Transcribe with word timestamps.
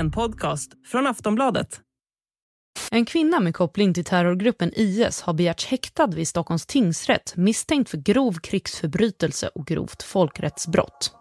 en 0.00 0.10
podcast 0.10 0.70
från 0.86 1.06
Aftonbladet. 1.06 1.80
En 2.90 3.04
kvinna 3.04 3.40
med 3.40 3.54
koppling 3.54 3.94
till 3.94 4.04
terrorgruppen 4.04 4.72
IS 4.76 5.20
har 5.22 5.32
begärts 5.32 5.66
häktad 5.66 6.06
vid 6.06 6.28
Stockholms 6.28 6.66
tingsrätt 6.66 7.32
misstänkt 7.36 7.90
för 7.90 7.98
grov 7.98 8.32
krigsförbrytelse 8.32 9.48
och 9.54 9.66
grovt 9.66 10.02
folkrättsbrott. 10.02 11.12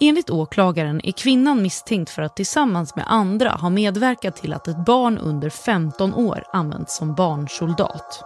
Enligt 0.00 0.30
åklagaren 0.30 1.00
är 1.04 1.12
kvinnan 1.12 1.62
misstänkt 1.62 2.10
för 2.10 2.22
att 2.22 2.36
tillsammans 2.36 2.96
med 2.96 3.04
andra 3.08 3.50
ha 3.50 3.70
medverkat 3.70 4.36
till 4.36 4.52
att 4.52 4.68
ett 4.68 4.84
barn 4.86 5.18
under 5.18 5.50
15 5.50 6.14
år 6.14 6.44
använts 6.52 6.96
som 6.96 7.14
barnsoldat. 7.14 8.24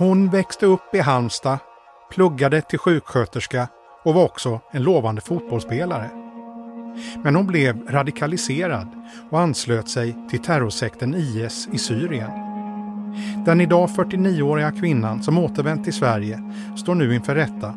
Hon 0.00 0.30
växte 0.30 0.66
upp 0.66 0.94
i 0.94 0.98
Halmstad, 0.98 1.58
pluggade 2.10 2.62
till 2.62 2.78
sjuksköterska 2.78 3.68
och 4.04 4.14
var 4.14 4.24
också 4.24 4.60
en 4.72 4.82
lovande 4.82 5.20
fotbollsspelare. 5.20 6.10
Men 7.22 7.36
hon 7.36 7.46
blev 7.46 7.88
radikaliserad 7.88 8.88
och 9.30 9.40
anslöt 9.40 9.88
sig 9.88 10.16
till 10.30 10.42
terrorsekten 10.42 11.14
IS 11.14 11.68
i 11.72 11.78
Syrien. 11.78 12.30
Den 13.46 13.60
idag 13.60 13.88
49-åriga 13.88 14.72
kvinnan 14.72 15.22
som 15.22 15.38
återvänt 15.38 15.84
till 15.84 15.92
Sverige 15.92 16.42
står 16.76 16.94
nu 16.94 17.14
inför 17.14 17.34
rätta 17.34 17.74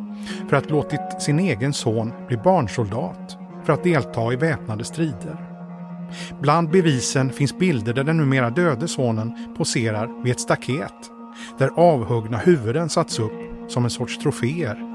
för 0.49 0.57
att 0.57 0.69
låtit 0.69 1.21
sin 1.21 1.39
egen 1.39 1.73
son 1.73 2.13
bli 2.27 2.37
barnsoldat 2.37 3.37
för 3.63 3.73
att 3.73 3.83
delta 3.83 4.33
i 4.33 4.35
väpnade 4.35 4.83
strider. 4.83 5.49
Bland 6.41 6.69
bevisen 6.69 7.29
finns 7.29 7.57
bilder 7.57 7.93
där 7.93 8.03
den 8.03 8.17
numera 8.17 8.49
döde 8.49 8.87
sonen 8.87 9.55
poserar 9.57 10.23
vid 10.23 10.31
ett 10.31 10.39
staket 10.39 11.12
där 11.57 11.69
avhuggna 11.75 12.37
huvuden 12.37 12.89
satts 12.89 13.19
upp 13.19 13.31
som 13.67 13.83
en 13.83 13.89
sorts 13.89 14.17
troféer. 14.17 14.89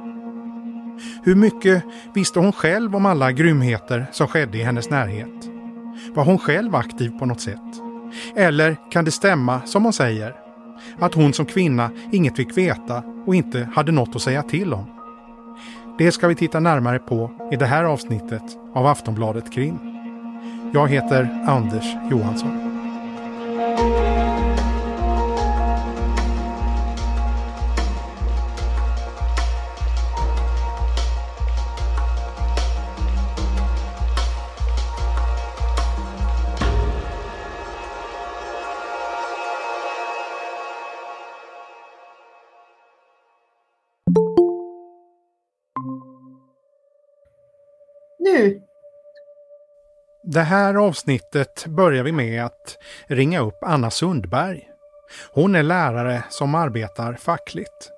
Hur 1.23 1.35
mycket 1.35 1.85
visste 2.15 2.39
hon 2.39 2.53
själv 2.53 2.97
om 2.97 3.07
alla 3.07 3.33
grymheter 3.33 4.07
som 4.13 4.27
skedde 4.27 4.59
i 4.59 4.63
hennes 4.63 4.91
närhet? 4.91 5.51
Var 6.15 6.25
hon 6.25 6.39
själv 6.39 6.75
aktiv 6.75 7.19
på 7.19 7.27
något 7.27 7.41
sätt? 7.41 7.83
Eller 8.37 8.77
kan 8.91 9.05
det 9.05 9.11
stämma, 9.11 9.61
som 9.65 9.85
hon 9.85 9.93
säger, 9.93 10.35
att 10.99 11.15
hon 11.15 11.33
som 11.33 11.47
kvinna 11.47 11.91
inget 12.13 12.37
fick 12.37 12.57
veta 12.57 13.03
och 13.27 13.35
inte 13.35 13.69
hade 13.75 13.93
något 13.93 14.17
att 14.17 14.23
säga 14.23 14.43
till 14.43 14.75
om? 14.75 14.87
Det 15.99 16.13
ska 16.13 16.29
vi 16.29 16.35
titta 16.35 16.61
närmare 16.61 16.99
på 16.99 17.31
i 17.53 17.57
det 17.57 17.67
här 17.67 17.85
avsnittet 17.85 18.43
av 18.75 18.87
Aftonbladet 18.87 19.53
Krim. 19.53 19.79
Jag 20.75 20.89
heter 20.89 21.45
Anders 21.47 21.87
Johansson. 22.11 22.68
Det 50.31 50.43
här 50.43 50.75
avsnittet 50.75 51.67
börjar 51.67 52.05
vi 52.05 52.13
med 52.13 52.45
att 52.45 52.79
ringa 53.07 53.41
upp 53.41 53.59
Anna 53.63 53.91
Sundberg. 53.91 54.69
Hon 55.33 55.55
är 55.55 55.63
lärare 55.63 56.25
som 56.29 56.55
arbetar 56.55 57.15
fackligt. 57.15 57.91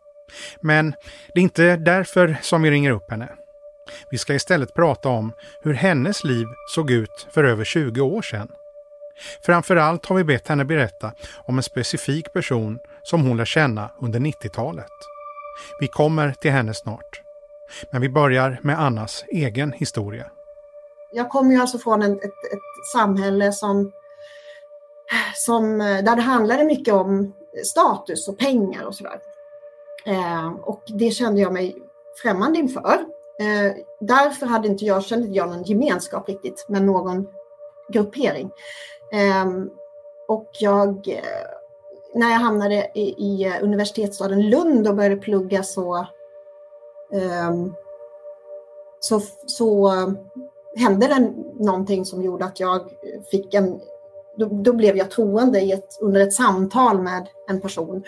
Men 0.61 0.91
det 1.35 1.41
är 1.41 1.43
inte 1.43 1.77
därför 1.77 2.37
som 2.43 2.63
vi 2.63 2.71
ringer 2.71 2.91
upp 2.91 3.11
henne. 3.11 3.29
Vi 4.11 4.19
ska 4.19 4.35
istället 4.35 4.75
prata 4.75 5.09
om 5.09 5.33
hur 5.63 5.75
hennes 5.75 6.25
liv 6.25 6.47
såg 6.75 6.91
ut 6.91 7.27
för 7.31 7.45
över 7.45 7.65
20 7.65 8.01
år 8.01 8.23
sedan. 8.23 8.49
Framförallt 9.43 10.07
har 10.07 10.17
vi 10.17 10.25
bett 10.25 10.49
henne 10.49 10.65
berätta 10.65 11.13
om 11.37 11.57
en 11.57 11.63
specifik 11.63 12.33
person 12.33 12.79
som 13.03 13.27
hon 13.27 13.37
lär 13.37 13.45
känna 13.45 13.91
under 14.01 14.21
90-talet. 14.21 14.93
Vi 15.81 15.89
kommer 15.89 16.33
till 16.33 16.53
henne 16.53 16.75
snart. 16.75 17.21
Men 17.91 18.01
vi 18.01 18.09
börjar 18.09 18.59
med 18.63 18.81
Annas 18.81 19.25
egen 19.29 19.73
historia. 19.73 20.27
Jag 21.13 21.31
kommer 21.31 21.55
ju 21.55 21.61
alltså 21.61 21.79
från 21.79 22.03
ett, 22.03 22.25
ett, 22.25 22.53
ett 22.53 22.93
samhälle 22.93 23.53
som, 23.53 23.93
som, 25.35 25.79
där 25.79 26.17
det 26.17 26.23
handlade 26.23 26.65
mycket 26.65 26.95
om 26.95 27.33
status 27.65 28.29
och 28.29 28.39
pengar 28.39 28.85
och 28.85 28.95
sådär. 28.95 29.21
Eh, 30.07 30.53
och 30.53 30.83
det 30.87 31.11
kände 31.11 31.41
jag 31.41 31.53
mig 31.53 31.77
främmande 32.23 32.59
inför. 32.59 33.05
Eh, 33.41 33.73
därför 34.01 34.47
hade 34.47 34.69
inte 34.69 34.85
jag, 34.85 35.05
kände 35.05 35.29
jag 35.29 35.49
någon 35.49 35.63
gemenskap 35.63 36.29
riktigt 36.29 36.67
med 36.69 36.83
någon 36.83 37.29
gruppering. 37.89 38.51
Eh, 39.13 39.47
och 40.29 40.51
jag, 40.61 41.09
eh, 41.09 41.51
när 42.15 42.31
jag 42.31 42.39
hamnade 42.39 42.91
i, 42.95 43.01
i 43.01 43.59
universitetsstaden 43.63 44.51
Lund 44.51 44.89
och 44.89 44.97
började 44.97 45.17
plugga 45.17 45.63
så 45.63 45.97
eh, 47.13 47.51
så, 49.01 49.21
så 49.47 49.93
hände 50.77 51.07
det 51.07 51.33
någonting 51.65 52.05
som 52.05 52.23
gjorde 52.23 52.45
att 52.45 52.61
jag 52.61 52.81
fick 53.31 53.55
en... 53.55 53.81
Då, 54.37 54.47
då 54.47 54.73
blev 54.73 54.97
jag 54.97 55.11
troende 55.11 55.61
ett, 55.61 55.99
under 56.01 56.21
ett 56.21 56.33
samtal 56.33 57.03
med 57.03 57.29
en 57.49 57.61
person 57.61 58.03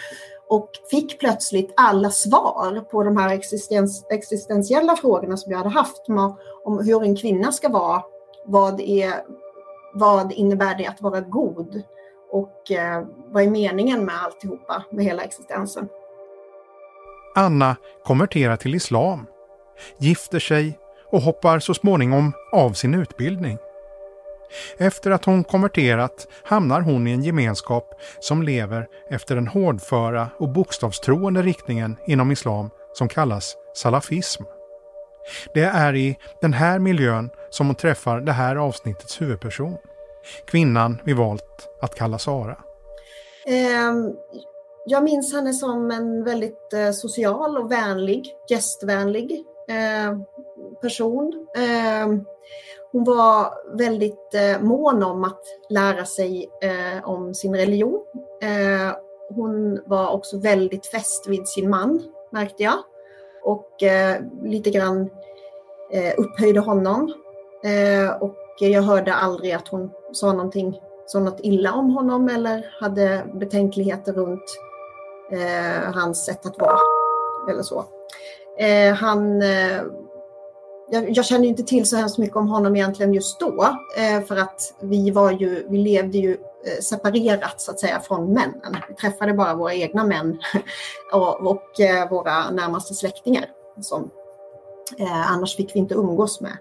och 0.48 0.70
fick 0.90 1.20
plötsligt 1.20 1.72
alla 1.76 2.10
svar 2.10 2.80
på 2.90 3.02
de 3.02 3.16
här 3.16 3.34
existens, 3.34 4.06
existentiella 4.10 4.96
frågorna 4.96 5.36
som 5.36 5.52
jag 5.52 5.58
hade 5.58 5.70
haft 5.70 6.08
om, 6.08 6.36
om 6.64 6.84
hur 6.84 7.02
en 7.02 7.16
kvinna 7.16 7.52
ska 7.52 7.68
vara, 7.68 8.02
vad, 8.46 8.80
är, 8.80 9.12
vad 9.94 10.32
innebär 10.32 10.78
det 10.78 10.86
att 10.86 11.00
vara 11.00 11.20
god 11.20 11.82
och 12.30 12.70
eh, 12.70 13.04
vad 13.28 13.42
är 13.42 13.50
meningen 13.50 14.04
med 14.04 14.14
alltihopa, 14.24 14.84
med 14.90 15.04
hela 15.04 15.22
existensen. 15.22 15.88
Anna 17.34 17.76
konverterar 18.04 18.56
till 18.56 18.74
islam, 18.74 19.26
gifter 19.98 20.38
sig 20.38 20.78
och 21.12 21.22
hoppar 21.22 21.58
så 21.58 21.74
småningom 21.74 22.32
av 22.52 22.72
sin 22.72 22.94
utbildning. 22.94 23.58
Efter 24.78 25.10
att 25.10 25.24
hon 25.24 25.44
konverterat 25.44 26.28
hamnar 26.44 26.80
hon 26.80 27.06
i 27.06 27.12
en 27.12 27.22
gemenskap 27.22 27.94
som 28.20 28.42
lever 28.42 28.86
efter 29.10 29.34
den 29.34 29.46
hårdföra 29.46 30.28
och 30.38 30.48
bokstavstroende 30.48 31.42
riktningen 31.42 31.96
inom 32.06 32.32
islam 32.32 32.70
som 32.92 33.08
kallas 33.08 33.56
salafism. 33.74 34.42
Det 35.54 35.64
är 35.64 35.94
i 35.96 36.18
den 36.40 36.52
här 36.52 36.78
miljön 36.78 37.30
som 37.50 37.66
hon 37.66 37.76
träffar 37.76 38.20
det 38.20 38.32
här 38.32 38.56
avsnittets 38.56 39.20
huvudperson. 39.20 39.76
Kvinnan 40.46 40.98
vi 41.04 41.12
valt 41.12 41.68
att 41.80 41.94
kalla 41.94 42.18
Sara. 42.18 42.58
Um, 43.88 44.16
jag 44.86 45.04
minns 45.04 45.34
henne 45.34 45.52
som 45.52 45.90
en 45.90 46.24
väldigt 46.24 46.72
eh, 46.72 46.90
social 46.90 47.58
och 47.58 47.72
vänlig, 47.72 48.30
gästvänlig 48.50 49.44
eh, 49.68 50.18
person. 50.80 51.46
Eh, 51.56 52.06
hon 52.92 53.04
var 53.04 53.54
väldigt 53.76 54.34
eh, 54.34 54.60
mån 54.60 55.02
om 55.02 55.24
att 55.24 55.40
lära 55.68 56.04
sig 56.04 56.50
eh, 56.62 57.08
om 57.08 57.34
sin 57.34 57.56
religion. 57.56 58.04
Eh, 58.42 58.96
hon 59.34 59.80
var 59.86 60.10
också 60.10 60.38
väldigt 60.38 60.86
fäst 60.86 61.26
vid 61.28 61.48
sin 61.48 61.70
man, 61.70 62.02
märkte 62.30 62.62
jag. 62.62 62.78
Och 63.44 63.82
eh, 63.82 64.20
lite 64.42 64.70
grann 64.70 65.10
upphöjde 66.16 66.60
honom. 66.60 67.12
och 68.20 68.36
jag 68.60 68.82
hörde 68.82 69.14
aldrig 69.14 69.52
att 69.52 69.68
hon 69.68 69.90
sa 70.12 70.32
någonting 70.32 70.80
sa 71.12 71.20
något 71.20 71.40
illa 71.42 71.72
om 71.72 71.90
honom 71.90 72.28
eller 72.28 72.66
hade 72.80 73.26
betänkligheter 73.34 74.12
runt 74.12 74.58
eh, 75.32 75.92
hans 75.94 76.24
sätt 76.24 76.46
att 76.46 76.58
vara. 76.58 76.78
Eller 77.50 77.62
så. 77.62 77.84
Eh, 78.58 78.94
han, 78.94 79.42
eh, 79.42 79.82
jag, 80.90 81.10
jag 81.10 81.24
känner 81.24 81.48
inte 81.48 81.62
till 81.62 81.88
så 81.88 81.96
hemskt 81.96 82.18
mycket 82.18 82.36
om 82.36 82.48
honom 82.48 82.76
egentligen 82.76 83.14
just 83.14 83.40
då. 83.40 83.68
Eh, 83.96 84.22
för 84.22 84.36
att 84.36 84.74
vi, 84.80 85.10
var 85.10 85.30
ju, 85.30 85.66
vi 85.68 85.78
levde 85.78 86.18
ju 86.18 86.32
eh, 86.32 86.80
separerat 86.82 87.60
så 87.60 87.70
att 87.70 87.80
säga 87.80 88.00
från 88.00 88.32
männen. 88.32 88.76
Vi 88.88 88.94
träffade 88.94 89.34
bara 89.34 89.54
våra 89.54 89.74
egna 89.74 90.04
män 90.04 90.38
och, 91.12 91.46
och 91.46 91.80
eh, 91.80 92.10
våra 92.10 92.50
närmaste 92.50 92.94
släktingar. 92.94 93.44
Som, 93.80 94.10
eh, 94.98 95.32
annars 95.32 95.56
fick 95.56 95.74
vi 95.74 95.78
inte 95.78 95.94
umgås 95.94 96.40
med 96.40 96.56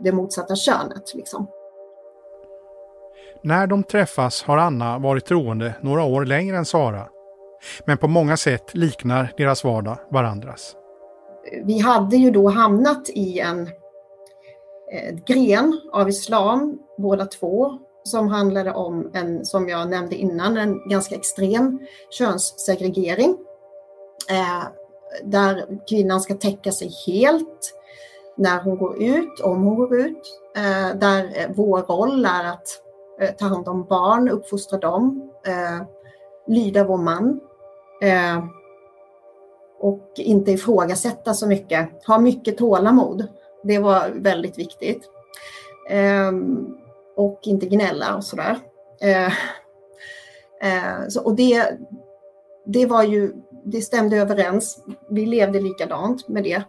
det 0.00 0.12
motsatta 0.12 0.56
könet. 0.56 1.14
Liksom. 1.14 1.46
När 3.42 3.66
de 3.66 3.84
träffas 3.84 4.42
har 4.42 4.58
Anna 4.58 4.98
varit 4.98 5.24
troende 5.24 5.74
några 5.80 6.02
år 6.02 6.24
längre 6.24 6.56
än 6.56 6.64
Sara 6.64 7.08
men 7.84 7.98
på 7.98 8.08
många 8.08 8.36
sätt 8.36 8.74
liknar 8.74 9.32
deras 9.36 9.64
vardag 9.64 9.98
varandras. 10.10 10.74
Vi 11.64 11.78
hade 11.78 12.16
ju 12.16 12.30
då 12.30 12.48
hamnat 12.48 13.08
i 13.08 13.38
en 13.38 13.60
eh, 14.92 15.14
gren 15.26 15.80
av 15.92 16.08
islam, 16.08 16.78
båda 16.98 17.26
två, 17.26 17.78
som 18.02 18.28
handlade 18.28 18.72
om 18.72 19.10
en, 19.14 19.44
som 19.44 19.68
jag 19.68 19.90
nämnde 19.90 20.16
innan, 20.16 20.56
en 20.56 20.88
ganska 20.88 21.14
extrem 21.14 21.80
könssegregering. 22.10 23.36
Eh, 24.30 24.64
där 25.24 25.78
kvinnan 25.88 26.20
ska 26.20 26.34
täcka 26.34 26.72
sig 26.72 26.90
helt 27.06 27.74
när 28.36 28.62
hon 28.62 28.78
går 28.78 29.02
ut, 29.02 29.40
om 29.40 29.62
hon 29.62 29.76
går 29.76 29.96
ut. 29.96 30.40
Eh, 30.56 30.98
där 30.98 31.24
eh, 31.34 31.50
vår 31.54 31.82
roll 31.82 32.24
är 32.24 32.44
att 32.44 32.68
eh, 33.20 33.30
ta 33.30 33.44
hand 33.44 33.68
om 33.68 33.84
barn, 33.84 34.28
uppfostra 34.28 34.78
dem, 34.78 35.30
eh, 35.46 35.86
lyda 36.46 36.84
vår 36.84 36.96
man 36.96 37.40
eh, 38.02 38.44
och 39.80 40.12
inte 40.16 40.52
ifrågasätta 40.52 41.34
så 41.34 41.46
mycket. 41.46 41.88
Ha 42.06 42.18
mycket 42.18 42.58
tålamod. 42.58 43.26
Det 43.62 43.78
var 43.78 44.10
väldigt 44.14 44.58
viktigt. 44.58 45.02
Ehm, 45.90 46.66
och 47.16 47.40
inte 47.42 47.66
gnälla 47.66 48.16
och 48.16 48.24
sådär. 48.24 48.58
Eh, 49.00 49.32
eh, 50.62 51.08
så, 51.08 51.24
och 51.24 51.36
det, 51.36 51.78
det 52.66 52.86
var 52.86 53.02
ju, 53.02 53.32
det 53.64 53.80
stämde 53.80 54.16
överens. 54.16 54.84
Vi 55.10 55.26
levde 55.26 55.60
likadant 55.60 56.28
med 56.28 56.44
det. 56.44 56.62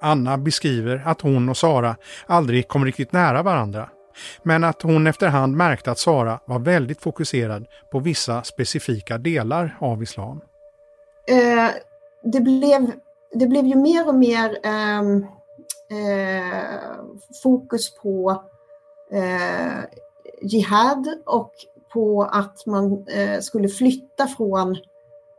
Anna 0.00 0.38
beskriver 0.38 1.02
att 1.06 1.20
hon 1.20 1.48
och 1.48 1.56
Sara 1.56 1.96
aldrig 2.26 2.68
kom 2.68 2.84
riktigt 2.84 3.12
nära 3.12 3.42
varandra. 3.42 3.88
Men 4.42 4.64
att 4.64 4.82
hon 4.82 5.06
efterhand 5.06 5.56
märkte 5.56 5.90
att 5.90 5.98
Sara 5.98 6.40
var 6.46 6.58
väldigt 6.58 7.02
fokuserad 7.02 7.66
på 7.92 7.98
vissa 7.98 8.42
specifika 8.42 9.18
delar 9.18 9.76
av 9.80 10.02
islam. 10.02 10.40
Eh, 11.26 11.70
det, 12.22 12.40
blev, 12.40 12.92
det 13.32 13.46
blev 13.46 13.66
ju 13.66 13.76
mer 13.76 14.08
och 14.08 14.14
mer 14.14 14.58
eh, 14.62 15.00
eh, 15.98 16.94
fokus 17.42 17.94
på 17.94 18.42
eh, 19.12 19.84
jihad 20.42 21.08
och 21.26 21.52
på 21.92 22.22
att 22.22 22.66
man 22.66 23.06
eh, 23.08 23.40
skulle 23.40 23.68
flytta 23.68 24.26
från 24.26 24.70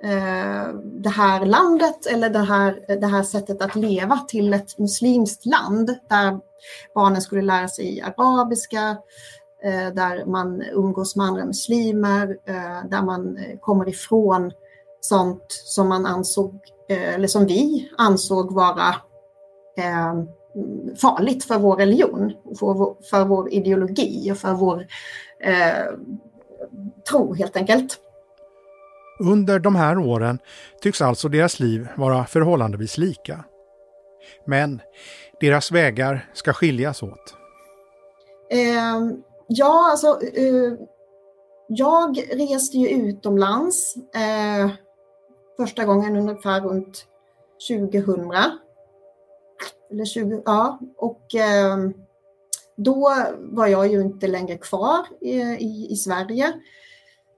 eh, 0.04 0.68
det 0.84 1.10
här 1.10 1.46
landet 1.46 2.06
eller 2.06 2.30
det 2.30 2.40
här, 2.40 2.98
det 3.00 3.08
här 3.08 3.24
sättet 3.24 3.62
att 3.62 3.76
leva 3.76 4.18
till 4.28 4.54
ett 4.54 4.78
muslimskt 4.78 5.46
land 5.46 5.98
där 6.10 6.40
barnen 6.96 7.22
skulle 7.22 7.42
lära 7.42 7.68
sig 7.68 8.02
arabiska, 8.02 8.98
eh, 9.64 9.94
där 9.94 10.26
man 10.26 10.62
umgås 10.62 11.16
med 11.16 11.26
andra 11.26 11.46
muslimer, 11.46 12.38
eh, 12.46 12.90
där 12.90 13.02
man 13.02 13.40
kommer 13.62 13.90
ifrån 13.90 14.52
sånt 15.06 15.46
som 15.50 15.90
man 15.90 16.06
ansåg, 16.06 16.60
eller 16.88 17.28
som 17.28 17.46
vi 17.46 17.90
ansåg 17.98 18.54
vara 18.54 18.96
farligt 21.02 21.44
för 21.44 21.58
vår 21.58 21.76
religion, 21.76 22.34
för 22.60 22.74
vår, 22.74 22.96
för 23.10 23.26
vår 23.26 23.54
ideologi 23.54 24.32
och 24.32 24.38
för 24.38 24.54
vår 24.54 24.88
eh, 25.40 25.86
tro 27.10 27.34
helt 27.34 27.58
enkelt. 27.58 28.00
Under 29.20 29.60
de 29.60 29.76
här 29.76 29.98
åren 29.98 30.40
tycks 30.82 31.02
alltså 31.02 31.30
deras 31.30 31.60
liv 31.60 31.88
vara 31.98 32.26
förhållandevis 32.26 32.98
lika. 32.98 33.44
Men 34.46 34.82
deras 35.40 35.72
vägar 35.72 36.30
ska 36.34 36.54
skiljas 36.54 37.04
åt. 37.04 37.36
Eh, 38.52 39.02
ja, 39.48 39.90
alltså 39.92 40.22
eh, 40.22 40.74
jag 41.68 42.18
reste 42.32 42.78
ju 42.78 42.90
utomlands 42.90 43.96
eh, 44.16 44.72
första 45.58 45.86
gången 45.86 46.16
ungefär 46.16 46.62
runt 46.62 47.06
2000. 47.70 48.32
Eller 49.92 50.06
20, 50.06 50.42
ja, 50.46 50.80
och 50.98 51.36
eh, 51.36 51.78
då 52.78 53.14
var 53.40 53.68
jag 53.68 53.88
ju 53.88 54.02
inte 54.02 54.28
längre 54.28 54.58
kvar 54.58 55.06
i, 55.22 55.42
i, 55.42 55.88
i 55.92 55.96
Sverige. 55.96 56.54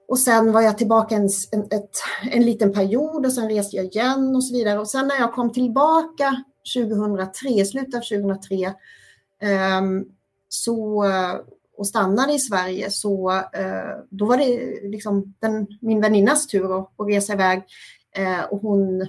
Och 0.08 0.18
sen 0.18 0.52
var 0.52 0.60
jag 0.60 0.78
tillbaka 0.78 1.14
en, 1.14 1.28
en, 1.52 1.62
ett, 1.62 1.90
en 2.30 2.42
liten 2.42 2.72
period 2.72 3.26
och 3.26 3.32
sen 3.32 3.48
reste 3.48 3.76
jag 3.76 3.84
igen 3.84 4.36
och 4.36 4.44
så 4.44 4.54
vidare. 4.54 4.78
Och 4.78 4.88
sen 4.88 5.08
när 5.08 5.16
jag 5.16 5.32
kom 5.32 5.52
tillbaka 5.52 6.42
2003, 6.76 7.64
slutet 7.64 7.94
av 7.94 8.00
2003, 8.00 8.74
ehm, 9.42 9.98
eh, 9.98 10.04
så, 10.48 11.04
och 11.76 11.86
stannade 11.86 12.32
i 12.32 12.38
Sverige 12.38 12.90
så 12.90 13.30
eh, 13.30 14.04
då 14.10 14.26
var 14.26 14.36
det 14.36 14.80
liksom 14.82 15.34
den, 15.38 15.66
min 15.80 16.00
väninnas 16.00 16.46
tur 16.46 16.78
att, 16.78 17.00
att 17.00 17.08
resa 17.08 17.32
iväg. 17.32 17.62
Eh, 18.16 18.44
och 18.44 18.60
hon, 18.60 19.00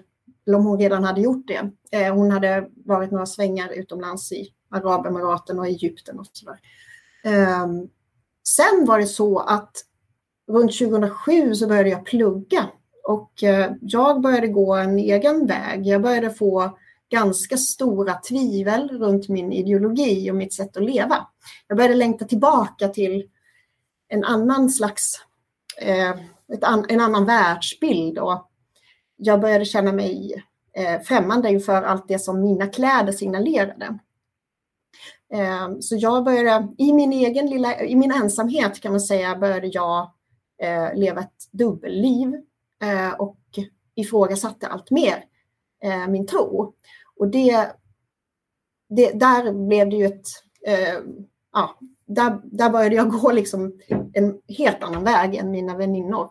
eller 0.48 0.58
om 0.58 0.66
hon 0.66 0.80
redan 0.80 1.04
hade 1.04 1.22
gjort 1.22 1.48
det. 1.48 1.72
Eh, 1.92 2.16
hon 2.16 2.32
hade 2.32 2.70
varit 2.86 3.12
några 3.12 3.26
svängar 3.26 3.70
utomlands 3.70 4.32
i 4.32 4.54
Arabemiraten 4.70 5.60
och 5.60 5.68
Egypten 5.68 6.20
och 6.20 6.26
sådär. 6.32 6.60
Ehm, 7.24 7.90
sen 8.48 8.86
var 8.86 9.00
det 9.00 9.08
så 9.08 9.40
att 9.40 9.72
runt 10.48 10.78
2007 10.78 11.56
så 11.56 11.68
började 11.68 11.90
jag 11.90 12.06
plugga 12.06 12.70
och 13.04 13.44
eh, 13.44 13.72
jag 13.82 14.22
började 14.22 14.48
gå 14.48 14.76
en 14.76 15.00
egen 15.00 15.48
väg. 15.48 15.86
Jag 15.88 16.02
började 16.02 16.30
få 16.30 16.78
ganska 17.10 17.58
stora 17.58 18.14
tvivel 18.14 18.90
runt 18.90 19.30
min 19.30 19.54
ideologi 19.54 20.32
och 20.32 20.36
mitt 20.36 20.54
sätt 20.54 20.78
att 20.78 20.84
leva. 20.84 21.28
Jag 21.68 21.78
började 21.78 21.96
längta 21.96 22.26
tillbaka 22.26 22.88
till 22.88 23.30
en 24.08 24.24
annan 24.24 24.70
slags, 24.70 25.14
eh, 25.82 26.16
an, 26.62 26.86
en 26.90 27.02
annan 27.02 27.26
världsbild 27.26 28.18
och 28.18 28.47
jag 29.18 29.42
började 29.42 29.66
känna 29.66 29.92
mig 29.92 30.44
eh, 30.74 31.02
främmande 31.02 31.50
inför 31.50 31.82
allt 31.82 32.08
det 32.08 32.20
som 32.20 32.42
mina 32.42 32.68
kläder 32.68 33.12
signalerade. 33.12 34.00
Eh, 35.34 35.70
så 35.80 35.96
jag 35.96 36.24
började, 36.24 36.68
i 36.78 36.94
min 36.94 37.14
egen 37.14 37.46
lilla, 37.46 37.82
i 37.82 37.96
min 37.96 38.12
ensamhet 38.12 38.82
kan 38.82 38.92
man 38.92 39.02
säga, 39.02 39.38
började 39.38 39.68
jag 39.68 40.12
eh, 40.62 40.96
leva 40.96 41.22
ett 41.22 41.52
dubbelliv 41.52 42.34
eh, 42.84 43.14
och 43.20 43.40
ifrågasatte 43.96 44.68
allt 44.68 44.92
mer 44.92 45.24
eh, 45.84 46.08
min 46.08 46.28
tro. 46.28 46.74
Och 47.16 47.28
det, 47.28 47.72
det, 48.90 49.12
där 49.12 49.68
blev 49.68 49.90
det 49.90 49.96
ju 49.96 50.06
ett, 50.06 50.28
eh, 50.66 51.00
ja, 51.54 51.80
där, 52.06 52.42
där 52.44 52.70
började 52.70 52.96
jag 52.96 53.12
gå 53.12 53.32
liksom 53.32 53.80
en 54.14 54.42
helt 54.58 54.84
annan 54.84 55.04
väg 55.04 55.36
än 55.36 55.52
mina 55.52 55.78
väninnor. 55.78 56.30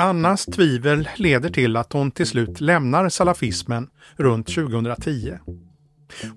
Annas 0.00 0.46
tvivel 0.46 1.08
leder 1.16 1.50
till 1.50 1.76
att 1.76 1.92
hon 1.92 2.10
till 2.10 2.26
slut 2.26 2.60
lämnar 2.60 3.08
salafismen 3.08 3.88
runt 4.16 4.46
2010. 4.46 5.32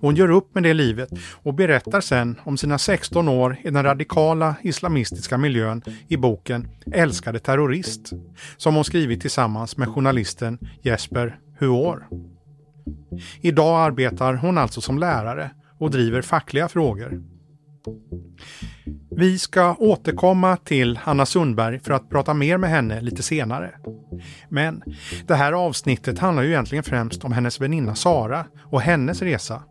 Hon 0.00 0.16
gör 0.16 0.30
upp 0.30 0.54
med 0.54 0.62
det 0.62 0.74
livet 0.74 1.08
och 1.32 1.54
berättar 1.54 2.00
sen 2.00 2.40
om 2.44 2.56
sina 2.56 2.78
16 2.78 3.28
år 3.28 3.56
i 3.64 3.70
den 3.70 3.82
radikala 3.82 4.54
islamistiska 4.62 5.38
miljön 5.38 5.82
i 6.08 6.16
boken 6.16 6.68
Älskade 6.92 7.38
terrorist 7.38 8.12
som 8.56 8.74
hon 8.74 8.84
skrivit 8.84 9.20
tillsammans 9.20 9.76
med 9.76 9.88
journalisten 9.88 10.58
Jesper 10.82 11.38
Huor. 11.58 12.08
Idag 13.40 13.80
arbetar 13.80 14.34
hon 14.34 14.58
alltså 14.58 14.80
som 14.80 14.98
lärare 14.98 15.50
och 15.78 15.90
driver 15.90 16.22
fackliga 16.22 16.68
frågor. 16.68 17.22
Vi 19.16 19.38
ska 19.38 19.74
återkomma 19.78 20.56
till 20.56 20.96
Hanna 20.96 21.26
Sundberg 21.26 21.80
för 21.80 21.92
att 21.92 22.10
prata 22.10 22.34
mer 22.34 22.58
med 22.58 22.70
henne 22.70 23.00
lite 23.00 23.22
senare. 23.22 23.70
Men 24.48 24.82
det 25.26 25.34
här 25.34 25.52
avsnittet 25.52 26.18
handlar 26.18 26.42
ju 26.42 26.48
egentligen 26.48 26.84
främst 26.84 27.24
om 27.24 27.32
hennes 27.32 27.60
väninna 27.60 27.94
Sara 27.94 28.44
och 28.64 28.80
hennes 28.80 29.22
resa. 29.22 29.62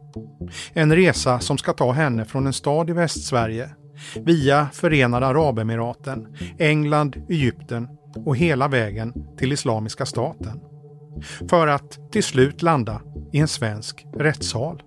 En 0.74 0.96
resa 0.96 1.40
som 1.40 1.58
ska 1.58 1.74
ta 1.74 1.92
henne 1.92 2.26
från 2.26 2.48
en 2.48 2.54
stad 2.54 2.90
i 2.90 2.94
Västsverige 2.94 3.70
via 4.16 4.68
Förenade 4.74 5.28
Arabemiraten, 5.28 6.28
England, 6.58 7.26
Egypten 7.30 7.88
och 8.26 8.38
hela 8.38 8.68
vägen 8.68 9.14
till 9.38 9.54
Islamiska 9.54 10.06
staten. 10.06 10.60
För 11.50 11.68
att 11.68 12.12
till 12.12 12.24
slut 12.24 12.62
landa 12.62 13.02
i 13.32 13.40
en 13.40 13.48
svensk 13.48 14.06
rättssal. 14.14 14.84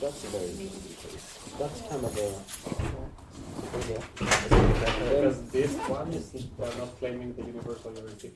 That's 0.00 0.24
a 0.24 0.30
very 0.32 0.50
easy 0.50 0.94
case. 1.02 1.38
That's 1.58 1.80
kind 1.90 2.04
of 2.04 2.16
a... 2.18 2.58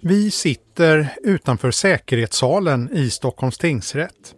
Vi 0.00 0.30
sitter 0.30 1.14
utanför 1.22 1.70
säkerhetssalen 1.70 2.90
i 2.92 3.10
Stockholms 3.10 3.58
tingsrätt. 3.58 4.34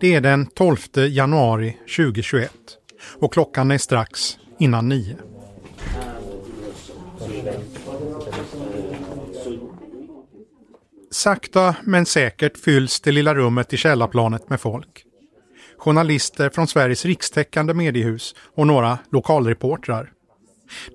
Det 0.00 0.14
är 0.14 0.20
den 0.20 0.46
12 0.46 0.78
januari 0.96 1.76
2021 1.96 2.52
och 3.18 3.32
klockan 3.32 3.70
är 3.70 3.78
strax 3.78 4.38
innan 4.58 4.88
nio. 4.88 5.16
Sakta 11.10 11.76
men 11.84 12.06
säkert 12.06 12.58
fylls 12.58 13.00
det 13.00 13.12
lilla 13.12 13.34
rummet 13.34 13.72
i 13.72 13.76
källarplanet 13.76 14.50
med 14.50 14.60
folk 14.60 15.04
journalister 15.84 16.50
från 16.50 16.66
Sveriges 16.66 17.04
rikstäckande 17.04 17.74
mediehus 17.74 18.34
och 18.54 18.66
några 18.66 18.98
lokalreportrar. 19.10 20.10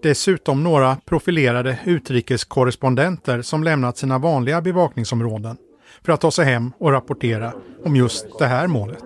Dessutom 0.01 0.63
några 0.63 0.95
profilerade 1.05 1.79
utrikeskorrespondenter 1.85 3.41
som 3.41 3.63
lämnat 3.63 3.97
sina 3.97 4.17
vanliga 4.17 4.61
bevakningsområden 4.61 5.57
för 6.05 6.13
att 6.13 6.21
ta 6.21 6.31
sig 6.31 6.45
hem 6.45 6.71
och 6.79 6.91
rapportera 6.91 7.53
om 7.85 7.95
just 7.95 8.39
det 8.39 8.45
här 8.45 8.67
målet. 8.67 9.03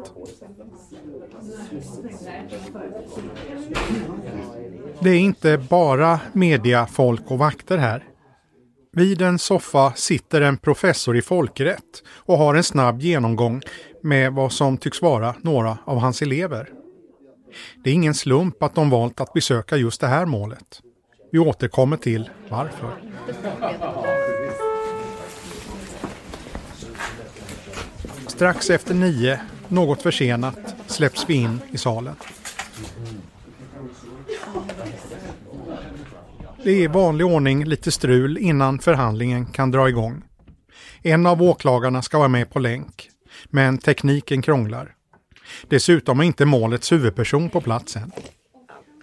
Det 4.99 5.09
är 5.09 5.19
inte 5.19 5.57
bara 5.57 6.19
mediafolk 6.33 7.31
och 7.31 7.37
vakter 7.37 7.77
här. 7.77 8.12
Vid 8.95 9.21
en 9.21 9.39
soffa 9.39 9.93
sitter 9.93 10.41
en 10.41 10.57
professor 10.57 11.17
i 11.17 11.21
folkrätt 11.21 12.03
och 12.07 12.37
har 12.37 12.55
en 12.55 12.63
snabb 12.63 13.01
genomgång 13.01 13.61
med 14.01 14.33
vad 14.33 14.51
som 14.51 14.77
tycks 14.77 15.01
vara 15.01 15.35
några 15.41 15.77
av 15.85 15.97
hans 15.97 16.21
elever. 16.21 16.69
Det 17.83 17.89
är 17.89 17.93
ingen 17.93 18.13
slump 18.13 18.63
att 18.63 18.75
de 18.75 18.89
valt 18.89 19.21
att 19.21 19.33
besöka 19.33 19.77
just 19.77 20.01
det 20.01 20.07
här 20.07 20.25
målet. 20.25 20.81
Vi 21.31 21.39
återkommer 21.39 21.97
till 21.97 22.29
varför. 22.49 22.93
Strax 28.27 28.69
efter 28.69 28.93
nio, 28.93 29.41
något 29.67 30.01
försenat, 30.01 30.75
släpps 30.87 31.29
vi 31.29 31.33
in 31.33 31.59
i 31.71 31.77
salen. 31.77 32.15
Det 36.63 36.71
är 36.71 36.83
i 36.83 36.87
vanlig 36.87 37.27
ordning 37.27 37.65
lite 37.65 37.91
strul 37.91 38.37
innan 38.37 38.79
förhandlingen 38.79 39.45
kan 39.45 39.71
dra 39.71 39.89
igång. 39.89 40.23
En 41.01 41.25
av 41.25 41.41
åklagarna 41.41 42.01
ska 42.01 42.17
vara 42.17 42.27
med 42.27 42.49
på 42.49 42.59
länk, 42.59 43.09
men 43.45 43.77
tekniken 43.77 44.41
krånglar. 44.41 44.95
Dessutom 45.67 46.19
är 46.19 46.23
inte 46.23 46.45
målets 46.45 46.91
huvudperson 46.91 47.49
på 47.49 47.61
plats 47.61 47.95
än. 47.95 48.11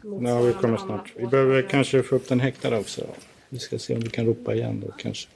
Ja, 0.03 0.41
vi 0.41 0.53
kommer 0.53 0.77
snart. 0.77 1.13
Vi 1.17 1.27
behöver 1.27 1.63
kanske 1.63 2.03
få 2.03 2.15
upp 2.17 2.29
den 2.29 2.41
häktade 2.41 2.79
också. 2.79 3.07
Vi 3.49 3.59
ska 3.59 3.79
se 3.79 3.95
om 3.95 4.01
vi 4.01 4.11
kan 4.11 4.27
ropa 4.27 4.55
igen 4.55 4.81
då 4.87 4.93
kanske. 4.99 5.29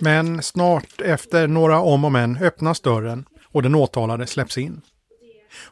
Men 0.00 0.42
snart 0.42 1.00
efter 1.00 1.46
några 1.48 1.80
om 1.80 2.04
och 2.04 2.12
men 2.12 2.36
öppnas 2.36 2.80
dörren 2.80 3.24
och 3.44 3.62
den 3.62 3.74
åtalade 3.74 4.26
släpps 4.26 4.58
in. 4.58 4.80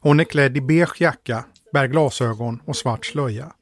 Hon 0.00 0.21
är 0.21 0.25
klädd 0.25 0.57
i 0.57 0.61
beige 0.61 1.00
jacka, 1.00 1.45
bär 1.73 1.87
glasögon 1.87 2.62
och 2.65 2.77
svart 2.77 3.07
slöja. 3.07 3.53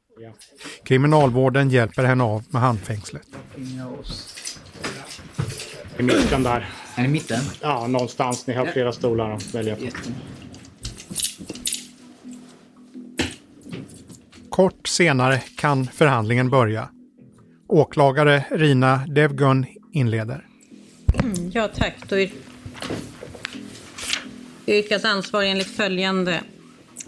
Kriminalvården 0.85 1.71
hjälper 1.71 2.05
henne 2.05 2.25
av 2.25 2.45
med 2.51 2.63
handfängslet. 2.63 3.27
I 5.99 6.03
mitten 6.03 6.43
där. 6.43 6.69
Är 6.95 7.05
i 7.05 7.09
mitten? 7.09 7.41
Ja, 7.61 7.87
någonstans. 7.87 8.47
Ni 8.47 8.55
har 8.55 8.67
flera 8.67 8.93
stolar 8.93 9.31
att 9.31 9.55
välja 9.55 9.77
på. 9.77 9.83
Kort 14.51 14.89
senare 14.89 15.43
kan 15.57 15.87
förhandlingen 15.87 16.51
börja. 16.51 16.89
Åklagare 17.69 18.45
Rina 18.51 18.97
Devgun 19.07 19.67
inleder. 19.93 20.47
Ja, 21.53 21.69
tack. 21.69 21.95
Då 22.09 22.19
yr 22.19 22.33
yrkas 24.67 25.05
ansvar 25.05 25.43
enligt 25.43 25.77
följande. 25.77 26.41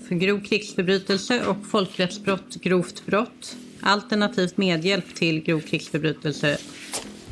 För 0.09 0.15
grov 0.15 0.41
krigsförbrytelse 0.41 1.47
och 1.47 1.67
folkrättsbrott, 1.67 2.55
grovt 2.55 3.07
brott. 3.07 3.57
Alternativt 3.81 4.57
medhjälp 4.57 5.15
till 5.15 5.41
grov 5.41 5.61
krigsförbrytelse 5.61 6.59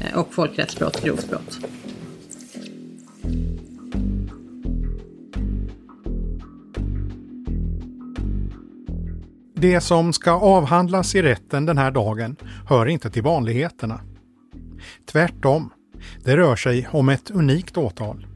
eh, 0.00 0.18
och 0.18 0.34
folkrättsbrott, 0.34 1.04
grovt 1.04 1.28
brott. 1.30 1.58
Det 9.54 9.80
som 9.80 10.12
ska 10.12 10.30
avhandlas 10.30 11.14
i 11.14 11.22
rätten 11.22 11.66
den 11.66 11.78
här 11.78 11.90
dagen 11.90 12.36
hör 12.68 12.86
inte 12.86 13.10
till 13.10 13.22
vanligheterna. 13.22 14.00
Tvärtom, 15.06 15.72
det 16.24 16.36
rör 16.36 16.56
sig 16.56 16.88
om 16.92 17.08
ett 17.08 17.30
unikt 17.30 17.76
åtal. 17.76 18.26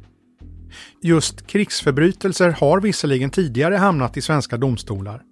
Just 1.02 1.46
krigsförbrytelser 1.46 2.50
har 2.50 2.80
visserligen 2.80 3.30
tidigare 3.30 3.76
hamnat 3.76 4.16
i 4.16 4.22
svenska 4.22 4.56
domstolar. 4.56 5.22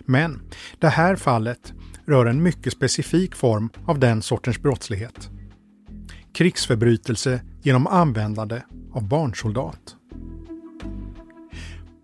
Men 0.00 0.40
det 0.78 0.88
här 0.88 1.16
fallet 1.16 1.72
rör 2.06 2.26
en 2.26 2.42
mycket 2.42 2.72
specifik 2.72 3.34
form 3.34 3.70
av 3.86 3.98
den 3.98 4.22
sortens 4.22 4.62
brottslighet. 4.62 5.30
Krigsförbrytelse 6.34 7.40
genom 7.62 7.86
användande 7.86 8.62
av 8.92 9.08
barnsoldat. 9.08 9.94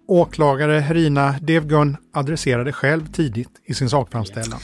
Åklagare 0.09 0.81
Rina 0.81 1.35
Devgun 1.41 1.97
adresserade 2.13 2.73
själv 2.73 3.13
tidigt 3.13 3.51
i 3.65 3.75
sin 3.75 3.91
sakframställan. 3.91 4.61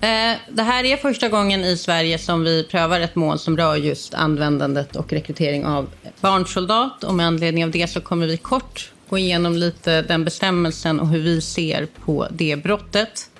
Eh, 0.00 0.36
det 0.48 0.62
här 0.62 0.84
är 0.84 0.96
första 0.96 1.28
gången 1.28 1.64
i 1.64 1.76
Sverige 1.76 2.18
som 2.18 2.44
vi 2.44 2.64
prövar 2.64 3.00
ett 3.00 3.14
mål 3.14 3.38
som 3.38 3.56
rör 3.56 3.76
just 3.76 4.14
användandet 4.14 4.96
och 4.96 5.12
rekrytering 5.12 5.64
av 5.66 5.88
barnsoldat. 6.20 7.04
Och 7.04 7.14
med 7.14 7.26
anledning 7.26 7.64
av 7.64 7.70
det 7.70 7.90
så 7.90 8.00
kommer 8.00 8.26
vi 8.26 8.36
kort 8.36 8.92
gå 9.08 9.18
igenom 9.18 9.52
lite 9.52 10.02
den 10.02 10.24
bestämmelsen 10.24 11.00
och 11.00 11.08
hur 11.08 11.22
vi 11.22 11.40
ser 11.40 11.86
på 12.04 12.26
det 12.30 12.62
brottet. 12.62 13.30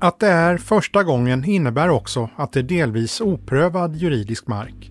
Att 0.00 0.18
det 0.18 0.26
är 0.26 0.58
första 0.58 1.02
gången 1.02 1.44
innebär 1.44 1.88
också 1.88 2.30
att 2.36 2.52
det 2.52 2.60
är 2.60 2.64
delvis 2.64 3.20
oprövad 3.20 3.96
juridisk 3.96 4.46
mark. 4.46 4.90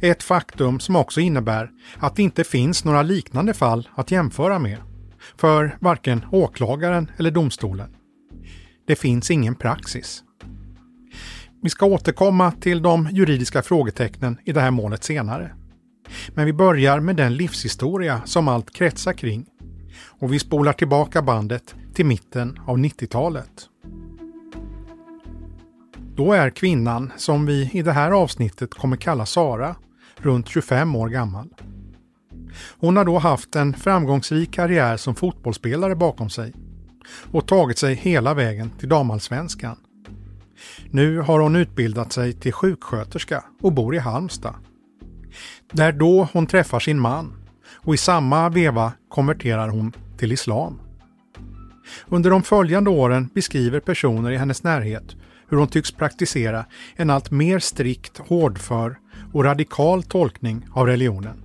Ett 0.00 0.22
faktum 0.22 0.80
som 0.80 0.96
också 0.96 1.20
innebär 1.20 1.70
att 1.98 2.16
det 2.16 2.22
inte 2.22 2.44
finns 2.44 2.84
några 2.84 3.02
liknande 3.02 3.54
fall 3.54 3.88
att 3.94 4.10
jämföra 4.10 4.58
med. 4.58 4.78
För 5.36 5.76
varken 5.80 6.24
åklagaren 6.32 7.10
eller 7.18 7.30
domstolen. 7.30 7.97
Det 8.88 8.96
finns 8.96 9.30
ingen 9.30 9.54
praxis. 9.54 10.22
Vi 11.62 11.70
ska 11.70 11.86
återkomma 11.86 12.52
till 12.52 12.82
de 12.82 13.08
juridiska 13.12 13.62
frågetecknen 13.62 14.38
i 14.44 14.52
det 14.52 14.60
här 14.60 14.70
målet 14.70 15.04
senare. 15.04 15.54
Men 16.34 16.46
vi 16.46 16.52
börjar 16.52 17.00
med 17.00 17.16
den 17.16 17.36
livshistoria 17.36 18.22
som 18.24 18.48
allt 18.48 18.72
kretsar 18.72 19.12
kring. 19.12 19.46
Och 20.20 20.32
vi 20.32 20.38
spolar 20.38 20.72
tillbaka 20.72 21.22
bandet 21.22 21.74
till 21.94 22.06
mitten 22.06 22.58
av 22.66 22.78
90-talet. 22.78 23.50
Då 26.14 26.32
är 26.32 26.50
kvinnan, 26.50 27.12
som 27.16 27.46
vi 27.46 27.70
i 27.72 27.82
det 27.82 27.92
här 27.92 28.10
avsnittet 28.10 28.74
kommer 28.74 28.96
kalla 28.96 29.26
Sara, 29.26 29.76
runt 30.16 30.48
25 30.48 30.96
år 30.96 31.08
gammal. 31.08 31.48
Hon 32.78 32.96
har 32.96 33.04
då 33.04 33.18
haft 33.18 33.56
en 33.56 33.74
framgångsrik 33.74 34.52
karriär 34.52 34.96
som 34.96 35.14
fotbollsspelare 35.14 35.96
bakom 35.96 36.30
sig 36.30 36.52
och 37.32 37.46
tagit 37.46 37.78
sig 37.78 37.94
hela 37.94 38.34
vägen 38.34 38.70
till 38.78 38.88
damallsvenskan. 38.88 39.76
Nu 40.90 41.18
har 41.18 41.40
hon 41.40 41.56
utbildat 41.56 42.12
sig 42.12 42.32
till 42.32 42.52
sjuksköterska 42.52 43.44
och 43.60 43.72
bor 43.72 43.94
i 43.94 43.98
Halmstad. 43.98 44.54
Det 45.72 45.82
är 45.82 45.92
då 45.92 46.28
hon 46.32 46.46
träffar 46.46 46.80
sin 46.80 47.00
man 47.00 47.34
och 47.74 47.94
i 47.94 47.96
samma 47.96 48.48
veva 48.48 48.92
konverterar 49.08 49.68
hon 49.68 49.92
till 50.16 50.32
islam. 50.32 50.80
Under 52.06 52.30
de 52.30 52.42
följande 52.42 52.90
åren 52.90 53.30
beskriver 53.34 53.80
personer 53.80 54.30
i 54.30 54.36
hennes 54.36 54.62
närhet 54.62 55.16
hur 55.48 55.56
hon 55.56 55.68
tycks 55.68 55.92
praktisera 55.92 56.64
en 56.96 57.10
allt 57.10 57.30
mer 57.30 57.58
strikt, 57.58 58.18
hårdför 58.18 58.98
och 59.32 59.44
radikal 59.44 60.02
tolkning 60.02 60.66
av 60.72 60.86
religionen. 60.86 61.42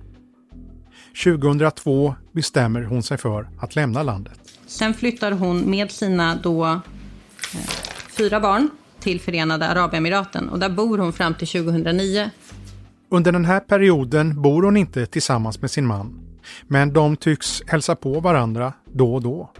2002 1.24 2.14
bestämmer 2.32 2.82
hon 2.82 3.02
sig 3.02 3.18
för 3.18 3.48
att 3.58 3.76
lämna 3.76 4.02
landet. 4.02 4.43
Sen 4.66 4.94
flyttar 4.94 5.32
hon 5.32 5.70
med 5.70 5.90
sina 5.90 6.36
då 6.36 6.64
eh, 6.64 6.80
fyra 8.08 8.40
barn 8.40 8.70
till 9.00 9.20
Förenade 9.20 9.68
Arabemiraten 9.68 10.48
och 10.48 10.58
där 10.58 10.68
bor 10.68 10.98
hon 10.98 11.12
fram 11.12 11.34
till 11.34 11.48
2009. 11.48 12.30
Under 13.10 13.32
den 13.32 13.44
här 13.44 13.60
perioden 13.60 14.42
bor 14.42 14.62
hon 14.62 14.76
inte 14.76 15.06
tillsammans 15.06 15.60
med 15.60 15.70
sin 15.70 15.86
man, 15.86 16.20
men 16.68 16.92
de 16.92 17.16
tycks 17.16 17.62
hälsa 17.66 17.96
på 17.96 18.20
varandra 18.20 18.72
då 18.92 19.14
och 19.14 19.22
då. 19.22 19.50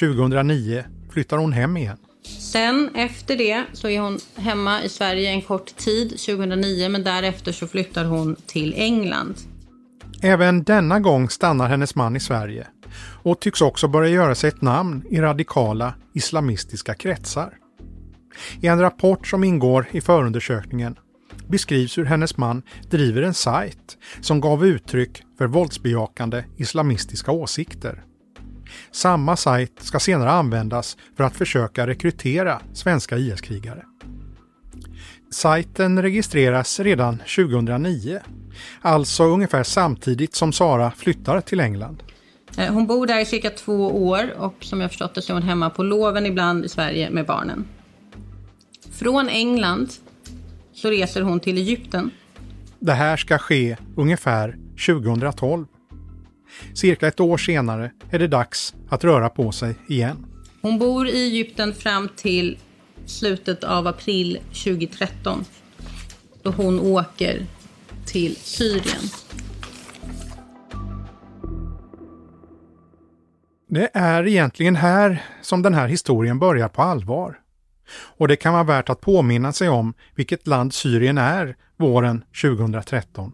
2009 0.00 0.84
flyttar 1.12 1.38
hon 1.38 1.52
hem 1.52 1.76
igen. 1.76 1.98
Sen 2.38 2.90
efter 2.94 3.36
det 3.36 3.64
så 3.72 3.88
är 3.88 4.00
hon 4.00 4.18
hemma 4.36 4.82
i 4.82 4.88
Sverige 4.88 5.30
en 5.30 5.42
kort 5.42 5.76
tid, 5.76 6.10
2009, 6.10 6.88
men 6.88 7.04
därefter 7.04 7.52
så 7.52 7.66
flyttar 7.66 8.04
hon 8.04 8.36
till 8.46 8.74
England. 8.76 9.34
Även 10.22 10.64
denna 10.64 11.00
gång 11.00 11.30
stannar 11.30 11.68
hennes 11.68 11.94
man 11.94 12.16
i 12.16 12.20
Sverige 12.20 12.66
och 13.02 13.40
tycks 13.40 13.60
också 13.60 13.88
börja 13.88 14.08
göra 14.08 14.34
sig 14.34 14.48
ett 14.48 14.62
namn 14.62 15.02
i 15.10 15.20
radikala 15.20 15.94
islamistiska 16.14 16.94
kretsar. 16.94 17.54
I 18.60 18.66
en 18.66 18.80
rapport 18.80 19.26
som 19.26 19.44
ingår 19.44 19.86
i 19.90 20.00
förundersökningen 20.00 20.98
beskrivs 21.48 21.98
hur 21.98 22.04
hennes 22.04 22.36
man 22.36 22.62
driver 22.90 23.22
en 23.22 23.34
sajt 23.34 23.98
som 24.20 24.40
gav 24.40 24.66
uttryck 24.66 25.22
för 25.38 25.46
våldsbejakande 25.46 26.44
islamistiska 26.56 27.32
åsikter. 27.32 28.04
Samma 28.92 29.36
sajt 29.36 29.72
ska 29.78 30.00
senare 30.00 30.30
användas 30.30 30.96
för 31.16 31.24
att 31.24 31.36
försöka 31.36 31.86
rekrytera 31.86 32.60
svenska 32.72 33.18
IS-krigare. 33.18 33.84
Sajten 35.32 36.02
registreras 36.02 36.80
redan 36.80 37.18
2009, 37.18 38.20
alltså 38.80 39.24
ungefär 39.24 39.62
samtidigt 39.62 40.34
som 40.34 40.52
Sara 40.52 40.90
flyttar 40.90 41.40
till 41.40 41.60
England. 41.60 42.02
Eh, 42.58 42.72
hon 42.72 42.86
bor 42.86 43.06
där 43.06 43.20
i 43.20 43.24
cirka 43.24 43.50
två 43.50 44.06
år 44.08 44.34
och 44.38 44.54
som 44.60 44.80
jag 44.80 44.90
förstått 44.90 45.14
det 45.14 45.22
så 45.22 45.32
är 45.32 45.34
hon 45.34 45.42
hemma 45.42 45.70
på 45.70 45.82
loven 45.82 46.26
ibland 46.26 46.64
i 46.64 46.68
Sverige 46.68 47.10
med 47.10 47.26
barnen. 47.26 47.64
Från 48.92 49.28
England 49.28 49.92
så 50.72 50.90
reser 50.90 51.22
hon 51.22 51.40
till 51.40 51.58
Egypten. 51.58 52.10
Det 52.78 52.92
här 52.92 53.16
ska 53.16 53.38
ske 53.38 53.76
ungefär 53.96 54.58
2012. 54.86 55.66
Cirka 56.74 57.08
ett 57.08 57.20
år 57.20 57.38
senare 57.38 57.90
är 58.10 58.18
det 58.18 58.28
dags 58.28 58.74
att 58.88 59.04
röra 59.04 59.28
på 59.28 59.52
sig 59.52 59.74
igen. 59.88 60.26
Hon 60.62 60.78
bor 60.78 61.08
i 61.08 61.24
Egypten 61.24 61.74
fram 61.74 62.08
till 62.16 62.58
slutet 63.06 63.64
av 63.64 63.86
april 63.86 64.38
2013 64.48 65.44
då 66.42 66.50
hon 66.50 66.80
åker 66.80 67.46
till 68.06 68.36
Syrien. 68.36 69.02
Det 73.72 73.90
är 73.94 74.26
egentligen 74.26 74.76
här 74.76 75.22
som 75.42 75.62
den 75.62 75.74
här 75.74 75.88
historien 75.88 76.38
börjar 76.38 76.68
på 76.68 76.82
allvar. 76.82 77.38
Och 78.18 78.28
det 78.28 78.36
kan 78.36 78.52
vara 78.52 78.64
värt 78.64 78.88
att 78.88 79.00
påminna 79.00 79.52
sig 79.52 79.68
om 79.68 79.94
vilket 80.14 80.46
land 80.46 80.74
Syrien 80.74 81.18
är 81.18 81.56
våren 81.78 82.24
2013. 82.42 83.32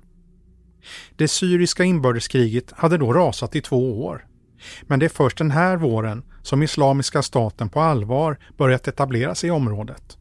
Det 1.17 1.29
syriska 1.29 1.85
inbördeskriget 1.85 2.73
hade 2.73 2.99
då 2.99 3.13
rasat 3.13 3.57
i 3.57 3.61
två 3.61 4.05
år. 4.05 4.27
Men 4.83 4.99
det 4.99 5.07
är 5.07 5.11
först 5.11 5.39
den 5.39 5.51
här 5.51 5.77
våren 5.77 6.25
som 6.43 6.63
Islamiska 6.63 7.23
staten 7.23 7.69
på 7.69 7.81
allvar 7.81 8.39
börjat 8.57 8.89
etablera 8.89 9.35
sig 9.35 9.49
i 9.49 9.51
området. 9.51 10.17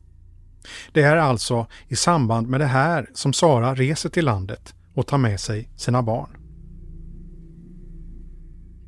Det 0.91 1.01
är 1.01 1.17
alltså 1.17 1.67
i 1.87 1.95
samband 1.95 2.47
med 2.47 2.59
det 2.59 2.65
här 2.65 3.09
som 3.13 3.33
Sara 3.33 3.75
reser 3.75 4.09
till 4.09 4.25
landet 4.25 4.73
och 4.93 5.07
tar 5.07 5.17
med 5.17 5.39
sig 5.39 5.69
sina 5.75 6.01
barn. 6.01 6.44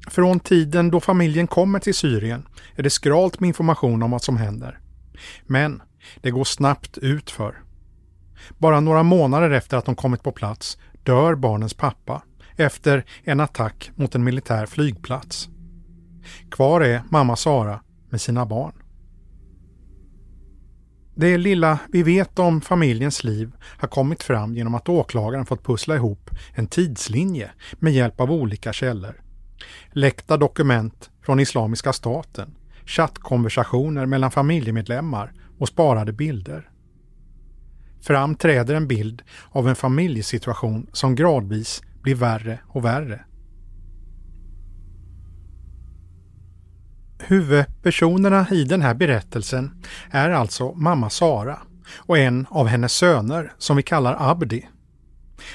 Från 0.08 0.40
tiden 0.40 0.92
då 0.92 1.00
familjen 1.00 1.48
kommer 1.48 1.80
till 1.80 1.96
Syrien 1.96 2.48
är 2.76 2.84
det 2.84 2.90
skralt 2.90 3.40
med 3.40 3.48
information 3.48 4.04
om 4.04 4.12
vad 4.12 4.24
som 4.24 4.38
händer. 4.38 4.80
Men 5.46 5.82
det 6.22 6.32
går 6.32 6.44
snabbt 6.44 6.98
utför. 6.98 7.62
Bara 8.58 8.80
några 8.80 9.04
månader 9.04 9.52
efter 9.52 9.78
att 9.78 9.86
de 9.86 9.96
kommit 9.96 10.24
på 10.24 10.32
plats 10.32 10.78
dör 11.04 11.36
barnens 11.36 11.74
pappa 11.74 12.24
efter 12.56 13.06
en 13.24 13.40
attack 13.40 13.92
mot 13.96 14.16
en 14.16 14.24
militär 14.24 14.66
flygplats. 14.66 15.50
Kvar 16.52 16.82
är 16.82 17.02
mamma 17.10 17.36
Sara 17.36 17.82
med 18.10 18.22
sina 18.22 18.46
barn. 18.46 18.74
Det 21.16 21.38
lilla 21.38 21.80
vi 21.90 22.04
vet 22.04 22.40
om 22.40 22.62
familjens 22.62 23.24
liv 23.24 23.52
har 23.62 23.88
kommit 23.88 24.24
fram 24.24 24.56
genom 24.56 24.76
att 24.76 24.90
åklagaren 24.90 25.46
fått 25.46 25.64
pussla 25.64 25.96
ihop 25.96 26.30
en 26.54 26.68
tidslinje 26.68 27.52
med 27.74 27.94
hjälp 27.94 28.22
av 28.22 28.32
olika 28.32 28.74
källor. 28.74 29.22
Läckta 29.92 30.38
dokument 30.38 31.10
från 31.22 31.40
Islamiska 31.40 31.94
staten, 31.94 32.56
chattkonversationer 32.86 34.06
mellan 34.06 34.32
familjemedlemmar 34.32 35.34
och 35.60 35.68
sparade 35.68 36.14
bilder. 36.14 36.70
Fram 38.02 38.36
träder 38.36 38.76
en 38.76 38.88
bild 38.88 39.22
av 39.50 39.70
en 39.70 39.76
familjesituation 39.76 40.88
som 40.94 41.16
gradvis 41.16 41.82
blir 42.02 42.16
värre 42.16 42.60
och 42.68 42.86
värre. 42.86 43.24
Huvudpersonerna 47.20 48.48
i 48.52 48.64
den 48.64 48.82
här 48.82 48.94
berättelsen 48.94 49.84
är 50.12 50.30
alltså 50.30 50.74
mamma 50.74 51.10
Sara 51.10 51.58
och 51.96 52.18
en 52.18 52.48
av 52.50 52.68
hennes 52.68 52.94
söner 52.94 53.54
som 53.58 53.78
vi 53.78 53.84
kallar 53.84 54.32
Abdi. 54.32 54.70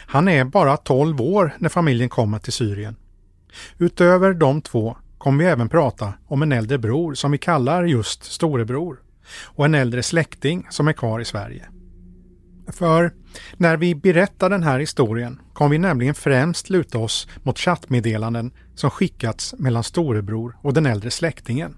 Han 0.06 0.28
är 0.28 0.44
bara 0.44 0.76
12 0.76 1.20
år 1.20 1.54
när 1.58 1.68
familjen 1.68 2.08
kommer 2.08 2.38
till 2.38 2.52
Syrien. 2.52 2.96
Utöver 3.78 4.34
de 4.34 4.62
två 4.62 4.96
kommer 5.18 5.44
vi 5.44 5.50
även 5.50 5.68
prata 5.68 6.14
om 6.26 6.42
en 6.42 6.52
äldre 6.52 6.78
bror 6.78 7.14
som 7.14 7.30
vi 7.30 7.38
kallar 7.38 7.84
just 7.84 8.24
storebror 8.24 9.00
och 9.44 9.64
en 9.64 9.74
äldre 9.74 10.02
släkting 10.02 10.66
som 10.70 10.88
är 10.88 10.92
kvar 10.92 11.20
i 11.20 11.24
Sverige. 11.24 11.68
För 12.68 13.12
när 13.56 13.76
vi 13.76 13.94
berättar 13.94 14.50
den 14.50 14.62
här 14.62 14.78
historien 14.78 15.40
kommer 15.52 15.70
vi 15.70 15.78
nämligen 15.78 16.14
främst 16.14 16.70
luta 16.70 16.98
oss 16.98 17.28
mot 17.42 17.58
chattmeddelanden 17.58 18.52
som 18.74 18.90
skickats 18.90 19.54
mellan 19.58 19.84
storebror 19.84 20.56
och 20.62 20.74
den 20.74 20.86
äldre 20.86 21.10
släktingen. 21.10 21.76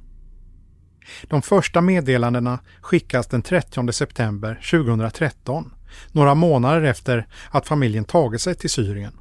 De 1.23 1.43
första 1.43 1.81
meddelandena 1.81 2.59
skickas 2.81 3.27
den 3.27 3.43
30 3.43 3.93
september 3.93 4.61
2013, 4.71 5.73
några 6.13 6.35
månader 6.35 6.83
efter 6.83 7.27
att 7.51 7.69
familjen 7.69 8.05
tagit 8.05 8.41
sig 8.41 8.55
till 8.55 8.71
Syrien. 8.71 9.13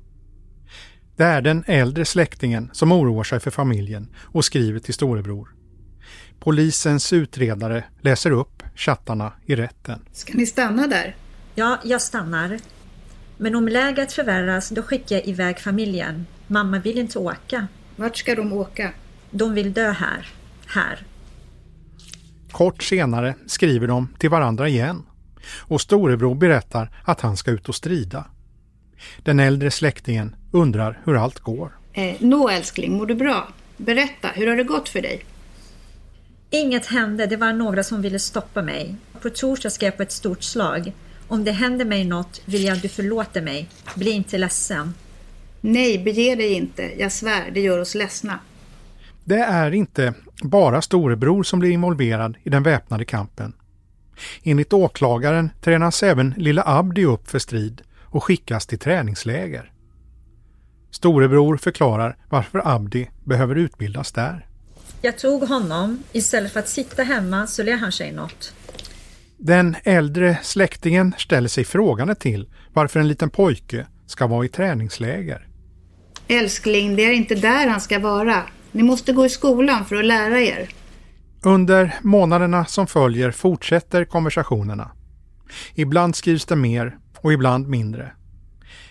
Det 1.16 1.24
är 1.24 1.42
den 1.42 1.64
äldre 1.68 2.06
släktingen 2.06 2.70
som 2.74 2.92
oroar 2.92 3.24
sig 3.24 3.40
för 3.40 3.52
familjen 3.52 4.08
och 4.18 4.46
skriver 4.46 4.80
till 4.80 4.94
storebror. 4.94 5.50
Polisens 6.40 7.14
utredare 7.14 7.84
läser 8.02 8.32
upp 8.32 8.64
chattarna 8.76 9.34
i 9.46 9.56
rätten. 9.56 10.06
Ska 10.12 10.34
ni 10.34 10.46
stanna 10.46 10.88
där? 10.88 11.16
Ja, 11.56 11.80
jag 11.84 12.02
stannar. 12.02 12.60
Men 13.38 13.56
om 13.56 13.68
läget 13.68 14.14
förvärras, 14.14 14.70
då 14.70 14.82
skickar 14.82 15.16
jag 15.16 15.28
iväg 15.28 15.60
familjen. 15.60 16.26
Mamma 16.48 16.80
vill 16.80 16.98
inte 16.98 17.20
åka. 17.20 17.68
Vart 17.96 18.18
ska 18.18 18.36
de 18.36 18.54
åka? 18.54 18.92
De 19.32 19.54
vill 19.54 19.74
dö 19.74 19.92
här. 19.92 20.28
Här. 20.68 21.08
Kort 22.52 22.84
senare 22.84 23.36
skriver 23.48 23.88
de 23.88 24.08
till 24.18 24.30
varandra 24.30 24.68
igen 24.68 25.04
och 25.60 25.82
storebror 25.82 26.36
berättar 26.36 26.92
att 27.04 27.22
han 27.22 27.38
ska 27.38 27.52
ut 27.52 27.70
och 27.70 27.76
strida. 27.76 28.26
Den 29.24 29.40
äldre 29.40 29.72
släktingen 29.72 30.36
undrar 30.52 31.00
hur 31.06 31.18
allt 31.18 31.40
går. 31.40 31.72
Eh, 31.94 32.16
Nå 32.20 32.50
älskling, 32.50 32.98
mår 32.98 33.06
du 33.06 33.16
bra? 33.16 33.48
Berätta, 33.78 34.28
hur 34.28 34.48
har 34.48 34.56
det 34.56 34.64
gått 34.64 34.90
för 34.90 35.02
dig? 35.02 35.26
Inget 36.50 36.86
hände, 36.86 37.26
det 37.26 37.38
var 37.38 37.54
några 37.54 37.84
som 37.84 38.02
ville 38.02 38.20
stoppa 38.20 38.62
mig. 38.62 38.96
På 39.22 39.30
torsdag 39.30 39.70
ska 39.70 39.86
jag 39.86 39.98
på 39.98 40.04
ett 40.04 40.12
stort 40.12 40.44
slag. 40.44 40.92
Om 41.28 41.44
det 41.44 41.52
händer 41.52 41.86
mig 41.86 42.04
något 42.04 42.42
vill 42.46 42.64
jag 42.64 42.76
att 42.76 42.82
du 42.82 42.90
förlåter 42.90 43.42
mig. 43.42 43.70
Bli 43.96 44.12
inte 44.12 44.38
ledsen. 44.38 44.94
Nej, 45.62 45.98
bege 45.98 46.36
dig 46.36 46.54
inte. 46.54 46.92
Jag 46.98 47.12
svär, 47.12 47.52
det 47.54 47.62
gör 47.62 47.80
oss 47.80 47.96
ledsna. 47.96 48.40
Det 49.24 49.40
är 49.40 49.72
inte 49.72 50.14
bara 50.42 50.82
storebror 50.82 51.44
som 51.44 51.60
blir 51.60 51.72
involverad 51.72 52.38
i 52.44 52.50
den 52.50 52.64
väpnade 52.64 53.06
kampen. 53.06 53.54
Enligt 54.44 54.74
åklagaren 54.74 55.50
tränas 55.62 56.04
även 56.04 56.34
lilla 56.38 56.64
Abdi 56.66 57.06
upp 57.06 57.30
för 57.30 57.40
strid 57.40 57.82
och 58.14 58.24
skickas 58.24 58.68
till 58.68 58.80
träningsläger. 58.80 59.72
Storebror 60.92 61.58
förklarar 61.58 62.18
varför 62.30 62.62
Abdi 62.66 63.10
behöver 63.24 63.56
utbildas 63.56 64.12
där. 64.12 64.48
Jag 65.02 65.18
tog 65.18 65.44
honom. 65.44 66.04
Istället 66.12 66.54
för 66.54 66.60
att 66.60 66.70
sitta 66.70 67.04
hemma 67.04 67.48
så 67.48 67.64
lär 67.64 67.78
han 67.78 67.92
sig 67.92 68.12
något. 68.12 68.54
Den 69.38 69.76
äldre 69.84 70.38
släktingen 70.42 71.14
ställer 71.18 71.48
sig 71.48 71.64
frågande 71.64 72.16
till 72.16 72.50
varför 72.74 73.00
en 73.00 73.08
liten 73.08 73.30
pojke 73.30 73.88
ska 74.06 74.28
vara 74.28 74.46
i 74.46 74.50
träningsläger. 74.50 75.48
Älskling, 76.28 76.96
det 76.96 77.06
är 77.06 77.14
inte 77.14 77.36
där 77.36 77.68
han 77.68 77.82
ska 77.82 78.00
vara. 78.00 78.44
Ni 78.72 78.84
måste 78.84 79.14
gå 79.14 79.26
i 79.26 79.30
skolan 79.30 79.86
för 79.86 79.96
att 79.96 80.06
lära 80.06 80.40
er. 80.40 80.70
Under 81.44 81.96
månaderna 82.02 82.66
som 82.66 82.88
följer 82.88 83.32
fortsätter 83.32 84.06
konversationerna. 84.06 84.92
Ibland 85.76 86.16
skrivs 86.16 86.46
det 86.46 86.56
mer 86.56 86.98
och 87.24 87.34
ibland 87.34 87.68
mindre. 87.68 88.12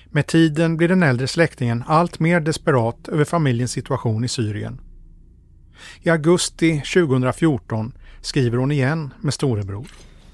Med 0.06 0.26
tiden 0.26 0.76
blir 0.76 0.88
den 0.88 1.02
äldre 1.02 1.28
släktingen 1.28 1.84
allt 1.86 2.20
mer 2.20 2.40
desperat 2.40 3.08
över 3.08 3.24
familjens 3.24 3.72
situation 3.72 4.24
i 4.24 4.28
Syrien. 4.28 4.80
I 6.02 6.10
augusti 6.10 6.82
2014 6.94 7.92
skriver 8.20 8.58
hon 8.58 8.72
igen 8.72 9.14
med 9.20 9.34
storebror. 9.34 9.86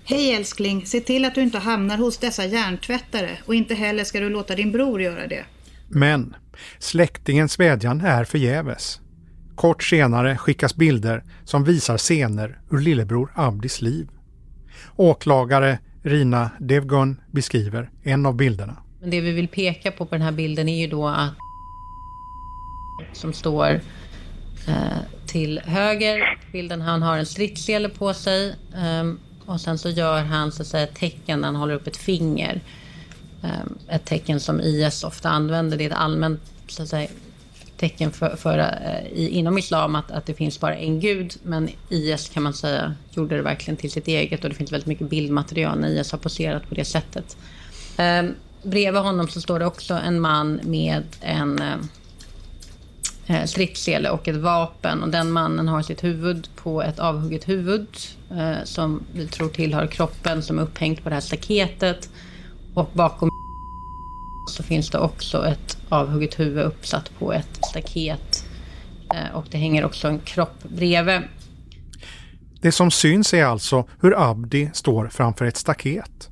Hej 0.04 0.34
älskling, 0.34 0.86
se 0.86 1.00
till 1.00 1.24
att 1.24 1.34
du 1.34 1.42
inte 1.42 1.58
hamnar 1.58 1.98
hos 1.98 2.18
dessa 2.18 2.44
hjärntvättare 2.44 3.30
och 3.46 3.54
inte 3.54 3.74
heller 3.74 4.04
ska 4.04 4.20
du 4.20 4.28
låta 4.28 4.54
din 4.54 4.72
bror 4.72 5.02
göra 5.02 5.26
det. 5.26 5.44
Men 5.88 6.36
släktingens 6.78 7.60
vädjan 7.60 8.00
är 8.00 8.24
förgäves. 8.24 9.00
Kort 9.54 9.82
senare 9.82 10.36
skickas 10.36 10.76
bilder 10.76 11.24
som 11.44 11.64
visar 11.64 11.98
scener 11.98 12.60
ur 12.70 12.78
lillebror 12.78 13.32
Abdis 13.34 13.80
liv. 13.80 14.08
Åklagare 14.96 15.78
Rina 16.08 16.50
Devgon 16.60 17.20
beskriver 17.30 17.90
en 18.02 18.26
av 18.26 18.36
bilderna. 18.36 18.76
Men 19.00 19.10
det 19.10 19.20
vi 19.20 19.32
vill 19.32 19.48
peka 19.48 19.90
på 19.90 20.06
på 20.06 20.14
den 20.14 20.22
här 20.22 20.32
bilden 20.32 20.68
är 20.68 20.80
ju 20.80 20.86
då 20.86 21.08
att 21.08 21.34
som 23.12 23.32
står 23.32 23.80
eh, 24.68 24.98
till 25.26 25.60
höger 25.64 26.38
bilden. 26.52 26.80
Han 26.80 27.02
har 27.02 27.18
en 27.18 27.26
stridssele 27.26 27.88
på 27.88 28.14
sig 28.14 28.48
eh, 28.74 29.12
och 29.46 29.60
sen 29.60 29.78
så 29.78 29.88
gör 29.90 30.22
han 30.22 30.52
så 30.52 30.62
att 30.62 30.68
säga 30.68 30.84
ett 30.84 30.94
tecken 30.94 31.44
han 31.44 31.56
håller 31.56 31.74
upp 31.74 31.86
ett 31.86 31.96
finger. 31.96 32.60
Eh, 33.42 33.94
ett 33.94 34.04
tecken 34.04 34.40
som 34.40 34.60
IS 34.60 35.04
ofta 35.04 35.28
använder. 35.28 35.76
Det 35.76 35.84
är 35.84 35.90
ett 35.90 35.96
allmänt 35.96 36.40
så 36.68 36.82
att 36.82 36.88
säga, 36.88 37.08
tecken 37.78 38.10
för, 38.10 38.36
för 38.36 38.58
eh, 38.58 39.12
i, 39.12 39.28
inom 39.28 39.58
islam 39.58 39.94
att, 39.94 40.10
att 40.10 40.26
det 40.26 40.34
finns 40.34 40.60
bara 40.60 40.76
en 40.76 41.00
gud. 41.00 41.36
Men 41.42 41.68
IS 41.88 42.28
kan 42.28 42.42
man 42.42 42.54
säga 42.54 42.94
gjorde 43.10 43.36
det 43.36 43.42
verkligen 43.42 43.76
till 43.76 43.90
sitt 43.90 44.08
eget 44.08 44.44
och 44.44 44.50
det 44.50 44.56
finns 44.56 44.72
väldigt 44.72 44.86
mycket 44.86 45.10
bildmaterial 45.10 45.80
när 45.80 45.88
IS 45.88 46.12
har 46.12 46.18
poserat 46.18 46.68
på 46.68 46.74
det 46.74 46.84
sättet. 46.84 47.36
Eh, 47.96 48.22
bredvid 48.62 49.02
honom 49.02 49.28
så 49.28 49.40
står 49.40 49.58
det 49.58 49.66
också 49.66 49.94
en 49.94 50.20
man 50.20 50.60
med 50.64 51.02
en, 51.20 51.58
eh, 51.58 51.68
eh 51.68 51.76
stridsele 53.26 53.46
stridssele 53.46 54.10
och 54.10 54.28
ett 54.28 54.36
vapen. 54.36 55.02
Och 55.02 55.08
den 55.08 55.32
mannen 55.32 55.68
har 55.68 55.82
sitt 55.82 56.04
huvud 56.04 56.48
på 56.56 56.82
ett 56.82 56.98
avhugget 56.98 57.48
huvud 57.48 57.86
eh, 58.30 58.64
som 58.64 59.02
vi 59.12 59.26
tror 59.26 59.48
tillhör 59.48 59.86
kroppen 59.86 60.42
som 60.42 60.58
är 60.58 60.62
upphängt 60.62 61.02
på 61.02 61.08
det 61.08 61.14
här 61.14 61.22
staketet. 61.22 62.10
Och 62.74 62.90
bakom 62.92 63.30
så 64.48 64.62
finns 64.62 64.90
det 64.90 64.98
också 64.98 65.46
ett 65.46 65.78
avhugget 65.88 66.40
huvud 66.40 66.64
uppsatt 66.64 67.10
på 67.18 67.32
ett 67.32 67.58
staket. 67.70 68.44
Eh, 69.14 69.36
och 69.36 69.46
det 69.50 69.58
hänger 69.58 69.84
också 69.84 70.08
en 70.08 70.18
kropp 70.18 70.62
bredvid. 70.62 71.20
Det 72.60 72.72
som 72.72 72.90
syns 72.90 73.34
är 73.34 73.44
alltså 73.44 73.88
hur 74.00 74.30
Abdi 74.30 74.70
står 74.74 75.08
framför 75.08 75.44
ett 75.44 75.56
staket. 75.56 76.30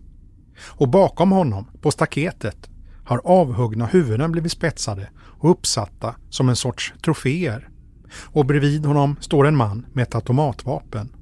Och 0.58 0.88
bakom 0.88 1.30
honom, 1.30 1.70
på 1.80 1.90
staketet, 1.90 2.68
har 3.04 3.20
avhuggna 3.24 3.86
huvuden 3.86 4.32
blivit 4.32 4.52
spetsade 4.52 5.08
och 5.16 5.50
uppsatta 5.50 6.14
som 6.30 6.48
en 6.48 6.56
sorts 6.56 6.94
troféer. 7.04 7.68
Och 8.24 8.46
bredvid 8.46 8.86
honom 8.86 9.16
står 9.20 9.46
en 9.46 9.56
man 9.56 9.86
med 9.92 10.02
ett 10.02 10.14
automatvapen. 10.14 11.12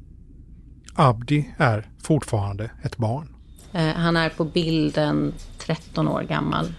Abdi 0.95 1.55
är 1.57 1.89
fortfarande 2.03 2.71
ett 2.83 2.97
barn. 2.97 3.35
Eh, 3.73 3.95
han 3.95 4.17
är 4.17 4.29
på 4.29 4.45
bilden 4.45 5.35
13 5.59 6.09
år 6.09 6.23
gammal. 6.23 6.73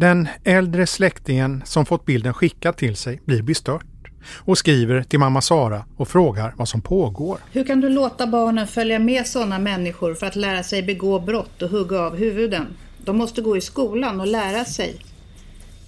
Den 0.00 0.28
äldre 0.44 0.86
släktingen 0.86 1.62
som 1.64 1.86
fått 1.86 2.04
bilden 2.04 2.34
skickad 2.34 2.76
till 2.76 2.96
sig 2.96 3.20
blir 3.24 3.42
bestört 3.42 3.86
och 4.34 4.58
skriver 4.58 5.02
till 5.02 5.18
mamma 5.18 5.40
Sara 5.40 5.84
och 5.96 6.08
frågar 6.08 6.54
vad 6.56 6.68
som 6.68 6.80
pågår. 6.80 7.38
Hur 7.52 7.64
kan 7.64 7.80
du 7.80 7.88
låta 7.88 8.26
barnen 8.26 8.66
följa 8.66 8.98
med 8.98 9.26
sådana 9.26 9.58
människor 9.58 10.14
för 10.14 10.26
att 10.26 10.36
lära 10.36 10.62
sig 10.62 10.82
begå 10.82 11.20
brott 11.20 11.62
och 11.62 11.70
hugga 11.70 12.00
av 12.00 12.16
huvuden? 12.16 12.66
De 12.98 13.16
måste 13.16 13.42
gå 13.42 13.56
i 13.56 13.60
skolan 13.60 14.20
och 14.20 14.26
lära 14.26 14.64
sig. 14.64 14.96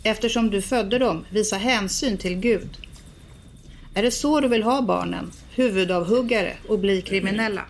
Eftersom 0.02 0.50
du 0.50 0.62
födde 0.62 0.98
dem, 0.98 1.24
visa 1.30 1.56
hänsyn 1.56 2.18
till 2.18 2.36
Gud. 2.36 2.78
Är 3.94 4.02
det 4.02 4.10
så 4.10 4.40
du 4.40 4.48
vill 4.48 4.62
ha 4.62 4.82
barnen? 4.82 5.30
Huvudavhuggare 5.54 6.52
och 6.68 6.78
bli 6.78 7.02
kriminella? 7.02 7.62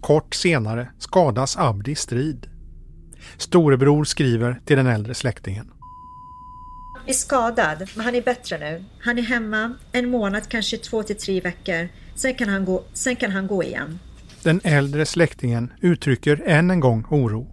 Kort 0.00 0.34
senare 0.34 0.90
skadas 0.98 1.56
Abdi 1.56 1.90
i 1.90 1.94
strid. 1.94 2.49
Storebror 3.36 4.04
skriver 4.04 4.60
till 4.64 4.76
den 4.76 4.86
äldre 4.86 5.14
släktingen. 5.14 5.72
är 7.06 7.12
skadad, 7.12 7.88
men 7.94 8.04
han 8.04 8.14
är 8.14 8.22
bättre 8.22 8.58
nu. 8.58 8.84
Han 9.00 9.18
är 9.18 9.22
hemma 9.22 9.74
en 9.92 10.10
månad, 10.10 10.48
kanske 10.48 10.76
två 10.76 11.02
till 11.02 11.16
tre 11.16 11.40
veckor. 11.40 11.88
Sen 12.14 12.34
kan 12.34 12.48
han 12.48 12.64
gå, 12.64 12.84
sen 12.92 13.16
kan 13.16 13.30
han 13.30 13.46
gå 13.46 13.62
igen. 13.62 13.98
Den 14.42 14.60
äldre 14.64 15.06
släktingen 15.06 15.72
uttrycker 15.80 16.42
än 16.46 16.70
en 16.70 16.80
gång 16.80 17.06
oro. 17.10 17.46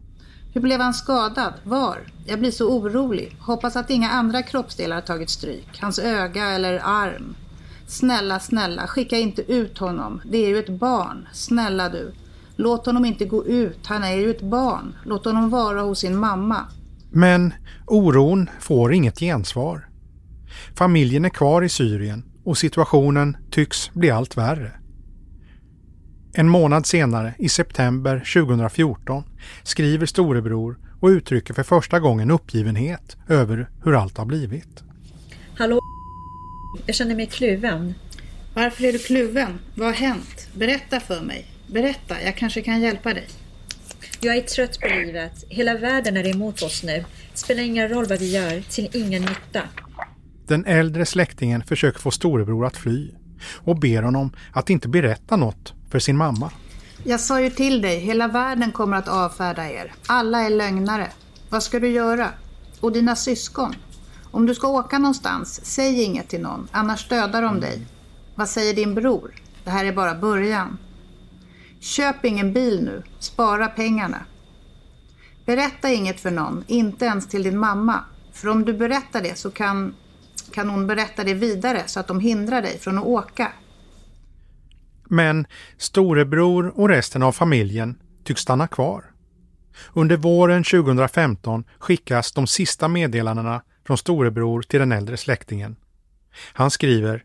Hur 0.54 0.62
blev 0.62 0.80
han 0.80 0.94
skadad? 0.94 1.54
Var? 1.64 1.98
Jag 2.26 2.40
blir 2.40 2.52
så 2.52 2.70
orolig. 2.70 3.36
Hoppas 3.40 3.76
att 3.76 3.90
inga 3.90 4.10
andra 4.10 4.42
kroppsdelar 4.44 4.96
har 4.96 5.02
tagit 5.02 5.30
stryk. 5.30 5.68
Hans 5.80 6.00
öga 6.00 6.46
eller 6.46 6.82
arm. 6.84 7.36
Snälla, 7.88 8.40
snälla, 8.40 8.88
skicka 8.88 9.18
inte 9.18 9.52
ut 9.52 9.78
honom. 9.78 10.22
Det 10.26 10.38
är 10.38 10.48
ju 10.50 10.60
ett 10.60 10.70
barn. 10.70 11.28
Snälla 11.34 11.90
du. 11.90 12.14
Låt 12.58 12.86
honom 12.86 13.06
inte 13.06 13.26
gå 13.26 13.46
ut. 13.46 13.80
Han 13.86 14.04
är 14.04 14.16
ju 14.16 14.32
ett 14.32 14.42
barn. 14.42 14.96
Låt 15.06 15.26
honom 15.26 15.50
vara 15.50 15.82
hos 15.82 16.00
sin 16.00 16.18
mamma. 16.18 16.66
Men 17.12 17.54
oron 17.86 18.50
får 18.60 18.94
inget 18.94 19.20
gensvar. 19.20 19.90
Familjen 20.76 21.26
är 21.26 21.30
kvar 21.30 21.62
i 21.62 21.70
Syrien 21.70 22.24
och 22.44 22.58
situationen 22.58 23.38
tycks 23.52 23.94
bli 23.94 24.12
allt 24.12 24.38
värre. 24.38 24.72
En 26.34 26.50
månad 26.50 26.86
senare, 26.86 27.34
i 27.40 27.50
september 27.50 28.20
2014, 28.34 29.24
skriver 29.64 30.06
storebror 30.06 30.78
och 31.00 31.08
uttrycker 31.08 31.54
för 31.54 31.64
första 31.64 32.00
gången 32.00 32.32
uppgivenhet 32.32 33.18
över 33.28 33.70
hur 33.84 33.96
allt 33.96 34.18
har 34.18 34.26
blivit. 34.26 34.84
Hallå 35.58 35.80
Jag 36.86 36.96
känner 36.96 37.16
mig 37.16 37.26
kluven. 37.26 37.94
Varför 38.58 38.84
är 38.84 38.92
du 38.92 39.00
kluven? 39.00 39.60
Vad 39.76 39.88
har 39.88 39.94
hänt? 39.94 40.48
Berätta 40.54 41.00
för 41.00 41.22
mig. 41.22 41.48
Berätta, 41.68 42.22
jag 42.22 42.38
kanske 42.38 42.62
kan 42.62 42.82
hjälpa 42.82 43.14
dig. 43.14 43.28
Jag 44.20 44.38
är 44.38 44.42
trött 44.42 44.80
på 44.80 44.88
livet. 44.88 45.44
Hela 45.50 45.78
världen 45.78 46.18
är 46.18 46.28
emot 46.28 46.62
oss 46.62 46.84
nu. 46.84 47.06
Spelar 47.34 47.64
ingen 47.64 47.90
roll 47.90 48.06
vad 48.06 48.20
vi 48.20 48.32
gör, 48.32 48.62
till 48.70 48.90
ingen 48.94 49.22
nytta. 49.22 49.62
Den 50.48 50.66
äldre 50.66 51.06
släktingen 51.06 51.64
försöker 51.64 52.00
få 52.00 52.12
storebror 52.12 52.66
att 52.66 52.78
fly 52.78 53.12
och 53.56 53.80
ber 53.80 54.02
honom 54.02 54.32
att 54.54 54.70
inte 54.70 54.88
berätta 54.88 55.36
något 55.36 55.74
för 55.90 56.00
sin 56.00 56.18
mamma. 56.18 56.52
Jag 57.04 57.20
sa 57.20 57.42
ju 57.42 57.50
till 57.50 57.82
dig, 57.82 58.00
hela 58.00 58.28
världen 58.28 58.72
kommer 58.72 58.98
att 58.98 59.08
avfärda 59.08 59.70
er. 59.70 59.94
Alla 60.08 60.42
är 60.42 60.50
lögnare. 60.50 61.08
Vad 61.50 61.64
ska 61.64 61.80
du 61.80 61.90
göra? 61.90 62.30
Och 62.80 62.92
dina 62.92 63.16
syskon? 63.16 63.76
Om 64.32 64.46
du 64.46 64.56
ska 64.56 64.68
åka 64.68 64.98
någonstans, 64.98 65.62
säg 65.64 66.04
inget 66.04 66.30
till 66.30 66.42
någon, 66.42 66.68
annars 66.72 67.10
dödar 67.10 67.42
de 67.42 67.60
dig. 67.60 67.82
Vad 68.38 68.50
säger 68.50 68.74
din 68.74 68.96
bror? 68.96 69.32
Det 69.64 69.70
här 69.70 69.86
är 69.86 69.94
bara 69.94 70.16
början. 70.16 70.78
Köp 71.80 72.26
ingen 72.26 72.54
bil 72.54 72.84
nu, 72.84 73.04
spara 73.20 73.68
pengarna. 73.68 74.26
Berätta 75.46 75.92
inget 75.92 76.20
för 76.20 76.32
någon, 76.32 76.64
inte 76.68 77.06
ens 77.06 77.28
till 77.28 77.44
din 77.44 77.58
mamma. 77.58 78.04
För 78.34 78.48
om 78.48 78.66
du 78.66 78.74
berättar 78.74 79.22
det 79.22 79.38
så 79.38 79.52
kan, 79.52 79.96
kan 80.52 80.70
hon 80.70 80.88
berätta 80.88 81.24
det 81.24 81.34
vidare 81.34 81.84
så 81.86 82.00
att 82.00 82.08
de 82.08 82.20
hindrar 82.20 82.62
dig 82.62 82.80
från 82.80 82.98
att 82.98 83.06
åka. 83.06 83.52
Men 85.06 85.48
storebror 85.78 86.80
och 86.80 86.90
resten 86.90 87.24
av 87.24 87.32
familjen 87.32 88.00
tycks 88.24 88.42
stanna 88.42 88.68
kvar. 88.68 89.06
Under 89.94 90.18
våren 90.18 90.64
2015 90.64 91.64
skickas 91.80 92.32
de 92.32 92.48
sista 92.48 92.88
meddelandena 92.88 93.62
från 93.88 93.98
storebror 93.98 94.62
till 94.62 94.80
den 94.80 94.92
äldre 94.92 95.18
släktingen. 95.18 95.76
Han 96.54 96.72
skriver 96.72 97.24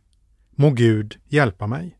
Må 0.55 0.71
Gud 0.71 1.21
hjälpa 1.29 1.67
mig. 1.67 1.99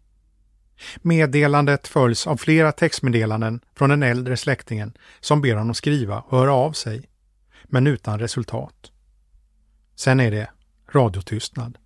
Meddelandet 0.97 1.89
följs 1.89 2.27
av 2.27 2.37
flera 2.37 2.73
textmeddelanden 2.73 3.61
från 3.75 3.91
den 3.91 4.03
äldre 4.03 4.37
släktingen 4.37 4.93
som 5.21 5.41
ber 5.41 5.57
honom 5.57 5.75
skriva 5.75 6.21
och 6.21 6.39
höra 6.39 6.53
av 6.53 6.73
sig, 6.73 7.09
men 7.65 7.87
utan 7.87 8.19
resultat. 8.19 8.93
Sen 9.95 10.21
är 10.21 10.31
det 10.31 10.51
radiotystnad. 10.93 11.79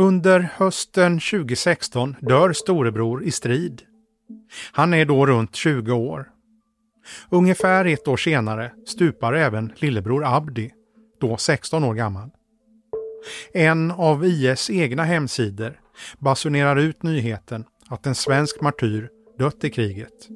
Under 0.00 0.48
hösten 0.56 1.20
2016 1.20 2.16
dör 2.20 2.52
storebror 2.52 3.24
i 3.24 3.30
strid. 3.30 3.82
Han 4.72 4.94
är 4.94 5.04
då 5.04 5.26
runt 5.26 5.56
20 5.56 5.92
år. 5.92 6.28
Ungefär 7.30 7.84
ett 7.84 8.08
år 8.08 8.16
senare 8.16 8.72
stupar 8.86 9.32
även 9.32 9.72
lillebror 9.76 10.24
Abdi, 10.36 10.70
då 11.20 11.36
16 11.36 11.84
år 11.84 11.94
gammal. 11.94 12.30
En 13.52 13.90
av 13.90 14.24
IS 14.24 14.70
egna 14.70 15.04
hemsidor 15.04 15.80
basunerar 16.18 16.76
ut 16.76 17.02
nyheten 17.02 17.64
att 17.88 18.06
en 18.06 18.14
svensk 18.14 18.60
martyr 18.60 19.08
dött 19.38 19.64
i 19.64 19.70
kriget. 19.70 20.28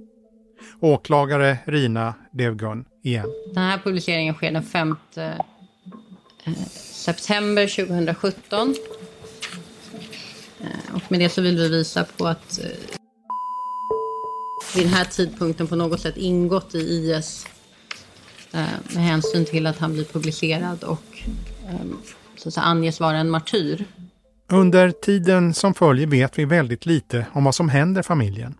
Åklagare 0.81 1.59
Rina 1.64 2.14
Devgun 2.33 2.85
igen. 3.03 3.27
Den 3.55 3.62
här 3.62 3.79
publiceringen 3.79 4.35
sker 4.35 4.53
den 4.53 4.62
5 4.62 4.96
eh, 5.16 5.31
september 7.05 7.87
2017. 7.87 8.74
Eh, 10.64 10.94
och 10.94 11.03
med 11.12 11.20
det 11.20 11.29
så 11.29 11.42
vill 11.42 11.57
vi 11.57 11.68
visa 11.68 12.05
på 12.05 12.27
att 12.27 12.59
eh, 12.59 12.98
vid 14.74 14.85
den 14.85 14.94
här 14.94 15.05
tidpunkten 15.05 15.66
på 15.66 15.77
något 15.77 16.00
sätt 16.00 16.16
ingått 16.16 16.74
i 16.74 16.79
IS 16.79 17.46
eh, 18.53 18.64
med 18.94 19.05
hänsyn 19.05 19.44
till 19.44 19.66
att 19.66 19.79
han 19.79 19.92
blir 19.92 20.05
publicerad 20.05 20.85
och 20.85 21.22
ehm, 21.68 21.96
så 22.37 22.48
att 22.48 22.55
säga, 22.55 22.64
anges 22.64 23.00
vara 23.00 23.16
en 23.16 23.31
martyr. 23.31 23.85
Under 24.53 24.90
tiden 24.90 25.55
som 25.55 25.74
följer 25.74 26.07
vet 26.07 26.38
vi 26.38 26.44
väldigt 26.44 26.87
lite 26.87 27.27
om 27.33 27.44
vad 27.44 27.55
som 27.55 27.68
händer 27.68 28.03
familjen. 28.03 28.55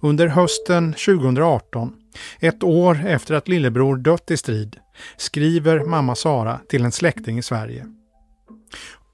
Under 0.00 0.26
hösten 0.26 0.92
2018, 0.92 1.92
ett 2.40 2.62
år 2.62 3.06
efter 3.06 3.34
att 3.34 3.48
lillebror 3.48 3.96
dött 3.96 4.30
i 4.30 4.36
strid, 4.36 4.76
skriver 5.16 5.84
mamma 5.84 6.14
Sara 6.14 6.60
till 6.68 6.84
en 6.84 6.92
släkting 6.92 7.38
i 7.38 7.42
Sverige. 7.42 7.86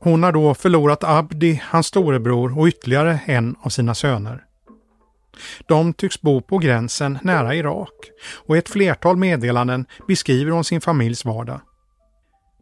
Hon 0.07 0.23
har 0.23 0.33
då 0.33 0.55
förlorat 0.55 1.05
Abdi, 1.05 1.62
hans 1.64 1.87
storebror 1.87 2.59
och 2.59 2.66
ytterligare 2.66 3.19
en 3.27 3.57
av 3.61 3.69
sina 3.69 3.95
söner. 3.95 4.45
De 5.69 5.92
tycks 5.92 6.21
bo 6.21 6.40
på 6.40 6.59
gränsen 6.59 7.19
nära 7.23 7.55
Irak 7.55 7.92
och 8.47 8.57
i 8.57 8.59
ett 8.59 8.69
flertal 8.69 9.16
meddelanden 9.16 9.87
beskriver 10.09 10.51
hon 10.51 10.64
sin 10.64 10.81
familjs 10.81 11.25
vardag. 11.25 11.61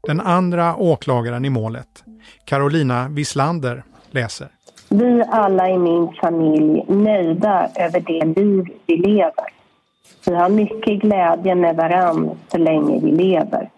Den 0.07 0.21
andra 0.21 0.77
åklagaren 0.77 1.45
i 1.45 1.51
målet, 1.51 2.05
Carolina 2.45 3.09
Wislander, 3.09 3.85
läser. 4.11 4.49
Vi 4.89 5.25
alla 5.31 5.71
i 5.71 5.79
min 5.79 6.13
familj 6.21 6.85
nöjda 6.89 7.69
över 7.77 8.01
det 8.01 8.41
liv 8.41 8.65
vi 8.87 8.97
lever. 8.97 9.49
Vi 10.27 10.35
har 10.35 10.49
mycket 10.49 11.01
glädje 11.01 11.55
med 11.55 11.77
varann 11.77 12.31
så 12.49 12.59
länge 12.59 13.01
vi 13.01 13.13
lever. 13.13 13.71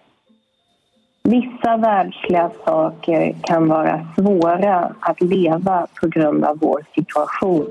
Vissa 1.29 1.77
världsliga 1.77 2.51
saker 2.65 3.37
kan 3.43 3.69
vara 3.69 4.07
svåra 4.17 4.95
att 5.01 5.21
leva 5.21 5.87
på 6.01 6.09
grund 6.09 6.45
av 6.45 6.59
vår 6.59 6.85
situation 6.95 7.69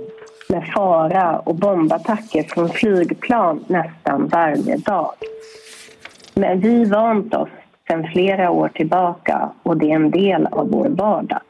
med 0.50 0.68
fara 0.76 1.40
och 1.40 1.56
bombattacker 1.56 2.44
från 2.44 2.70
flygplan 2.70 3.66
nästan 3.68 4.28
varje 4.28 4.78
dag. 4.78 5.14
Men 6.34 6.60
vi 6.60 6.86
vant 6.86 7.34
oss 7.34 7.50
sedan 7.88 8.08
flera 8.14 8.50
år 8.50 8.70
tillbaka 8.70 9.50
och 9.64 9.78
det 9.78 9.92
är 9.92 9.96
en 9.96 10.12
del 10.12 10.46
av 10.46 10.70
vår 10.70 10.90
vardag. 10.90 11.42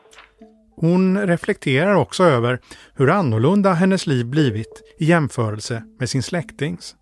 Hon 0.76 1.28
reflekterar 1.28 1.96
också 1.96 2.24
över 2.24 2.60
hur 2.96 3.10
annorlunda 3.10 3.74
hennes 3.74 4.08
liv 4.08 4.26
blivit 4.26 4.96
i 5.00 5.06
jämförelse 5.06 5.84
med 6.00 6.10
sin 6.10 6.24
släktings. 6.24 6.96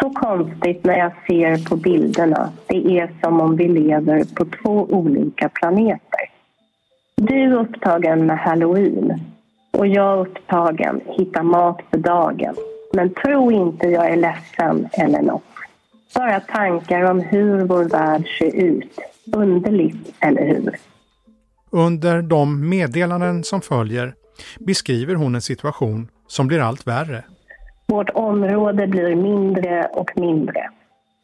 Så 0.00 0.10
konstigt 0.10 0.84
när 0.84 0.98
jag 0.98 1.12
ser 1.26 1.68
på 1.68 1.76
bilderna. 1.76 2.52
Det 2.66 2.98
är 2.98 3.10
som 3.22 3.40
om 3.40 3.56
vi 3.56 3.68
lever 3.68 4.24
på 4.34 4.44
två 4.44 4.86
olika 4.90 5.48
planeter. 5.48 6.20
Du 7.16 7.34
är 7.34 7.52
upptagen 7.52 8.26
med 8.26 8.38
halloween 8.38 9.20
och 9.70 9.86
jag 9.86 10.12
är 10.12 10.20
upptagen 10.20 11.00
hitta 11.06 11.42
mat 11.42 11.80
för 11.90 11.98
dagen. 11.98 12.54
Men 12.92 13.14
tro 13.14 13.52
inte 13.52 13.86
jag 13.86 14.10
är 14.10 14.16
ledsen 14.16 14.88
eller 14.92 15.22
något. 15.22 15.42
Bara 16.14 16.40
tankar 16.40 17.02
om 17.02 17.20
hur 17.20 17.64
vår 17.64 17.84
värld 17.84 18.24
ser 18.38 18.54
ut. 18.56 18.98
Underligt, 19.32 20.14
eller 20.20 20.46
hur? 20.46 20.76
Under 21.70 22.22
de 22.22 22.68
meddelanden 22.68 23.44
som 23.44 23.60
följer 23.60 24.14
beskriver 24.58 25.14
hon 25.14 25.34
en 25.34 25.42
situation 25.42 26.08
som 26.26 26.46
blir 26.46 26.60
allt 26.60 26.86
värre. 26.86 27.24
Vårt 27.86 28.10
område 28.10 28.86
blir 28.86 29.16
mindre 29.16 29.86
och 29.92 30.10
mindre. 30.16 30.70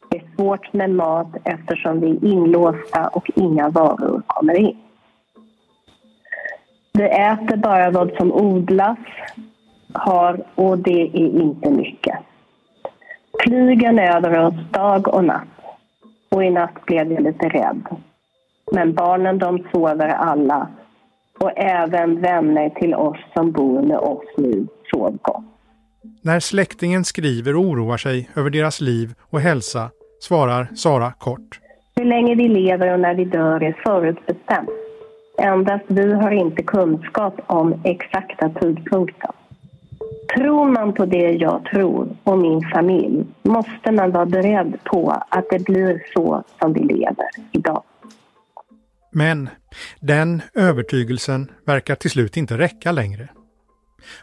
Det 0.09 0.17
är 0.17 0.35
svårt 0.35 0.73
med 0.73 0.89
mat 0.89 1.27
eftersom 1.43 1.99
vi 1.99 2.09
är 2.09 2.25
inlåsta 2.25 3.07
och 3.07 3.31
inga 3.35 3.69
varor 3.69 4.21
kommer 4.27 4.59
in. 4.59 4.77
Vi 6.93 7.03
äter 7.03 7.57
bara 7.57 7.91
vad 7.91 8.11
som 8.17 8.31
odlas, 8.31 8.97
har 9.93 10.43
och 10.55 10.77
det 10.77 11.01
är 11.01 11.41
inte 11.41 11.71
mycket. 11.71 12.17
Flygen 13.43 13.99
över 13.99 14.39
oss 14.39 14.71
dag 14.71 15.07
och 15.07 15.23
natt. 15.23 15.47
Och 16.29 16.43
i 16.43 16.49
natt 16.49 16.85
blev 16.85 17.11
jag 17.11 17.23
lite 17.23 17.49
rädd. 17.49 17.85
Men 18.71 18.93
barnen 18.93 19.37
de 19.37 19.63
sover 19.71 20.07
alla. 20.09 20.67
Och 21.39 21.51
även 21.55 22.21
vänner 22.21 22.69
till 22.69 22.95
oss 22.95 23.17
som 23.33 23.51
bor 23.51 23.81
med 23.81 23.97
oss 23.97 24.25
nu 24.37 24.67
sov 24.91 25.17
gott. 25.21 25.50
När 26.23 26.39
släktingen 26.39 27.03
skriver 27.03 27.55
och 27.55 27.61
oroar 27.61 27.97
sig 27.97 28.29
över 28.35 28.49
deras 28.49 28.81
liv 28.81 29.13
och 29.21 29.39
hälsa 29.39 29.89
svarar 30.19 30.67
Sara 30.75 31.11
kort. 31.11 31.59
Hur 31.95 32.05
länge 32.05 32.35
vi 32.35 32.47
lever 32.47 32.93
och 32.93 32.99
när 32.99 33.15
vi 33.15 33.25
dör 33.25 33.63
är 33.63 33.81
förutbestämt. 33.85 34.69
Endast 35.37 35.83
vi 35.87 36.13
har 36.13 36.31
inte 36.31 36.63
kunskap 36.63 37.39
om 37.47 37.81
exakta 37.83 38.49
tidpunkten. 38.49 39.31
Tror 40.35 40.71
man 40.71 40.93
på 40.93 41.05
det 41.05 41.31
jag 41.31 41.65
tror 41.65 42.15
och 42.23 42.37
min 42.37 42.61
familj 42.73 43.25
måste 43.43 43.91
man 43.91 44.11
vara 44.11 44.25
beredd 44.25 44.83
på 44.83 45.23
att 45.29 45.45
det 45.49 45.65
blir 45.65 46.03
så 46.13 46.43
som 46.61 46.73
vi 46.73 46.79
lever 46.79 47.29
idag. 47.51 47.83
Men 49.11 49.49
den 49.99 50.41
övertygelsen 50.53 51.51
verkar 51.65 51.95
till 51.95 52.11
slut 52.11 52.37
inte 52.37 52.57
räcka 52.57 52.91
längre. 52.91 53.29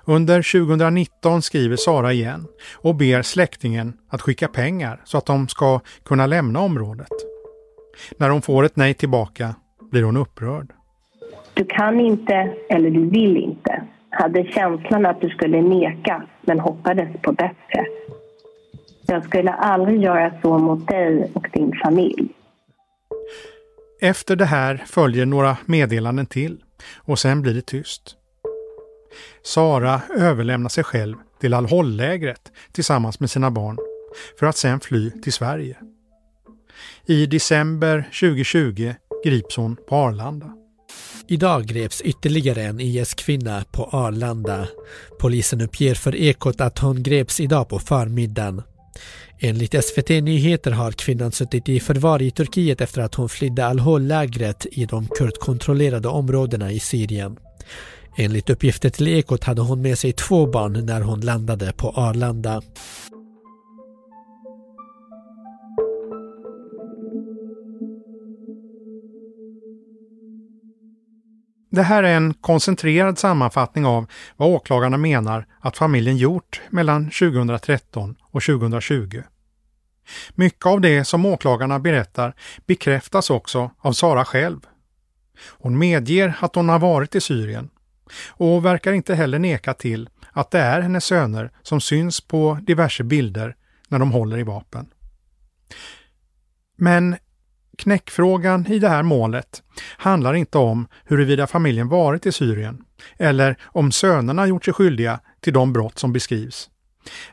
Under 0.04 0.66
2019 0.66 1.42
skriver 1.42 1.76
Sara 1.76 2.12
igen 2.12 2.46
och 2.76 2.94
ber 2.94 3.22
släktingen 3.22 3.92
att 4.08 4.22
skicka 4.22 4.48
pengar 4.48 5.00
så 5.04 5.18
att 5.18 5.26
de 5.26 5.48
ska 5.48 5.80
kunna 6.04 6.26
lämna 6.26 6.60
området. 6.60 7.08
När 8.16 8.30
hon 8.30 8.42
får 8.42 8.64
ett 8.64 8.76
nej 8.76 8.94
tillbaka 8.94 9.54
blir 9.90 10.02
hon 10.02 10.16
upprörd. 10.16 10.72
Du 11.54 11.64
kan 11.64 12.00
inte 12.00 12.54
eller 12.68 12.90
du 12.90 13.10
vill 13.10 13.36
inte. 13.36 13.82
Hade 14.10 14.44
känslan 14.44 15.06
att 15.06 15.20
du 15.20 15.28
skulle 15.28 15.62
neka 15.62 16.26
men 16.42 16.60
hoppades 16.60 17.08
på 17.22 17.32
bättre. 17.32 17.86
Jag 19.06 19.24
skulle 19.24 19.50
aldrig 19.50 20.02
göra 20.02 20.32
så 20.42 20.58
mot 20.58 20.88
dig 20.88 21.30
och 21.34 21.48
din 21.52 21.72
familj. 21.84 22.28
Efter 24.00 24.36
det 24.36 24.44
här 24.44 24.82
följer 24.86 25.26
några 25.26 25.56
meddelanden 25.66 26.26
till 26.26 26.62
och 26.96 27.18
sen 27.18 27.42
blir 27.42 27.54
det 27.54 27.66
tyst. 27.66 28.17
Sara 29.42 30.00
överlämnar 30.16 30.68
sig 30.68 30.84
själv 30.84 31.16
till 31.40 31.54
Al-Hol-lägret 31.54 32.52
tillsammans 32.72 33.20
med 33.20 33.30
sina 33.30 33.50
barn 33.50 33.78
för 34.38 34.46
att 34.46 34.56
sen 34.56 34.80
fly 34.80 35.10
till 35.10 35.32
Sverige. 35.32 35.76
I 37.06 37.26
december 37.26 38.08
2020 38.20 38.94
grips 39.24 39.56
hon 39.56 39.76
på 39.88 39.96
Arlanda. 39.96 40.54
Idag 41.28 41.66
greps 41.66 42.00
ytterligare 42.00 42.62
en 42.62 42.80
IS-kvinna 42.80 43.64
på 43.72 43.84
Arlanda. 43.84 44.68
Polisen 45.18 45.60
uppger 45.60 45.94
för 45.94 46.16
Ekot 46.16 46.60
att 46.60 46.78
hon 46.78 47.02
greps 47.02 47.40
idag 47.40 47.68
på 47.68 47.78
förmiddagen. 47.78 48.62
Enligt 49.40 49.84
SVT 49.84 50.08
Nyheter 50.08 50.70
har 50.70 50.92
kvinnan 50.92 51.32
suttit 51.32 51.68
i 51.68 51.80
förvar 51.80 52.22
i 52.22 52.30
Turkiet 52.30 52.80
efter 52.80 53.02
att 53.02 53.14
hon 53.14 53.28
flydde 53.28 53.66
Al-Hol-lägret 53.66 54.66
i 54.72 54.84
de 54.84 55.08
kurdkontrollerade 55.08 56.08
områdena 56.08 56.72
i 56.72 56.80
Syrien. 56.80 57.36
Enligt 58.20 58.50
uppgifter 58.50 58.90
till 58.90 59.08
Ekot 59.08 59.44
hade 59.44 59.62
hon 59.62 59.82
med 59.82 59.98
sig 59.98 60.12
två 60.12 60.46
barn 60.46 60.86
när 60.86 61.00
hon 61.00 61.20
landade 61.20 61.72
på 61.72 61.88
Arlanda. 61.90 62.62
Det 71.70 71.82
här 71.82 72.02
är 72.02 72.16
en 72.16 72.34
koncentrerad 72.34 73.18
sammanfattning 73.18 73.86
av 73.86 74.06
vad 74.36 74.48
åklagarna 74.48 74.96
menar 74.96 75.46
att 75.60 75.76
familjen 75.76 76.16
gjort 76.16 76.60
mellan 76.70 77.04
2013 77.10 78.16
och 78.20 78.42
2020. 78.42 79.22
Mycket 80.34 80.66
av 80.66 80.80
det 80.80 81.04
som 81.04 81.26
åklagarna 81.26 81.78
berättar 81.78 82.34
bekräftas 82.66 83.30
också 83.30 83.70
av 83.78 83.92
Sara 83.92 84.24
själv. 84.24 84.60
Hon 85.58 85.78
medger 85.78 86.34
att 86.40 86.54
hon 86.54 86.68
har 86.68 86.78
varit 86.78 87.14
i 87.14 87.20
Syrien 87.20 87.70
och 88.28 88.64
verkar 88.64 88.92
inte 88.92 89.14
heller 89.14 89.38
neka 89.38 89.74
till 89.74 90.08
att 90.32 90.50
det 90.50 90.58
är 90.58 90.80
hennes 90.80 91.04
söner 91.04 91.50
som 91.62 91.80
syns 91.80 92.20
på 92.20 92.58
diverse 92.62 93.04
bilder 93.04 93.56
när 93.88 93.98
de 93.98 94.12
håller 94.12 94.38
i 94.38 94.42
vapen. 94.42 94.86
Men 96.76 97.16
knäckfrågan 97.78 98.66
i 98.66 98.78
det 98.78 98.88
här 98.88 99.02
målet 99.02 99.62
handlar 99.96 100.34
inte 100.34 100.58
om 100.58 100.88
huruvida 101.04 101.46
familjen 101.46 101.88
varit 101.88 102.26
i 102.26 102.32
Syrien 102.32 102.84
eller 103.18 103.56
om 103.64 103.92
sönerna 103.92 104.46
gjort 104.46 104.64
sig 104.64 104.74
skyldiga 104.74 105.20
till 105.40 105.52
de 105.52 105.72
brott 105.72 105.98
som 105.98 106.12
beskrivs. 106.12 106.70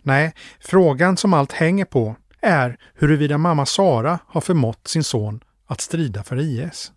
Nej, 0.01 0.33
frågan 0.59 1.17
som 1.17 1.33
allt 1.33 1.51
hänger 1.51 1.85
på 1.85 2.15
är 2.41 2.77
huruvida 2.93 3.37
mamma 3.37 3.65
Sara 3.65 4.19
har 4.27 4.41
förmått 4.41 4.87
sin 4.87 5.03
son 5.03 5.43
att 5.67 5.81
strida 5.81 6.23
för 6.23 6.39
IS. 6.39 6.91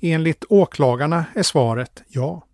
Enligt 0.00 0.44
åklagarna 0.48 1.24
är 1.34 1.42
svaret 1.42 2.02
ja. 2.08 2.44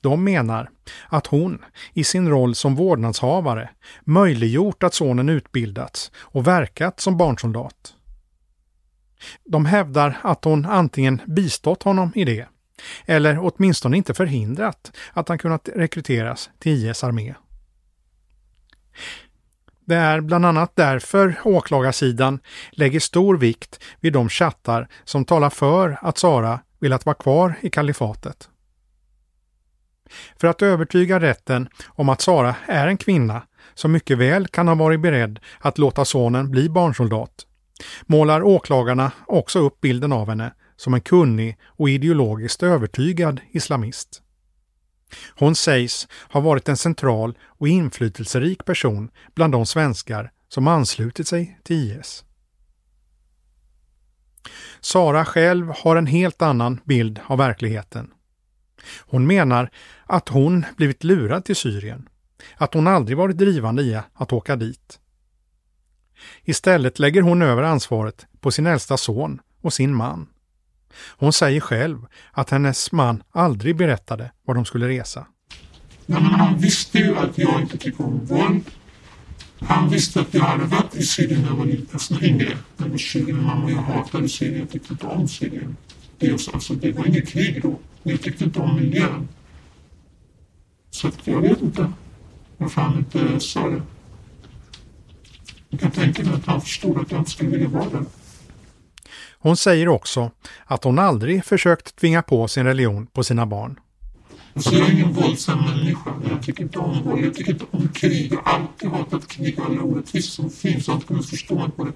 De 0.00 0.24
menar 0.24 0.70
att 1.08 1.26
hon 1.26 1.64
i 1.92 2.04
sin 2.04 2.28
roll 2.28 2.54
som 2.54 2.74
vårdnadshavare 2.74 3.70
möjliggjort 4.04 4.82
att 4.82 4.94
sonen 4.94 5.28
utbildats 5.28 6.10
och 6.16 6.46
verkat 6.46 7.00
som 7.00 7.16
barnsoldat. 7.16 7.94
De 9.44 9.66
hävdar 9.66 10.18
att 10.22 10.44
hon 10.44 10.66
antingen 10.66 11.20
bistått 11.26 11.82
honom 11.82 12.12
i 12.14 12.24
det 12.24 12.48
eller 13.06 13.38
åtminstone 13.40 13.96
inte 13.96 14.14
förhindrat 14.14 14.92
att 15.12 15.28
han 15.28 15.38
kunnat 15.38 15.68
rekryteras 15.74 16.50
till 16.58 16.72
IS 16.72 17.04
armé. 17.04 17.34
Det 19.88 19.96
är 19.96 20.20
bland 20.20 20.46
annat 20.46 20.72
därför 20.74 21.36
åklagarsidan 21.44 22.40
lägger 22.70 23.00
stor 23.00 23.36
vikt 23.36 23.80
vid 24.00 24.12
de 24.12 24.28
chattar 24.28 24.88
som 25.04 25.24
talar 25.24 25.50
för 25.50 25.98
att 26.02 26.18
Sara 26.18 26.60
velat 26.80 27.06
vara 27.06 27.14
kvar 27.14 27.54
i 27.60 27.70
kalifatet. 27.70 28.48
För 30.40 30.48
att 30.48 30.62
övertyga 30.62 31.20
rätten 31.20 31.68
om 31.86 32.08
att 32.08 32.20
Sara 32.20 32.54
är 32.66 32.86
en 32.86 32.96
kvinna 32.96 33.42
som 33.74 33.92
mycket 33.92 34.18
väl 34.18 34.46
kan 34.46 34.68
ha 34.68 34.74
varit 34.74 35.00
beredd 35.00 35.38
att 35.58 35.78
låta 35.78 36.04
sonen 36.04 36.50
bli 36.50 36.68
barnsoldat 36.68 37.46
målar 38.06 38.42
åklagarna 38.42 39.12
också 39.26 39.58
upp 39.58 39.80
bilden 39.80 40.12
av 40.12 40.28
henne 40.28 40.52
som 40.76 40.94
en 40.94 41.00
kunnig 41.00 41.56
och 41.66 41.88
ideologiskt 41.88 42.62
övertygad 42.62 43.40
islamist. 43.50 44.22
Hon 45.34 45.54
sägs 45.54 46.08
ha 46.30 46.40
varit 46.40 46.68
en 46.68 46.76
central 46.76 47.38
och 47.44 47.68
inflytelserik 47.68 48.64
person 48.64 49.10
bland 49.34 49.52
de 49.52 49.66
svenskar 49.66 50.30
som 50.48 50.68
anslutit 50.68 51.28
sig 51.28 51.60
till 51.62 51.76
IS. 51.76 52.24
Sara 54.80 55.24
själv 55.24 55.72
har 55.76 55.96
en 55.96 56.06
helt 56.06 56.42
annan 56.42 56.80
bild 56.84 57.20
av 57.26 57.38
verkligheten. 57.38 58.10
Hon 58.98 59.26
menar 59.26 59.70
att 60.06 60.28
hon 60.28 60.64
blivit 60.76 61.04
lurad 61.04 61.44
till 61.44 61.56
Syrien, 61.56 62.08
att 62.56 62.74
hon 62.74 62.86
aldrig 62.86 63.18
varit 63.18 63.38
drivande 63.38 63.82
i 63.82 64.00
att 64.14 64.32
åka 64.32 64.56
dit. 64.56 65.00
Istället 66.42 66.98
lägger 66.98 67.22
hon 67.22 67.42
över 67.42 67.62
ansvaret 67.62 68.26
på 68.40 68.50
sin 68.50 68.66
äldsta 68.66 68.96
son 68.96 69.40
och 69.60 69.72
sin 69.72 69.94
man. 69.94 70.28
Hon 71.16 71.32
säger 71.32 71.60
själv 71.60 71.98
att 72.32 72.50
hennes 72.50 72.92
man 72.92 73.22
aldrig 73.30 73.76
berättade 73.76 74.30
var 74.44 74.54
de 74.54 74.64
skulle 74.64 74.88
resa. 74.88 75.26
Nej, 76.06 76.22
men 76.22 76.30
han 76.30 76.58
visste 76.58 76.98
ju 76.98 77.16
att 77.16 77.38
jag 77.38 77.60
inte 77.60 77.78
tycker 77.78 78.04
om 78.04 78.26
våld. 78.26 78.64
Han 79.60 79.90
visste 79.90 80.20
att 80.20 80.34
jag 80.34 80.40
hade 80.40 80.64
varit 80.64 80.94
i 80.96 81.02
Syrien 81.02 81.42
när 81.42 81.48
jag 81.48 81.56
var 81.56 81.66
liten, 81.66 81.88
alltså 81.92 82.22
yngre. 82.22 82.58
När 82.76 82.86
jag 82.86 82.90
var 82.90 82.98
20 82.98 83.32
mamma. 83.32 83.70
Jag 83.70 83.82
hatade 83.82 84.28
Syrien, 84.28 84.58
jag 84.58 84.70
tyckte 84.70 84.92
inte 84.92 85.06
om 85.06 85.28
Syrien. 85.28 85.76
Det, 86.18 86.32
alltså, 86.32 86.74
det 86.74 86.92
var 86.92 87.06
inget 87.06 87.28
krig 87.28 87.62
då. 87.62 87.78
Jag 88.02 88.22
tyckte 88.22 88.44
inte 88.44 88.60
om 88.60 88.76
miljön. 88.76 89.28
Så 90.90 91.08
att 91.08 91.26
jag 91.26 91.40
vet 91.40 91.62
inte 91.62 91.92
varför 92.56 92.80
han 92.80 92.98
inte 92.98 93.40
sa 93.40 93.68
det. 93.68 93.82
Jag 95.68 95.80
kan 95.80 95.90
tänka 95.90 96.24
mig 96.24 96.34
att 96.34 96.46
han 96.46 96.60
förstod 96.60 96.98
att 96.98 97.10
jag 97.10 97.20
inte 97.20 97.30
skulle 97.30 97.50
vilja 97.50 97.68
vara 97.68 97.90
där. 97.90 98.04
Hon 99.40 99.56
säger 99.56 99.88
också 99.88 100.30
att 100.64 100.84
hon 100.84 100.98
aldrig 100.98 101.44
försökt 101.44 101.96
tvinga 101.96 102.22
på 102.22 102.48
sin 102.48 102.64
religion 102.64 103.06
på 103.06 103.24
sina 103.24 103.46
barn. 103.46 103.80
Alltså 104.54 104.74
jag 104.74 104.88
är 104.88 104.92
ingen 104.92 105.12
våldsam 105.12 105.64
människa. 105.64 106.10
Jag 106.30 106.42
tycker 106.42 106.62
inte 106.62 106.78
om 106.78 107.02
våld. 107.04 107.24
Jag 107.24 107.34
tycker 107.34 107.52
inte 107.52 107.64
om 107.70 107.88
krig. 107.88 108.32
Jag 108.32 108.38
har 108.38 108.58
alltid 108.58 108.90
hatat 108.90 109.28
krig 109.28 109.58
och 109.58 109.66
alla 109.66 109.82
orättvisor 109.82 110.42
som 110.42 110.50
finns. 110.50 110.86
Jag 110.86 110.94
har 110.94 110.96
inte 110.96 111.08
kunnat 111.08 111.26
förstå 111.26 111.54
mig 111.54 111.70
på 111.76 111.84
det. 111.84 111.92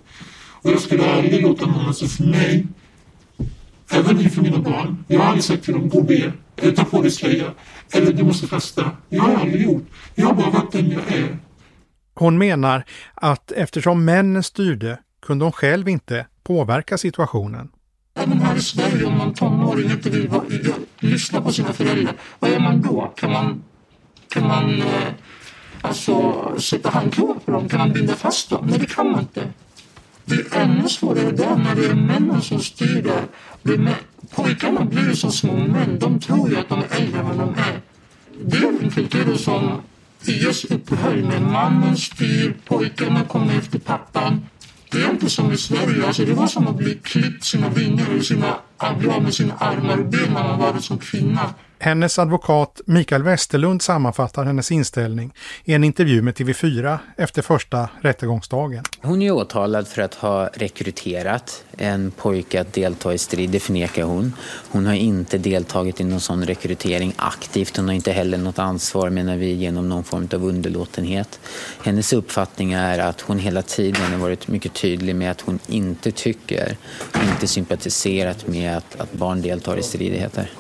Och 0.63 0.71
jag 0.71 0.81
skulle 0.81 1.13
aldrig 1.13 1.43
låta 1.43 1.67
någon, 1.67 1.95
säga 1.95 2.09
för 2.09 2.25
mig, 2.25 2.67
även 3.91 4.21
inför 4.21 4.43
mina 4.43 4.59
barn. 4.59 5.05
Jag 5.09 5.21
har 5.21 5.27
aldrig 5.27 5.45
sagt 5.45 5.65
till 5.65 5.75
dem, 5.75 5.89
gå 5.89 5.99
och 5.99 6.05
be, 6.05 6.33
eller 6.57 6.73
ta 6.73 6.85
på 6.85 7.03
dig 7.03 7.11
slöja, 7.11 7.55
eller 7.91 8.13
du 8.13 8.23
måste 8.23 8.47
fasta. 8.47 8.91
Jag 9.09 9.23
har 9.23 9.35
aldrig 9.35 9.63
gjort. 9.63 9.85
Jag 10.15 10.27
har 10.27 10.35
bara 10.35 10.51
varit 10.51 10.73
den 10.73 10.91
jag 10.91 11.13
är. 11.13 11.39
Hon 12.15 12.39
menar 12.39 12.85
att 13.15 13.53
eftersom 13.53 14.05
männen 14.05 14.43
styrde 14.43 14.99
kunde 15.23 15.45
hon 15.45 15.53
själv 15.53 15.89
inte 15.89 16.27
påverka 16.43 16.99
situationen. 16.99 17.69
Även 18.15 18.41
här 18.41 18.57
i 18.57 18.61
Sverige 18.61 19.05
om 19.05 19.19
någon 19.19 19.35
tonåring 19.35 19.91
inte 19.91 20.11
vill 20.11 20.29
vara, 20.29 20.45
lyssna 20.99 21.41
på 21.41 21.53
sina 21.53 21.73
föräldrar, 21.73 22.15
vad 22.39 22.51
gör 22.51 22.61
man 22.61 22.83
då? 22.83 23.13
Kan 23.17 23.33
man, 23.33 23.63
kan 24.29 24.49
man 24.49 24.83
eh, 24.83 25.09
alltså, 25.83 26.43
sätta 26.59 26.91
handklovar 26.91 27.35
på 27.35 27.51
dem? 27.51 27.69
Kan 27.69 27.79
man 27.79 27.93
binda 27.93 28.15
fast 28.15 28.51
dem? 28.51 28.67
Nej, 28.71 28.79
det 28.79 28.87
kan 28.87 29.11
man 29.11 29.21
inte. 29.21 29.53
Det 30.25 30.35
är 30.35 30.61
ännu 30.63 30.89
svårare 30.89 31.31
där 31.31 31.57
när 31.57 31.75
det 31.75 31.87
är 31.87 31.95
männen 31.95 32.43
som 32.43 32.61
styr 32.61 33.03
där. 33.03 33.23
Det 33.63 33.97
pojkarna 34.35 34.85
blir 34.85 35.13
som 35.13 35.33
små 35.33 35.53
män. 35.53 35.99
De 35.99 36.21
tror 36.21 36.51
ju 36.51 36.57
att 36.57 36.69
de 36.69 36.79
är 36.79 37.01
äldre 37.01 37.21
än 37.21 37.27
vad 37.27 37.39
de 37.39 37.55
är. 37.61 37.81
Det 38.45 38.57
är 38.57 38.83
en 38.83 38.91
kultur 38.91 39.37
som 39.37 39.83
IS 40.25 40.65
upphöll 40.65 41.25
med. 41.25 41.43
Mannen 41.43 41.97
styr, 41.97 42.57
pojkarna 42.65 43.25
kommer 43.25 43.59
efter 43.59 43.79
pappan. 43.79 44.47
Det 44.93 45.03
är 45.03 45.11
inte 45.11 45.31
som 45.31 45.53
i 45.53 45.57
Sverige. 45.57 46.07
Alltså 46.07 46.25
det 46.25 46.35
var 46.35 46.47
som 46.47 46.67
att 46.67 46.77
bli 46.77 46.95
klippt 46.95 47.45
sina 47.45 47.69
vingar 47.69 48.07
och 48.17 48.25
sina, 48.25 48.59
bli 48.99 49.09
av 49.09 49.23
med 49.23 49.35
sina 49.35 49.55
armar 49.55 49.99
och 49.99 50.07
ben 50.07 50.33
när 50.35 50.43
man 50.49 50.59
var 50.59 50.79
som 50.81 50.99
kvinna. 50.99 51.55
Hennes 51.85 52.19
advokat 52.19 52.81
Mikael 52.87 53.23
Westerlund 53.23 53.83
sammanfattar 53.83 54.45
hennes 54.45 54.73
inställning 54.73 55.33
i 55.65 55.75
en 55.75 55.85
intervju 55.85 56.23
med 56.23 56.35
TV4 56.35 56.99
efter 57.17 57.43
första 57.43 57.89
rättegångsdagen. 58.01 58.85
Hon 59.01 59.23
är 59.23 59.31
åtalad 59.31 59.89
för 59.89 60.03
att 60.03 60.15
ha 60.15 60.47
rekryterat 60.47 61.65
en 61.77 62.11
pojke 62.11 62.61
att 62.61 62.73
delta 62.73 63.15
i 63.15 63.19
strid, 63.19 63.51
det 63.51 63.61
förnekar 63.61 64.03
hon. 64.03 64.35
Hon 64.71 64.87
har 64.87 64.95
inte 64.95 65.39
deltagit 65.39 66.01
i 66.01 66.05
någon 66.05 66.21
sån 66.21 66.45
rekrytering 66.45 67.13
aktivt. 67.17 67.77
Hon 67.77 67.87
har 67.87 67.95
inte 67.95 68.13
heller 68.13 68.39
något 68.39 68.59
ansvar 68.59 69.11
menar 69.11 69.37
vi 69.37 69.53
genom 69.53 69.89
någon 69.89 70.05
form 70.05 70.29
av 70.35 70.45
underlåtenhet. 70.45 71.41
Hennes 71.85 72.13
uppfattning 72.13 72.73
är 72.73 72.99
att 72.99 73.21
hon 73.21 73.39
hela 73.39 73.63
tiden 73.63 74.13
har 74.13 74.19
varit 74.19 74.49
mycket 74.49 74.75
tydlig 74.75 75.17
med 75.17 75.31
att 75.31 75.41
hon 75.41 75.59
inte 75.67 76.13
tycker, 76.13 76.77
inte 77.33 77.47
sympatiserat 77.47 78.47
med 78.47 78.77
att, 78.77 79.01
att 79.01 79.13
barn 79.13 79.43
deltar 79.43 79.77
i 79.77 79.83
stridigheter. 79.83 80.51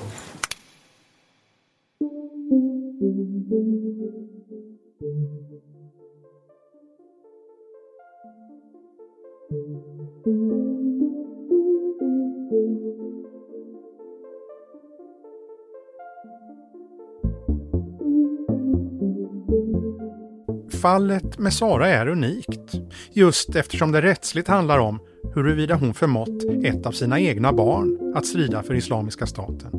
Fallet 20.83 21.39
med 21.39 21.53
Sara 21.53 21.89
är 21.89 22.09
unikt, 22.09 22.73
just 23.13 23.57
eftersom 23.57 23.93
det 23.93 24.03
rättsligt 24.03 24.49
handlar 24.49 24.79
om 24.79 25.01
huruvida 25.35 25.75
hon 25.75 25.95
förmått 25.95 26.65
ett 26.65 26.87
av 26.87 26.93
sina 26.93 27.21
egna 27.21 27.53
barn 27.53 28.15
att 28.17 28.27
strida 28.27 28.63
för 28.63 28.75
Islamiska 28.75 29.27
staten. 29.27 29.71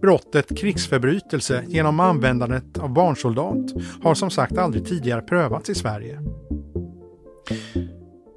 Brottet 0.00 0.58
krigsförbrytelse 0.58 1.64
genom 1.68 2.00
användandet 2.00 2.78
av 2.78 2.92
barnsoldat 2.92 3.72
har 4.02 4.14
som 4.14 4.30
sagt 4.30 4.58
aldrig 4.58 4.86
tidigare 4.86 5.22
prövats 5.22 5.70
i 5.70 5.74
Sverige. 5.74 6.20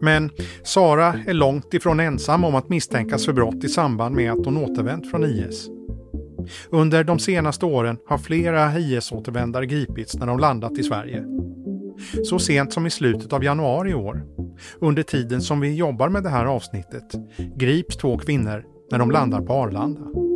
Men 0.01 0.29
Sara 0.63 1.15
är 1.27 1.33
långt 1.33 1.73
ifrån 1.73 1.99
ensam 1.99 2.43
om 2.43 2.55
att 2.55 2.69
misstänkas 2.69 3.25
för 3.25 3.33
brott 3.33 3.63
i 3.63 3.69
samband 3.69 4.15
med 4.15 4.31
att 4.31 4.45
hon 4.45 4.57
återvänt 4.57 5.11
från 5.11 5.23
IS. 5.23 5.69
Under 6.69 7.03
de 7.03 7.19
senaste 7.19 7.65
åren 7.65 7.97
har 8.07 8.17
flera 8.17 8.79
IS-återvändare 8.79 9.65
gripits 9.65 10.15
när 10.15 10.27
de 10.27 10.39
landat 10.39 10.77
i 10.77 10.83
Sverige. 10.83 11.23
Så 12.23 12.39
sent 12.39 12.73
som 12.73 12.85
i 12.85 12.89
slutet 12.89 13.33
av 13.33 13.43
januari 13.43 13.91
i 13.91 13.93
år, 13.93 14.23
under 14.79 15.03
tiden 15.03 15.41
som 15.41 15.59
vi 15.59 15.75
jobbar 15.75 16.09
med 16.09 16.23
det 16.23 16.29
här 16.29 16.45
avsnittet, 16.45 17.03
grips 17.55 17.97
två 17.97 18.17
kvinnor 18.17 18.65
när 18.91 18.99
de 18.99 19.11
landar 19.11 19.41
på 19.41 19.53
Arlanda. 19.53 20.26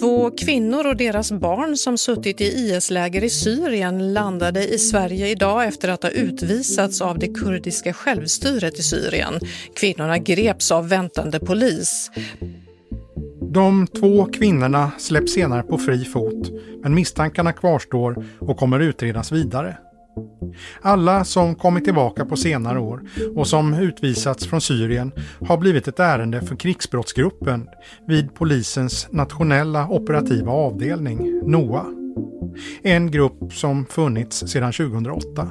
Två 0.00 0.30
kvinnor 0.30 0.86
och 0.86 0.96
deras 0.96 1.32
barn 1.32 1.76
som 1.76 1.98
suttit 1.98 2.40
i 2.40 2.44
IS-läger 2.44 3.24
i 3.24 3.30
Syrien 3.30 4.12
landade 4.12 4.74
i 4.74 4.78
Sverige 4.78 5.28
idag 5.28 5.66
efter 5.66 5.88
att 5.88 6.02
ha 6.02 6.10
utvisats 6.10 7.00
av 7.00 7.18
det 7.18 7.28
kurdiska 7.28 7.92
självstyret 7.92 8.78
i 8.78 8.82
Syrien. 8.82 9.40
Kvinnorna 9.76 10.18
greps 10.18 10.72
av 10.72 10.88
väntande 10.88 11.40
polis. 11.40 12.10
De 13.52 13.86
två 13.86 14.24
kvinnorna 14.24 14.90
släpps 14.98 15.32
senare 15.32 15.62
på 15.62 15.78
fri 15.78 16.04
fot, 16.04 16.50
men 16.82 16.94
misstankarna 16.94 17.52
kvarstår 17.52 18.24
och 18.38 18.56
kommer 18.56 18.80
utredas 18.80 19.32
vidare. 19.32 19.76
Alla 20.82 21.24
som 21.24 21.54
kommit 21.54 21.84
tillbaka 21.84 22.24
på 22.24 22.36
senare 22.36 22.80
år 22.80 23.00
och 23.36 23.46
som 23.46 23.74
utvisats 23.74 24.46
från 24.46 24.60
Syrien 24.60 25.12
har 25.48 25.56
blivit 25.56 25.88
ett 25.88 26.00
ärende 26.00 26.40
för 26.40 26.56
krigsbrottsgruppen 26.56 27.68
vid 28.06 28.34
polisens 28.34 29.08
nationella 29.10 29.88
operativa 29.88 30.52
avdelning, 30.52 31.40
NOA. 31.46 31.84
En 32.82 33.10
grupp 33.10 33.52
som 33.52 33.86
funnits 33.86 34.38
sedan 34.46 34.72
2008. 34.72 35.48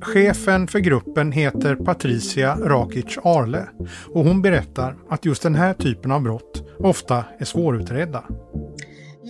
Chefen 0.00 0.68
för 0.68 0.78
gruppen 0.78 1.32
heter 1.32 1.74
Patricia 1.76 2.56
Rakic 2.56 3.18
Arle 3.24 3.68
och 4.14 4.24
hon 4.24 4.42
berättar 4.42 4.96
att 5.08 5.24
just 5.24 5.42
den 5.42 5.54
här 5.54 5.74
typen 5.74 6.12
av 6.12 6.22
brott 6.22 6.64
ofta 6.78 7.24
är 7.38 7.44
svårutredda. 7.44 8.24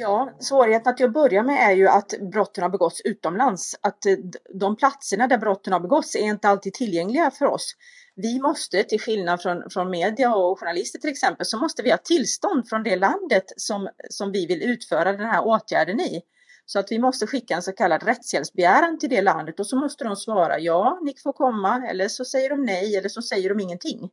Ja, 0.01 0.37
svårigheten 0.41 0.97
till 0.97 1.07
att 1.07 1.13
börja 1.13 1.43
med 1.43 1.71
är 1.71 1.77
ju 1.77 1.89
att 1.89 2.15
brotten 2.33 2.63
har 2.63 2.71
begåtts 2.71 3.01
utomlands. 3.01 3.77
Att 3.81 4.07
eh, 4.07 4.17
de 4.55 4.77
platserna 4.77 5.27
där 5.27 5.39
brotten 5.39 5.73
har 5.73 5.81
begåtts 5.81 6.15
är 6.15 6.21
inte 6.21 6.49
alltid 6.49 6.75
tillgängliga 6.75 7.31
för 7.31 7.47
oss. 7.47 7.75
Vi 8.15 8.41
måste, 8.41 8.83
till 8.83 9.01
skillnad 9.01 9.43
från, 9.43 9.71
från 9.71 9.91
media 9.91 10.35
och 10.35 10.61
journalister 10.61 10.99
till 10.99 11.11
exempel, 11.11 11.47
så 11.47 11.59
måste 11.59 11.83
vi 11.83 11.91
ha 11.91 11.99
tillstånd 11.99 12.69
från 12.69 12.83
det 12.83 12.97
landet 12.97 13.45
som, 13.57 13.89
som 14.11 14.33
vi 14.33 14.47
vill 14.47 14.63
utföra 14.63 15.13
den 15.13 15.27
här 15.27 15.47
åtgärden 15.47 16.01
i. 16.01 16.23
Så 16.67 16.79
att 16.79 16.93
vi 16.93 16.99
måste 16.99 17.27
skicka 17.27 17.55
en 17.55 17.63
så 17.63 17.73
kallad 17.73 18.03
rättshjälpsbegäran 18.03 18.99
till 18.99 19.11
det 19.11 19.23
landet 19.23 19.61
och 19.61 19.67
så 19.67 19.77
måste 19.77 20.05
de 20.05 20.17
svara 20.17 20.59
ja, 20.59 20.99
ni 21.03 21.15
får 21.23 21.33
komma 21.33 21.89
eller 21.89 22.09
så 22.09 22.25
säger 22.25 22.51
de 22.51 22.65
nej 22.65 22.97
eller 22.97 23.09
så 23.09 23.23
säger 23.23 23.49
de 23.49 23.61
ingenting. 23.61 24.11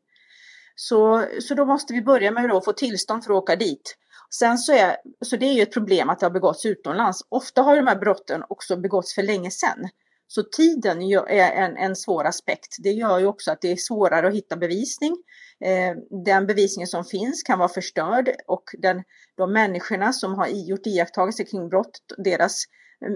Så, 0.76 1.26
så 1.42 1.54
då 1.54 1.66
måste 1.66 1.94
vi 1.94 2.02
börja 2.02 2.32
med 2.32 2.52
att 2.52 2.66
få 2.66 2.74
tillstånd 2.74 3.24
för 3.24 3.34
att 3.34 3.38
åka 3.44 3.56
dit. 3.56 3.98
Sen 4.30 4.58
så 4.58 4.74
är, 4.74 4.98
så 5.26 5.38
det 5.38 5.46
är 5.46 5.54
ju 5.54 5.62
ett 5.62 5.74
problem 5.74 6.10
att 6.10 6.20
det 6.20 6.26
har 6.26 6.32
begåtts 6.32 6.66
utomlands. 6.66 7.26
Ofta 7.30 7.62
har 7.62 7.76
de 7.76 7.88
här 7.88 7.96
brotten 7.96 8.44
också 8.50 8.78
begåtts 8.78 9.16
för 9.16 9.24
länge 9.24 9.52
sedan. 9.52 9.90
Så 10.28 10.44
tiden 10.44 11.02
är 11.02 11.52
en, 11.52 11.78
en 11.78 11.96
svår 11.96 12.26
aspekt. 12.26 12.76
Det 12.80 12.92
gör 12.92 13.20
ju 13.20 13.26
också 13.26 13.52
att 13.52 13.62
det 13.62 13.72
är 13.72 13.76
svårare 13.76 14.28
att 14.28 14.34
hitta 14.34 14.58
bevisning. 14.58 15.18
Eh, 15.66 16.22
den 16.24 16.48
bevisningen 16.48 16.88
som 16.88 17.06
finns 17.06 17.44
kan 17.44 17.60
vara 17.60 17.70
förstörd 17.70 18.30
och 18.48 18.64
den, 18.78 19.04
de 19.38 19.54
människorna 19.54 20.14
som 20.14 20.34
har 20.34 20.48
gjort 20.48 20.88
iakttagelser 20.88 21.44
kring 21.44 21.70
brott, 21.70 22.00
deras 22.18 22.64
eh, 23.06 23.12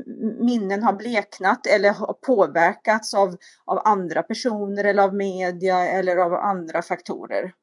minnen 0.46 0.84
har 0.84 0.94
bleknat 0.94 1.68
eller 1.68 1.90
har 1.90 2.14
påverkats 2.14 3.14
av, 3.14 3.36
av 3.66 3.82
andra 3.86 4.24
personer 4.24 4.84
eller 4.84 5.04
av 5.04 5.16
media 5.16 5.88
eller 5.88 6.18
av 6.18 6.34
andra 6.34 6.82
faktorer. 6.82 7.54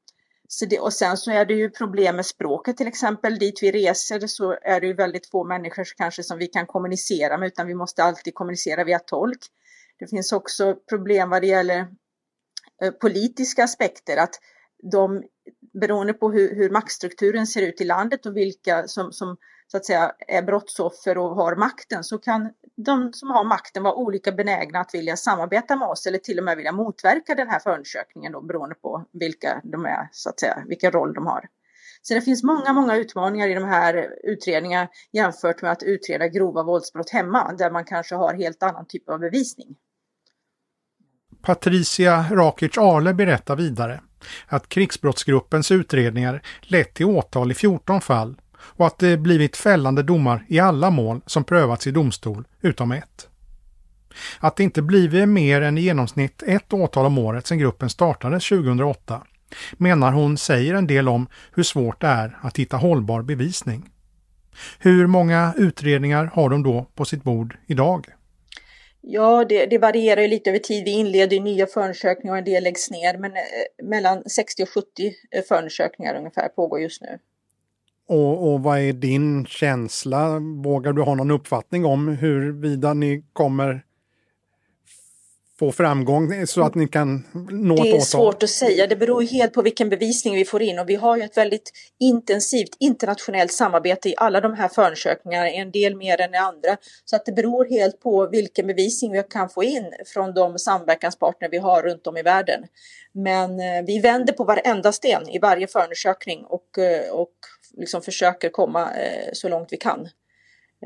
Så 0.49 0.67
det, 0.67 0.81
och 0.81 0.93
sen 0.93 1.17
så 1.17 1.31
är 1.31 1.45
det 1.45 1.55
ju 1.55 1.71
problem 1.71 2.17
med 2.17 2.27
språket 2.27 2.77
till 2.77 2.87
exempel. 2.87 3.39
Dit 3.39 3.63
vi 3.63 3.73
reser 3.73 4.27
så 4.27 4.57
är 4.63 4.81
det 4.81 4.87
ju 4.87 4.95
väldigt 4.95 5.31
få 5.31 5.45
människor 5.45 5.85
kanske 5.97 6.23
som 6.23 6.39
vi 6.39 6.47
kan 6.47 6.67
kommunicera 6.67 7.39
med 7.39 7.47
utan 7.47 7.67
vi 7.67 7.75
måste 7.75 8.05
alltid 8.05 8.35
kommunicera 8.35 8.85
via 8.85 8.99
tolk. 8.99 9.39
Det 9.99 10.07
finns 10.07 10.33
också 10.33 10.75
problem 10.89 11.31
vad 11.31 11.43
det 11.43 11.47
gäller 11.47 11.89
eh, 12.83 12.91
politiska 12.91 13.65
aspekter. 13.65 14.17
Att 14.17 14.35
de, 14.93 15.23
beroende 15.81 16.13
på 16.13 16.31
hur, 16.31 16.55
hur 16.55 16.71
maktstrukturen 16.71 17.47
ser 17.47 17.63
ut 17.63 17.81
i 17.81 17.85
landet 17.85 18.27
och 18.27 18.37
vilka 18.37 18.89
som, 18.89 19.13
som 19.13 19.37
så 19.67 19.77
att 19.77 19.85
säga 19.85 20.13
är 20.29 20.43
brottsoffer 20.43 21.19
och 21.19 21.37
har 21.37 21.57
makten 21.57 22.05
så 22.05 22.19
kan 22.19 22.53
de 22.77 23.13
som 23.13 23.31
har 23.31 23.45
makten 23.45 23.83
var 23.83 23.93
olika 23.93 24.33
benägna 24.33 24.81
att 24.81 24.95
vilja 24.95 25.17
samarbeta 25.17 25.77
med 25.77 25.89
oss 25.89 26.07
eller 26.07 26.19
till 26.19 26.39
och 26.39 26.45
med 26.45 26.57
vilja 26.57 26.73
motverka 26.73 27.35
den 27.35 27.49
här 27.49 27.59
förundersökningen 27.59 28.33
då 28.33 28.41
beroende 28.41 28.75
på 28.75 29.05
vilka 29.13 29.61
de 29.65 29.87
är, 29.87 30.09
så 30.13 30.29
att 30.29 30.41
säga, 30.41 30.63
vilken 30.67 30.93
roll 30.93 31.15
de 31.15 31.27
har. 31.27 31.49
Så 32.03 32.15
det 32.15 32.21
finns 32.21 32.43
många, 32.43 32.73
många 32.73 32.97
utmaningar 32.97 33.49
i 33.49 33.55
de 33.55 33.65
här 33.65 34.09
utredningarna 34.25 34.89
jämfört 35.13 35.63
med 35.63 35.73
att 35.73 35.83
utreda 35.83 36.29
grova 36.29 36.63
våldsbrott 36.63 37.11
hemma 37.11 37.53
där 37.53 37.71
man 37.71 37.85
kanske 37.85 38.15
har 38.15 38.35
helt 38.35 38.63
annan 38.63 38.87
typ 38.89 39.09
av 39.09 39.19
bevisning. 39.19 39.77
Patricia 41.43 42.27
Rakic 42.31 42.79
Arle 42.79 43.15
berättar 43.15 43.57
vidare 43.57 44.01
att 44.47 44.69
krigsbrottsgruppens 44.69 45.71
utredningar 45.71 46.43
lett 46.63 46.95
till 46.95 47.07
åtal 47.07 47.51
i 47.51 47.55
14 47.55 48.01
fall 48.01 48.37
och 48.67 48.87
att 48.87 48.99
det 48.99 49.17
blivit 49.17 49.57
fällande 49.57 50.03
domar 50.03 50.45
i 50.49 50.59
alla 50.59 50.91
mål 50.91 51.21
som 51.27 51.45
prövats 51.45 51.87
i 51.87 51.91
domstol 51.91 52.45
utom 52.61 52.93
ett. 52.93 53.29
Att 54.39 54.57
det 54.57 54.63
inte 54.63 54.83
blivit 54.83 55.29
mer 55.29 55.61
än 55.61 55.79
i 55.79 55.81
genomsnitt 55.81 56.43
ett 56.47 56.73
åtal 56.73 57.07
om 57.07 57.19
året 57.19 57.47
sedan 57.47 57.59
gruppen 57.59 57.91
startades 57.91 58.49
2008 58.49 59.23
menar 59.73 60.13
hon 60.13 60.39
säger 60.39 60.75
en 60.75 60.87
del 60.87 61.09
om 61.09 61.27
hur 61.55 61.63
svårt 61.63 62.01
det 62.01 62.07
är 62.07 62.39
att 62.43 62.59
hitta 62.59 62.77
hållbar 62.77 63.23
bevisning. 63.23 63.91
Hur 64.79 65.07
många 65.07 65.55
utredningar 65.57 66.31
har 66.35 66.51
de 66.51 66.63
då 66.63 66.87
på 66.95 67.05
sitt 67.05 67.23
bord 67.23 67.59
idag? 67.67 68.07
Ja, 69.01 69.45
det, 69.45 69.67
det 69.67 69.79
varierar 69.79 70.21
ju 70.21 70.29
lite 70.29 70.51
över 70.51 70.59
tid. 70.59 70.85
Vi 70.85 70.91
inleder 70.91 71.41
nya 71.41 71.67
förundersökningar 71.67 72.33
och 72.33 72.39
en 72.39 72.45
del 72.45 72.65
läggs 72.65 72.91
ner, 72.91 73.19
men 73.19 73.33
eh, 73.33 73.43
mellan 73.83 74.25
60 74.25 74.63
och 74.63 74.69
70 74.69 74.87
eh, 75.31 75.43
förundersökningar 75.49 76.15
ungefär 76.15 76.49
pågår 76.49 76.81
just 76.81 77.03
nu. 77.03 77.19
Och, 78.09 78.53
och 78.53 78.63
vad 78.63 78.79
är 78.79 78.93
din 78.93 79.47
känsla? 79.47 80.39
Vågar 80.65 80.93
du 80.93 81.03
ha 81.03 81.15
någon 81.15 81.31
uppfattning 81.31 81.85
om 81.85 82.09
huruvida 82.09 82.95
ni 82.95 83.25
kommer 83.33 83.83
få 85.59 85.73
framgång 85.73 86.47
så 86.47 86.63
att 86.63 86.75
ni 86.75 86.89
kan 86.89 87.25
nå 87.51 87.75
ett 87.75 87.81
åtal? 87.81 87.91
Det 87.91 87.97
är 87.97 88.01
svårt 88.01 88.43
att 88.43 88.51
säga. 88.51 88.87
Det 88.87 88.97
beror 88.97 89.23
helt 89.23 89.53
på 89.53 89.63
vilken 89.63 89.89
bevisning 89.89 90.35
vi 90.35 90.45
får 90.45 90.63
in 90.63 90.79
och 90.79 90.89
vi 90.89 90.95
har 90.95 91.17
ju 91.17 91.23
ett 91.23 91.37
väldigt 91.37 91.73
intensivt 92.01 92.77
internationellt 92.81 93.53
samarbete 93.53 94.09
i 94.09 94.15
alla 94.17 94.41
de 94.41 94.55
här 94.55 94.69
förundersökningarna, 94.69 95.51
en 95.51 95.71
del 95.71 95.97
mer 95.97 96.21
än 96.21 96.35
andra. 96.35 96.77
Så 97.05 97.17
att 97.17 97.27
det 97.27 97.33
beror 97.33 97.65
helt 97.65 98.01
på 98.01 98.29
vilken 98.29 98.67
bevisning 98.67 99.13
vi 99.13 99.23
kan 99.23 99.49
få 99.49 99.65
in 99.65 99.93
från 100.07 100.35
de 100.35 100.59
samverkanspartner 100.59 101.49
vi 101.49 101.59
har 101.59 101.83
runt 101.83 102.07
om 102.07 102.17
i 102.17 102.23
världen. 102.23 102.65
Men 103.13 103.61
eh, 103.61 103.85
vi 103.87 104.01
vänder 104.01 104.33
på 104.33 104.45
varenda 104.45 104.93
sten 104.93 105.29
i 105.29 105.39
varje 105.39 105.67
förundersökning 105.67 106.45
och, 106.45 106.79
eh, 106.79 107.13
och 107.13 107.33
liksom 107.77 108.03
försöker 108.03 108.49
komma 108.49 108.95
eh, 108.95 109.29
så 109.33 109.49
långt 109.49 109.69
vi 109.73 109.77
kan. 109.77 110.09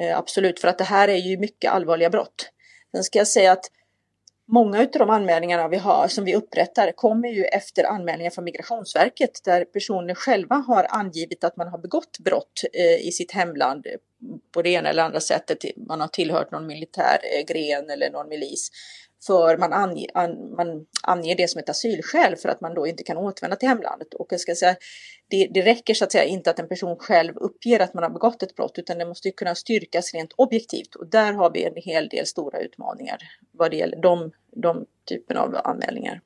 Eh, 0.00 0.18
absolut, 0.18 0.60
för 0.60 0.68
att 0.68 0.78
det 0.78 0.84
här 0.84 1.08
är 1.08 1.16
ju 1.16 1.38
mycket 1.38 1.72
allvarliga 1.72 2.10
brott. 2.10 2.50
Sen 2.92 3.04
ska 3.04 3.18
jag 3.18 3.28
säga 3.28 3.52
att 3.52 3.70
Många 4.52 4.78
av 4.80 4.86
de 4.92 5.10
anmälningarna 5.10 5.68
vi 5.68 5.76
har 5.76 6.08
som 6.08 6.24
vi 6.24 6.34
upprättar 6.34 6.92
kommer 6.92 7.28
ju 7.28 7.44
efter 7.44 7.84
anmälningar 7.84 8.30
från 8.30 8.44
Migrationsverket 8.44 9.44
där 9.44 9.64
personer 9.64 10.14
själva 10.14 10.56
har 10.56 10.86
angivit 10.90 11.44
att 11.44 11.56
man 11.56 11.68
har 11.68 11.78
begått 11.78 12.18
brott 12.18 12.64
eh, 12.72 13.06
i 13.06 13.12
sitt 13.12 13.32
hemland 13.32 13.86
på 14.52 14.62
det 14.62 14.70
ena 14.70 14.88
eller 14.88 15.02
andra 15.02 15.20
sättet. 15.20 15.58
Man 15.76 16.00
har 16.00 16.08
tillhört 16.08 16.50
någon 16.50 16.66
militär 16.66 17.18
eh, 17.22 17.44
gren 17.54 17.90
eller 17.90 18.10
någon 18.10 18.28
milis. 18.28 18.70
För 19.26 19.58
man, 19.58 19.72
ange, 19.72 20.06
an, 20.14 20.54
man 20.56 20.86
anger 21.02 21.36
det 21.36 21.48
som 21.48 21.58
ett 21.58 21.68
asylskäl 21.68 22.36
för 22.36 22.48
att 22.48 22.60
man 22.60 22.74
då 22.74 22.86
inte 22.86 23.02
kan 23.02 23.16
återvända 23.16 23.56
till 23.56 23.68
hemlandet. 23.68 24.14
Och 24.14 24.26
jag 24.30 24.40
ska 24.40 24.54
säga, 24.54 24.76
det, 25.28 25.50
det 25.54 25.62
räcker 25.62 25.94
så 25.94 26.04
att 26.04 26.12
säga 26.12 26.24
inte 26.24 26.50
att 26.50 26.58
en 26.58 26.68
person 26.68 26.96
själv 26.96 27.36
uppger 27.36 27.80
att 27.80 27.94
man 27.94 28.02
har 28.02 28.10
begått 28.10 28.42
ett 28.42 28.56
brott 28.56 28.78
utan 28.78 28.98
det 28.98 29.06
måste 29.06 29.30
kunna 29.30 29.54
styrkas 29.54 30.14
rent 30.14 30.32
objektivt. 30.36 30.94
Och 30.94 31.06
där 31.06 31.32
har 31.32 31.50
vi 31.50 31.64
en 31.64 31.76
hel 31.76 32.08
del 32.08 32.26
stora 32.26 32.60
utmaningar 32.60 33.18
vad 33.52 33.70
det 33.70 33.76
gäller 33.76 34.02
de, 34.02 34.32
de 34.56 34.86
typen 35.08 35.36
av 35.36 35.56
anmälningar. 35.64 36.20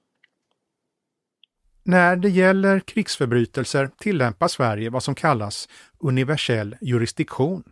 När 1.83 2.17
det 2.17 2.29
gäller 2.29 2.81
krigsförbrytelser 2.81 3.91
tillämpar 3.99 4.49
Sverige 4.49 4.91
vad 4.91 5.03
som 5.03 5.15
kallas 5.15 5.69
universell 5.99 6.77
jurisdiktion. 6.81 7.65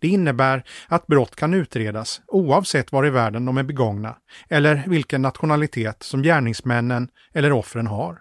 Det 0.00 0.08
innebär 0.08 0.64
att 0.88 1.06
brott 1.06 1.36
kan 1.36 1.54
utredas 1.54 2.20
oavsett 2.26 2.92
var 2.92 3.06
i 3.06 3.10
världen 3.10 3.44
de 3.44 3.58
är 3.58 3.62
begångna 3.62 4.16
eller 4.48 4.84
vilken 4.86 5.22
nationalitet 5.22 6.02
som 6.02 6.22
gärningsmännen 6.22 7.08
eller 7.34 7.52
offren 7.52 7.86
har. 7.86 8.18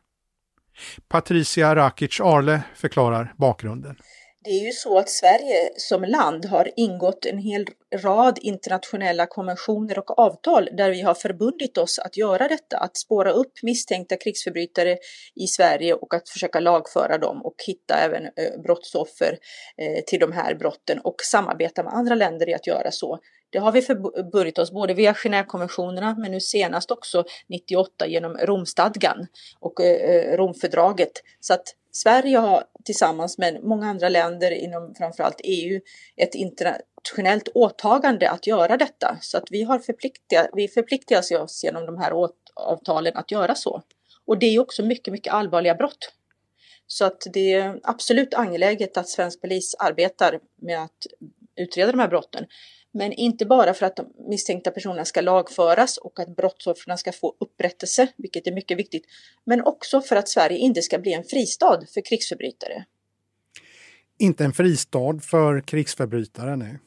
Patricia 1.10 1.76
Rakic 1.76 2.20
Arle 2.20 2.62
förklarar 2.76 3.34
bakgrunden. 3.38 3.96
Det 4.44 4.50
är 4.50 4.66
ju 4.66 4.72
så 4.72 4.98
att 4.98 5.10
Sverige 5.10 5.70
som 5.78 6.04
land 6.04 6.46
har 6.46 6.72
ingått 6.76 7.26
en 7.26 7.38
hel 7.38 7.66
rad 7.96 8.40
internationella 8.42 9.26
konventioner 9.26 10.00
och 10.00 10.20
avtal 10.20 10.70
där 10.72 10.90
vi 10.90 11.02
har 11.02 11.14
förbundit 11.14 11.78
oss 11.78 12.00
att 12.00 12.18
göra 12.18 12.48
detta, 12.48 12.78
att 12.78 12.98
spåra 12.98 13.32
upp 13.32 13.54
misstänkta 13.64 14.18
krigsförbrytare 14.18 14.98
i 15.36 15.48
Sverige 15.48 15.94
och 15.94 16.14
att 16.14 16.30
försöka 16.30 16.60
lagföra 16.60 17.18
dem 17.18 17.46
och 17.46 17.56
hitta 17.68 17.96
även 17.96 18.24
eh, 18.24 18.62
brottsoffer 18.64 19.38
eh, 19.78 20.04
till 20.08 20.20
de 20.20 20.32
här 20.32 20.56
brotten 20.56 21.00
och 21.00 21.16
samarbeta 21.32 21.84
med 21.84 21.94
andra 21.94 22.16
länder 22.16 22.50
i 22.50 22.54
att 22.54 22.68
göra 22.68 22.92
så. 22.92 23.20
Det 23.50 23.60
har 23.60 23.72
vi 23.72 23.82
förbundit 23.82 24.60
oss 24.60 24.72
både 24.72 24.94
via 24.94 25.14
Genèvekonventionerna 25.14 26.16
men 26.18 26.32
nu 26.32 26.40
senast 26.40 26.92
också 26.92 27.24
98 27.50 28.08
genom 28.08 28.38
Romstadgan 28.38 29.28
och 29.60 29.82
eh, 29.82 30.38
Romfördraget. 30.38 31.12
Så 31.40 31.54
att 31.54 31.76
Sverige 31.94 32.38
har 32.38 32.64
tillsammans 32.84 33.38
med 33.38 33.64
många 33.64 33.90
andra 33.90 34.10
länder 34.10 34.52
inom 34.52 34.96
framförallt 34.96 35.42
EU 35.44 35.82
ett 36.16 36.36
internationellt 36.36 37.48
åtagande 37.54 38.30
att 38.30 38.48
göra 38.48 38.78
detta. 38.78 39.18
Så 39.22 39.38
att 39.38 39.52
vi 39.52 39.64
har 39.64 39.80
förpliktigat, 39.80 40.50
vi 40.54 40.68
förpliktigar 40.68 41.42
oss 41.42 41.64
genom 41.64 41.86
de 41.86 41.98
här 41.98 42.32
avtalen 42.56 43.18
att 43.18 43.32
göra 43.32 43.56
så. 43.56 43.82
Och 44.26 44.38
det 44.38 44.46
är 44.46 44.60
också 44.60 44.84
mycket, 44.84 45.12
mycket 45.12 45.34
allvarliga 45.34 45.76
brott. 45.76 46.14
Så 46.88 47.06
att 47.06 47.24
det 47.34 47.54
är 47.54 47.80
absolut 47.84 48.34
angeläget 48.34 48.98
att 48.98 49.10
svensk 49.10 49.42
polis 49.42 49.76
arbetar 49.80 50.40
med 50.62 50.84
att 50.84 51.08
utreda 51.56 51.92
de 51.92 52.00
här 52.00 52.08
brotten. 52.08 52.46
Men 52.94 53.14
inte 53.14 53.46
bara 53.46 53.74
för 53.74 53.86
att 53.86 53.96
de 53.96 54.06
misstänkta 54.30 54.72
personerna 54.72 55.06
ska 55.06 55.22
lagföras 55.22 55.98
och 55.98 56.20
att 56.20 56.36
brottsoffren 56.36 56.98
ska 56.98 57.12
få 57.12 57.36
upprättelse, 57.40 58.08
vilket 58.18 58.48
är 58.48 58.52
mycket 58.52 58.78
viktigt, 58.78 59.06
men 59.46 59.62
också 59.62 60.02
för 60.02 60.16
att 60.16 60.30
Sverige 60.30 60.58
inte 60.58 60.82
ska 60.82 61.00
bli 61.00 61.14
en 61.14 61.24
fristad 61.24 61.82
för 61.94 62.02
krigsförbrytare. 62.06 62.86
Inte 64.20 64.46
en 64.46 64.54
fristad 64.54 65.20
för 65.22 65.62
krigsförbrytare, 65.62 66.56
nej. 66.56 66.80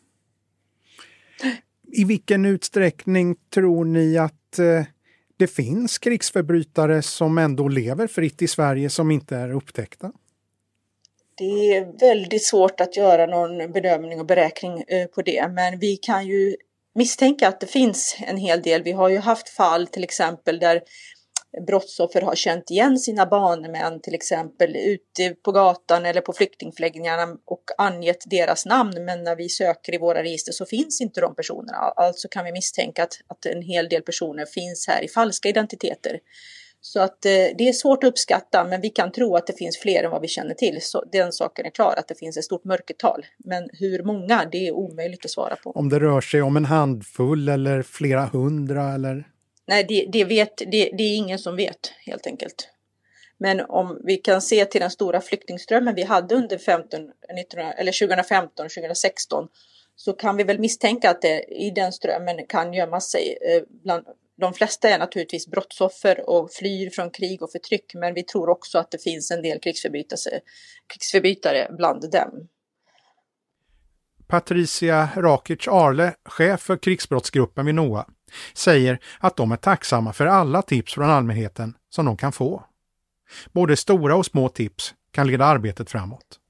I 1.92 2.05
vilken 2.05 2.44
utsträckning 2.44 3.36
tror 3.50 3.84
ni 3.84 4.18
att 4.18 4.59
eh, 4.59 4.84
det 5.36 5.46
finns 5.46 5.98
krigsförbrytare 5.98 7.02
som 7.02 7.38
ändå 7.38 7.68
lever 7.68 8.07
fritt 8.07 8.42
i 8.42 8.48
Sverige 8.48 8.90
som 8.90 9.11
inte 9.11 9.36
är 9.36 9.52
upptäckta? 9.52 10.12
Det 11.37 11.74
är 11.74 11.99
väldigt 11.99 12.45
svårt 12.45 12.80
att 12.80 12.97
göra 12.97 13.26
någon 13.26 13.72
bedömning 13.72 14.20
och 14.20 14.26
beräkning 14.26 14.85
eh, 14.89 15.07
på 15.07 15.22
det, 15.22 15.49
men 15.49 15.78
vi 15.78 15.97
kan 15.97 16.26
ju 16.26 16.57
misstänka 16.95 17.49
att 17.49 17.61
det 17.61 17.66
finns 17.66 18.16
en 18.26 18.37
hel 18.37 18.62
del. 18.62 18.82
Vi 18.82 18.93
har 18.93 19.09
ju 19.09 19.18
haft 19.18 19.49
fall 19.49 19.87
till 19.87 20.05
exempel 20.05 20.59
där 20.59 20.82
brottsoffer 21.66 22.22
har 22.22 22.35
känt 22.35 22.70
igen 22.70 22.99
sina 22.99 23.26
barnmän 23.26 24.01
till 24.01 24.14
exempel 24.14 24.76
ute 24.76 25.35
på 25.35 25.53
gatan 25.53 26.07
eller 26.07 26.20
på 26.20 26.32
flyktingförläggningarna 26.32 27.37
och 27.45 27.64
angett 27.78 28.24
deras 28.26 28.66
namn. 28.66 29.05
Men 29.05 29.24
när 29.24 29.37
vi 29.37 29.49
söker 29.49 29.95
i 29.95 29.99
våra 29.99 30.22
register 30.22 30.53
så 30.53 30.66
finns 30.66 31.01
inte 31.01 31.20
de 31.20 31.35
personerna. 31.35 31.76
Alltså 31.76 32.28
kan 32.28 32.45
vi 32.45 32.53
misstänka 32.53 33.03
att, 33.03 33.20
att 33.28 33.47
en 33.47 33.62
hel 33.62 33.89
del 33.89 34.03
personer 34.03 34.47
finns 34.47 34.89
här 34.89 35.05
i 35.05 35.09
falska 35.09 35.49
identiteter. 35.49 36.20
Så 36.87 37.01
att 37.01 37.26
eh, 37.26 37.30
det 37.30 37.68
är 37.68 37.72
svårt 37.72 38.05
att 38.05 38.09
uppskatta, 38.09 38.64
men 38.64 38.80
vi 38.80 38.91
kan 38.91 39.12
tro 39.12 39.37
att 39.37 39.47
det 39.47 39.53
finns 39.53 39.78
fler 39.78 40.05
än 40.05 40.11
vad 40.11 40.22
vi 40.22 40.28
känner 40.28 40.55
till. 40.55 40.78
Så 40.82 41.05
den 41.12 41.32
saken 41.32 41.66
är 41.66 41.70
klar, 41.70 41.95
att 41.99 42.09
det 42.09 42.18
finns 42.18 42.37
ett 42.37 42.45
stort 42.45 42.64
mörkertal. 42.64 43.26
Men 43.39 43.68
hur 43.72 44.03
många, 44.03 44.49
det 44.53 44.68
är 44.68 44.72
omöjligt 44.72 45.24
att 45.24 45.30
svara 45.30 45.57
på. 45.57 45.70
Om 45.70 45.89
det 45.89 46.01
rör 46.01 46.20
sig 46.20 46.43
om 46.43 46.57
en 46.57 46.64
handfull 46.64 47.49
eller 47.49 47.82
flera 47.82 48.24
hundra 48.24 48.95
eller? 48.95 49.28
Nej, 49.66 49.85
det, 49.89 50.07
det 50.12 50.24
vet, 50.24 50.57
det, 50.57 50.66
det 50.68 51.03
är 51.03 51.16
ingen 51.16 51.39
som 51.39 51.57
vet 51.57 51.93
helt 52.07 52.26
enkelt. 52.26 52.68
Men 53.39 53.61
om 53.61 54.01
vi 54.05 54.16
kan 54.16 54.43
se 54.43 54.64
till 54.64 54.80
den 54.80 54.91
stora 54.91 55.20
flyktingströmmen 55.20 55.95
vi 55.95 56.03
hade 56.03 56.35
under 56.35 56.59
15, 56.59 57.01
19, 57.37 57.61
eller 57.61 58.07
2015 58.07 58.68
2016 58.68 59.49
så 59.97 60.12
kan 60.12 60.37
vi 60.37 60.45
väl 60.45 60.59
misstänka 60.59 61.11
att 61.11 61.22
det 61.22 61.43
i 61.43 61.70
den 61.70 61.93
strömmen 61.93 62.47
kan 62.47 62.74
gömma 62.74 63.01
sig 63.01 63.39
eh, 63.43 63.62
bland 63.82 64.05
de 64.37 64.55
flesta 64.55 64.89
är 64.89 64.99
naturligtvis 64.99 65.47
brottsoffer 65.47 66.30
och 66.30 66.53
flyr 66.53 66.91
från 66.91 67.11
krig 67.11 67.43
och 67.43 67.53
förtryck, 67.53 67.95
men 67.95 68.14
vi 68.14 68.22
tror 68.22 68.49
också 68.49 68.78
att 68.78 68.91
det 68.91 69.03
finns 69.03 69.30
en 69.30 69.43
del 69.43 69.61
krigsförbrytare 70.89 71.68
bland 71.76 72.11
dem. 72.11 72.49
Patricia 74.26 75.09
Rakic 75.16 75.68
Arle, 75.68 76.14
chef 76.24 76.61
för 76.61 76.76
krigsbrottsgruppen 76.76 77.66
vid 77.66 77.74
NOA. 77.74 78.07
säger 78.55 78.99
att 79.18 79.37
de 79.37 79.53
är 79.53 79.57
tacksamma 79.57 80.12
för 80.12 80.26
alla 80.26 80.62
tips 80.62 80.95
från 80.95 81.11
allmänheten 81.11 81.74
som 81.91 82.07
de 82.07 82.16
kan 82.16 82.32
få. 82.32 82.64
Både 83.53 83.76
stora 83.76 84.16
och 84.16 84.26
små 84.26 84.49
tips 84.49 84.95
kan 85.11 85.26
leda 85.26 85.45
arbetet 85.45 85.91
framåt. 85.91 86.41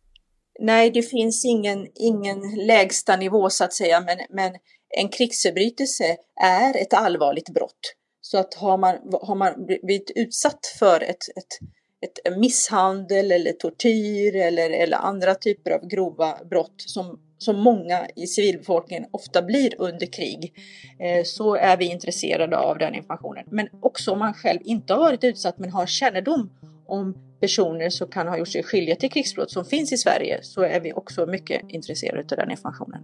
Nej, 0.60 0.90
det 0.90 1.02
finns 1.02 1.44
ingen, 1.44 1.88
ingen 1.94 2.66
lägsta 2.66 3.16
nivå 3.16 3.50
så 3.50 3.64
att 3.64 3.72
säga, 3.72 4.00
men, 4.00 4.18
men 4.30 4.52
en 4.96 5.08
krigsförbrytelse 5.08 6.16
är 6.40 6.76
ett 6.76 6.94
allvarligt 6.94 7.48
brott. 7.48 7.94
Så 8.20 8.38
att 8.38 8.54
har 8.54 8.78
man, 8.78 8.94
har 9.22 9.34
man 9.34 9.66
blivit 9.66 10.10
utsatt 10.14 10.66
för 10.78 11.00
ett, 11.00 11.28
ett, 11.36 11.68
ett 12.00 12.38
misshandel 12.38 13.32
eller 13.32 13.52
tortyr 13.52 14.36
eller, 14.36 14.70
eller 14.70 14.96
andra 14.96 15.34
typer 15.34 15.70
av 15.70 15.88
grova 15.88 16.38
brott 16.50 16.74
som, 16.76 17.20
som 17.38 17.56
många 17.56 18.08
i 18.16 18.26
civilbefolkningen 18.26 19.06
ofta 19.10 19.42
blir 19.42 19.74
under 19.78 20.06
krig, 20.06 20.52
eh, 21.00 21.24
så 21.24 21.54
är 21.54 21.76
vi 21.76 21.84
intresserade 21.84 22.58
av 22.58 22.78
den 22.78 22.94
informationen. 22.94 23.44
Men 23.50 23.68
också 23.80 24.12
om 24.12 24.18
man 24.18 24.34
själv 24.34 24.60
inte 24.64 24.94
har 24.94 25.00
varit 25.00 25.24
utsatt 25.24 25.58
men 25.58 25.70
har 25.70 25.86
kännedom 25.86 26.50
om 26.86 27.33
personer 27.44 27.90
som 27.90 28.08
kan 28.08 28.28
ha 28.28 28.38
gjort 28.38 28.48
sig 28.48 28.62
skyldiga 28.62 28.96
till 28.96 29.10
krigsbrott 29.10 29.50
som 29.50 29.64
finns 29.64 29.92
i 29.92 29.96
Sverige 29.96 30.38
så 30.42 30.62
är 30.62 30.80
vi 30.80 30.92
också 30.92 31.26
mycket 31.26 31.62
intresserade 31.68 32.20
av 32.20 32.36
den 32.36 32.50
informationen. 32.50 33.02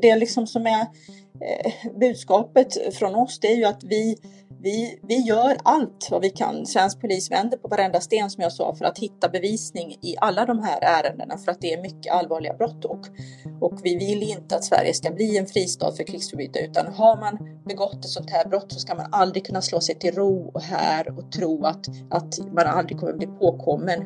Det 0.00 0.16
liksom 0.16 0.46
som 0.46 0.66
är 0.66 0.86
Eh, 1.40 1.98
budskapet 2.00 2.94
från 2.94 3.14
oss 3.14 3.40
det 3.40 3.52
är 3.52 3.56
ju 3.56 3.64
att 3.64 3.84
vi 3.84 4.16
vi, 4.64 4.98
vi 5.02 5.20
gör 5.20 5.56
allt 5.62 6.08
vad 6.10 6.22
vi 6.22 6.30
kan. 6.30 6.66
Svensk 6.66 7.00
polis 7.00 7.30
vänder 7.30 7.56
på 7.56 7.68
varenda 7.68 8.00
sten 8.00 8.30
som 8.30 8.42
jag 8.42 8.52
sa 8.52 8.74
för 8.74 8.84
att 8.84 8.98
hitta 8.98 9.28
bevisning 9.28 9.98
i 10.02 10.14
alla 10.18 10.44
de 10.46 10.62
här 10.62 10.78
ärendena 10.82 11.38
för 11.38 11.52
att 11.52 11.60
det 11.60 11.72
är 11.72 11.82
mycket 11.82 12.12
allvarliga 12.12 12.54
brott 12.54 12.84
och, 12.84 13.06
och 13.60 13.80
vi 13.82 13.96
vill 13.96 14.22
inte 14.22 14.56
att 14.56 14.64
Sverige 14.64 14.94
ska 14.94 15.10
bli 15.10 15.38
en 15.38 15.46
fristad 15.46 15.92
för 15.92 16.04
krigsförbrytare 16.04 16.64
utan 16.64 16.92
har 16.92 17.16
man 17.16 17.38
begått 17.64 18.04
ett 18.04 18.10
sånt 18.10 18.30
här 18.30 18.48
brott 18.48 18.72
så 18.72 18.80
ska 18.80 18.94
man 18.94 19.06
aldrig 19.12 19.46
kunna 19.46 19.62
slå 19.62 19.80
sig 19.80 19.94
till 19.94 20.14
ro 20.14 20.50
och 20.54 20.62
här 20.62 21.18
och 21.18 21.32
tro 21.32 21.64
att, 21.64 21.86
att 22.10 22.38
man 22.52 22.66
aldrig 22.66 22.98
kommer 23.00 23.12
bli 23.12 23.26
påkommen. 23.26 24.00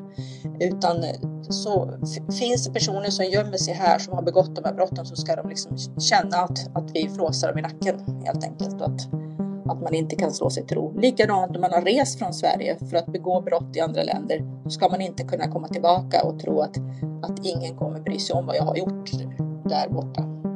Utan 0.60 1.04
eh, 1.04 1.14
så 1.48 1.98
finns 2.38 2.66
det 2.66 2.72
personer 2.72 3.10
som 3.10 3.24
gömmer 3.24 3.56
sig 3.56 3.74
här 3.74 3.98
som 3.98 4.14
har 4.14 4.22
begått 4.22 4.56
de 4.56 4.64
här 4.64 4.74
brotten 4.74 5.06
så 5.06 5.16
ska 5.16 5.36
de 5.36 5.48
liksom 5.48 5.78
känna 6.00 6.36
att, 6.36 6.76
att 6.76 6.90
vi 6.94 7.08
flåsar 7.18 7.48
dem 7.48 7.58
i 7.58 7.62
nacken 7.62 8.24
helt 8.24 8.44
enkelt. 8.44 8.80
Och 8.80 8.86
att, 8.86 9.00
att 9.70 9.82
man 9.82 9.94
inte 9.94 10.16
kan 10.16 10.32
slå 10.32 10.50
sig 10.50 10.66
till 10.66 10.76
ro. 10.76 11.00
Likadant 11.00 11.56
om 11.56 11.60
man 11.60 11.72
har 11.72 11.82
rest 11.82 12.18
från 12.18 12.32
Sverige 12.32 12.76
för 12.90 12.96
att 12.96 13.06
begå 13.06 13.40
brott 13.40 13.76
i 13.76 13.80
andra 13.80 14.02
länder, 14.02 14.62
så 14.64 14.70
ska 14.70 14.88
man 14.88 15.00
inte 15.00 15.22
kunna 15.24 15.48
komma 15.48 15.68
tillbaka 15.68 16.22
och 16.22 16.40
tro 16.40 16.60
att, 16.60 16.76
att 17.22 17.46
ingen 17.46 17.76
kommer 17.76 18.00
bry 18.00 18.18
sig 18.18 18.34
om 18.34 18.46
vad 18.46 18.56
jag 18.56 18.62
har 18.62 18.76
gjort 18.76 19.10
där 19.64 19.88
borta. 19.88 20.47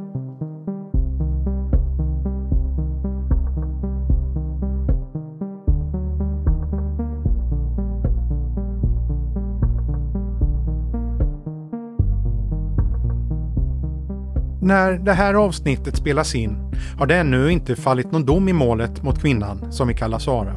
När 14.65 14.93
det 14.93 15.13
här 15.13 15.35
avsnittet 15.35 15.97
spelas 15.97 16.35
in 16.35 16.57
har 16.99 17.07
det 17.07 17.17
ännu 17.17 17.53
inte 17.53 17.77
fallit 17.77 18.13
någon 18.13 18.27
dom 18.27 18.49
i 18.49 18.53
målet 18.53 19.03
mot 19.03 19.21
kvinnan 19.21 19.73
som 19.73 19.89
vi 19.89 19.95
kallar 19.95 20.19
Sara. 20.19 20.55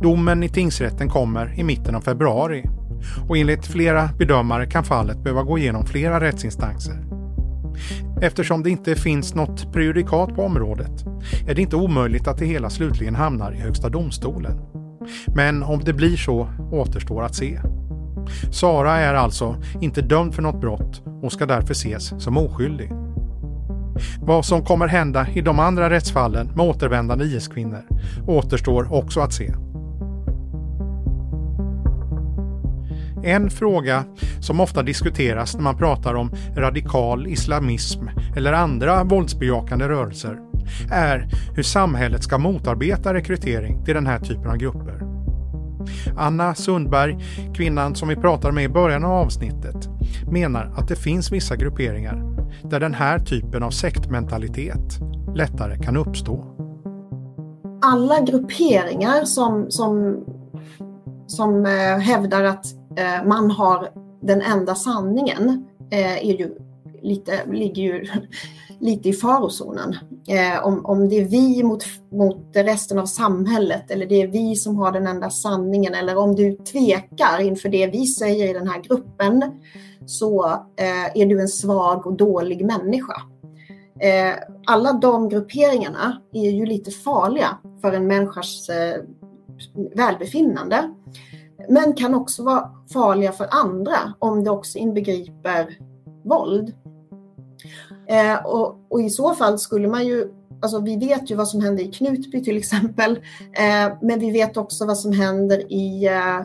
Domen 0.00 0.42
i 0.42 0.48
tingsrätten 0.48 1.08
kommer 1.08 1.58
i 1.58 1.64
mitten 1.64 1.94
av 1.94 2.00
februari 2.00 2.64
och 3.28 3.36
enligt 3.36 3.66
flera 3.66 4.08
bedömare 4.18 4.66
kan 4.66 4.84
fallet 4.84 5.22
behöva 5.22 5.42
gå 5.42 5.58
igenom 5.58 5.86
flera 5.86 6.20
rättsinstanser. 6.20 6.96
Eftersom 8.22 8.62
det 8.62 8.70
inte 8.70 8.94
finns 8.94 9.34
något 9.34 9.72
prejudikat 9.72 10.34
på 10.34 10.42
området 10.42 11.04
är 11.48 11.54
det 11.54 11.62
inte 11.62 11.76
omöjligt 11.76 12.28
att 12.28 12.38
det 12.38 12.46
hela 12.46 12.70
slutligen 12.70 13.14
hamnar 13.14 13.52
i 13.52 13.60
Högsta 13.60 13.88
domstolen. 13.88 14.60
Men 15.34 15.62
om 15.62 15.84
det 15.84 15.92
blir 15.92 16.16
så 16.16 16.48
återstår 16.72 17.22
att 17.22 17.34
se. 17.34 17.60
Sara 18.50 18.98
är 18.98 19.14
alltså 19.14 19.56
inte 19.80 20.02
dömd 20.02 20.34
för 20.34 20.42
något 20.42 20.60
brott 20.60 21.02
och 21.24 21.32
ska 21.32 21.46
därför 21.46 21.72
ses 21.72 22.22
som 22.22 22.36
oskyldig. 22.36 22.92
Vad 24.20 24.44
som 24.44 24.64
kommer 24.64 24.88
hända 24.88 25.26
i 25.34 25.40
de 25.40 25.58
andra 25.58 25.90
rättsfallen 25.90 26.46
med 26.46 26.66
återvändande 26.66 27.24
IS-kvinnor 27.24 27.82
återstår 28.26 28.92
också 28.92 29.20
att 29.20 29.32
se. 29.32 29.54
En 33.24 33.50
fråga 33.50 34.04
som 34.40 34.60
ofta 34.60 34.82
diskuteras 34.82 35.54
när 35.54 35.62
man 35.62 35.76
pratar 35.76 36.14
om 36.14 36.30
radikal 36.56 37.26
islamism 37.26 38.06
eller 38.36 38.52
andra 38.52 39.04
våldsbejakande 39.04 39.88
rörelser 39.88 40.38
är 40.90 41.28
hur 41.54 41.62
samhället 41.62 42.22
ska 42.22 42.38
motarbeta 42.38 43.14
rekrytering 43.14 43.84
till 43.84 43.94
den 43.94 44.06
här 44.06 44.18
typen 44.18 44.50
av 44.50 44.56
grupper. 44.56 45.02
Anna 46.16 46.54
Sundberg, 46.54 47.18
kvinnan 47.54 47.94
som 47.94 48.08
vi 48.08 48.16
pratade 48.16 48.54
med 48.54 48.64
i 48.64 48.68
början 48.68 49.04
av 49.04 49.12
avsnittet, 49.12 49.88
menar 50.30 50.72
att 50.76 50.88
det 50.88 50.96
finns 50.96 51.32
vissa 51.32 51.56
grupperingar 51.56 52.22
där 52.62 52.80
den 52.80 52.94
här 52.94 53.18
typen 53.18 53.62
av 53.62 53.70
sektmentalitet 53.70 54.98
lättare 55.34 55.78
kan 55.78 55.96
uppstå. 55.96 56.44
Alla 57.82 58.20
grupperingar 58.20 59.24
som, 59.24 59.70
som, 59.70 60.24
som 61.26 61.66
eh, 61.66 61.98
hävdar 61.98 62.44
att 62.44 62.66
eh, 62.98 63.26
man 63.26 63.50
har 63.50 63.88
den 64.22 64.42
enda 64.42 64.74
sanningen 64.74 65.66
eh, 65.90 66.28
är 66.28 66.38
ju 66.38 66.50
lite, 67.02 67.32
ligger 67.52 67.82
ju 67.82 68.06
lite 68.84 69.08
i 69.08 69.12
farozonen. 69.12 69.96
Eh, 70.28 70.66
om, 70.66 70.86
om 70.86 71.08
det 71.08 71.20
är 71.20 71.24
vi 71.24 71.62
mot, 71.62 71.84
mot 72.12 72.50
resten 72.54 72.98
av 72.98 73.06
samhället 73.06 73.90
eller 73.90 74.06
det 74.06 74.22
är 74.22 74.26
vi 74.26 74.56
som 74.56 74.76
har 74.76 74.92
den 74.92 75.06
enda 75.06 75.30
sanningen 75.30 75.94
eller 75.94 76.16
om 76.16 76.34
du 76.34 76.56
tvekar 76.56 77.40
inför 77.40 77.68
det 77.68 77.86
vi 77.86 78.06
säger 78.06 78.50
i 78.50 78.52
den 78.52 78.68
här 78.68 78.80
gruppen 78.80 79.42
så 80.06 80.46
eh, 80.76 81.22
är 81.22 81.26
du 81.26 81.40
en 81.40 81.48
svag 81.48 82.06
och 82.06 82.16
dålig 82.16 82.66
människa. 82.66 83.14
Eh, 84.00 84.34
alla 84.66 84.92
de 84.92 85.28
grupperingarna 85.28 86.20
är 86.32 86.50
ju 86.50 86.66
lite 86.66 86.90
farliga 86.90 87.58
för 87.80 87.92
en 87.92 88.06
människas 88.06 88.68
eh, 88.68 89.02
välbefinnande 89.94 90.94
men 91.68 91.92
kan 91.92 92.14
också 92.14 92.42
vara 92.42 92.70
farliga 92.92 93.32
för 93.32 93.48
andra 93.50 93.96
om 94.18 94.44
det 94.44 94.50
också 94.50 94.78
inbegriper 94.78 95.78
våld. 96.24 96.74
Eh, 98.06 98.46
och, 98.46 98.76
och, 98.88 99.00
i 99.00 99.10
så 99.10 99.34
fall 99.34 99.58
skulle 99.58 99.88
man 99.88 100.06
ju, 100.06 100.28
alltså 100.62 100.80
vi 100.80 100.96
vet 100.96 101.30
ju 101.30 101.34
vad 101.34 101.48
som 101.48 101.60
händer 101.60 101.84
i 101.84 101.92
Knutby 101.92 102.44
till 102.44 102.56
exempel, 102.56 103.12
eh, 103.52 103.96
men 104.02 104.18
vi 104.18 104.30
vet 104.30 104.56
också 104.56 104.86
vad 104.86 104.98
som 104.98 105.12
händer 105.12 105.72
i 105.72 106.06
eh, 106.06 106.40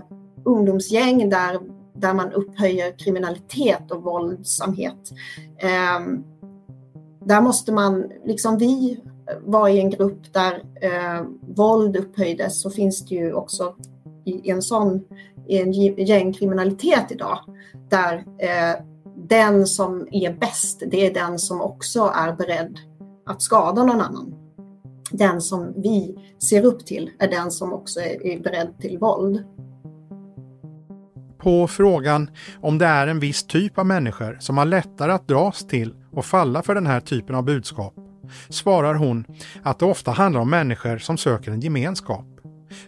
ungdomsgäng 0.45 1.29
där, 1.29 1.59
där 1.93 2.13
man 2.13 2.31
upphöjer 2.31 2.99
kriminalitet 2.99 3.91
och 3.91 4.03
våldsamhet. 4.03 5.11
Eh, 5.57 5.99
där 7.25 7.41
måste 7.41 7.71
man, 7.71 8.11
liksom 8.25 8.57
vi 8.57 8.99
var 9.41 9.69
i 9.69 9.79
en 9.79 9.89
grupp 9.89 10.33
där 10.33 10.63
eh, 10.81 11.25
våld 11.41 11.97
upphöjdes 11.97 12.61
så 12.61 12.69
finns 12.69 13.05
det 13.05 13.15
ju 13.15 13.33
också 13.33 13.75
i 14.25 14.49
en 14.49 14.61
sån 14.61 15.03
i 15.47 15.57
en 15.57 15.73
gängkriminalitet 16.05 17.11
idag 17.11 17.39
där 17.89 18.25
eh, 18.37 18.81
den 19.27 19.67
som 19.67 20.07
är 20.11 20.33
bäst, 20.33 20.83
det 20.87 21.07
är 21.07 21.13
den 21.13 21.39
som 21.39 21.61
också 21.61 22.11
är 22.15 22.33
beredd 22.33 22.79
att 23.25 23.41
skada 23.41 23.83
någon 23.83 24.01
annan. 24.01 24.35
Den 25.11 25.41
som 25.41 25.73
vi 25.77 26.15
ser 26.49 26.65
upp 26.65 26.85
till 26.85 27.11
är 27.19 27.27
den 27.27 27.51
som 27.51 27.73
också 27.73 27.99
är 27.99 28.39
beredd 28.43 28.73
till 28.79 28.97
våld. 28.97 29.43
På 31.37 31.67
frågan 31.67 32.29
om 32.61 32.77
det 32.77 32.85
är 32.85 33.07
en 33.07 33.19
viss 33.19 33.43
typ 33.43 33.77
av 33.77 33.85
människor 33.85 34.37
som 34.39 34.57
har 34.57 34.65
lättare 34.65 35.11
att 35.11 35.27
dras 35.27 35.67
till 35.67 35.95
och 36.11 36.25
falla 36.25 36.61
för 36.61 36.75
den 36.75 36.87
här 36.87 36.99
typen 36.99 37.35
av 37.35 37.43
budskap 37.43 37.93
svarar 38.49 38.93
hon 38.93 39.25
att 39.63 39.79
det 39.79 39.85
ofta 39.85 40.11
handlar 40.11 40.41
om 40.41 40.49
människor 40.49 40.97
som 40.97 41.17
söker 41.17 41.51
en 41.51 41.61
gemenskap, 41.61 42.25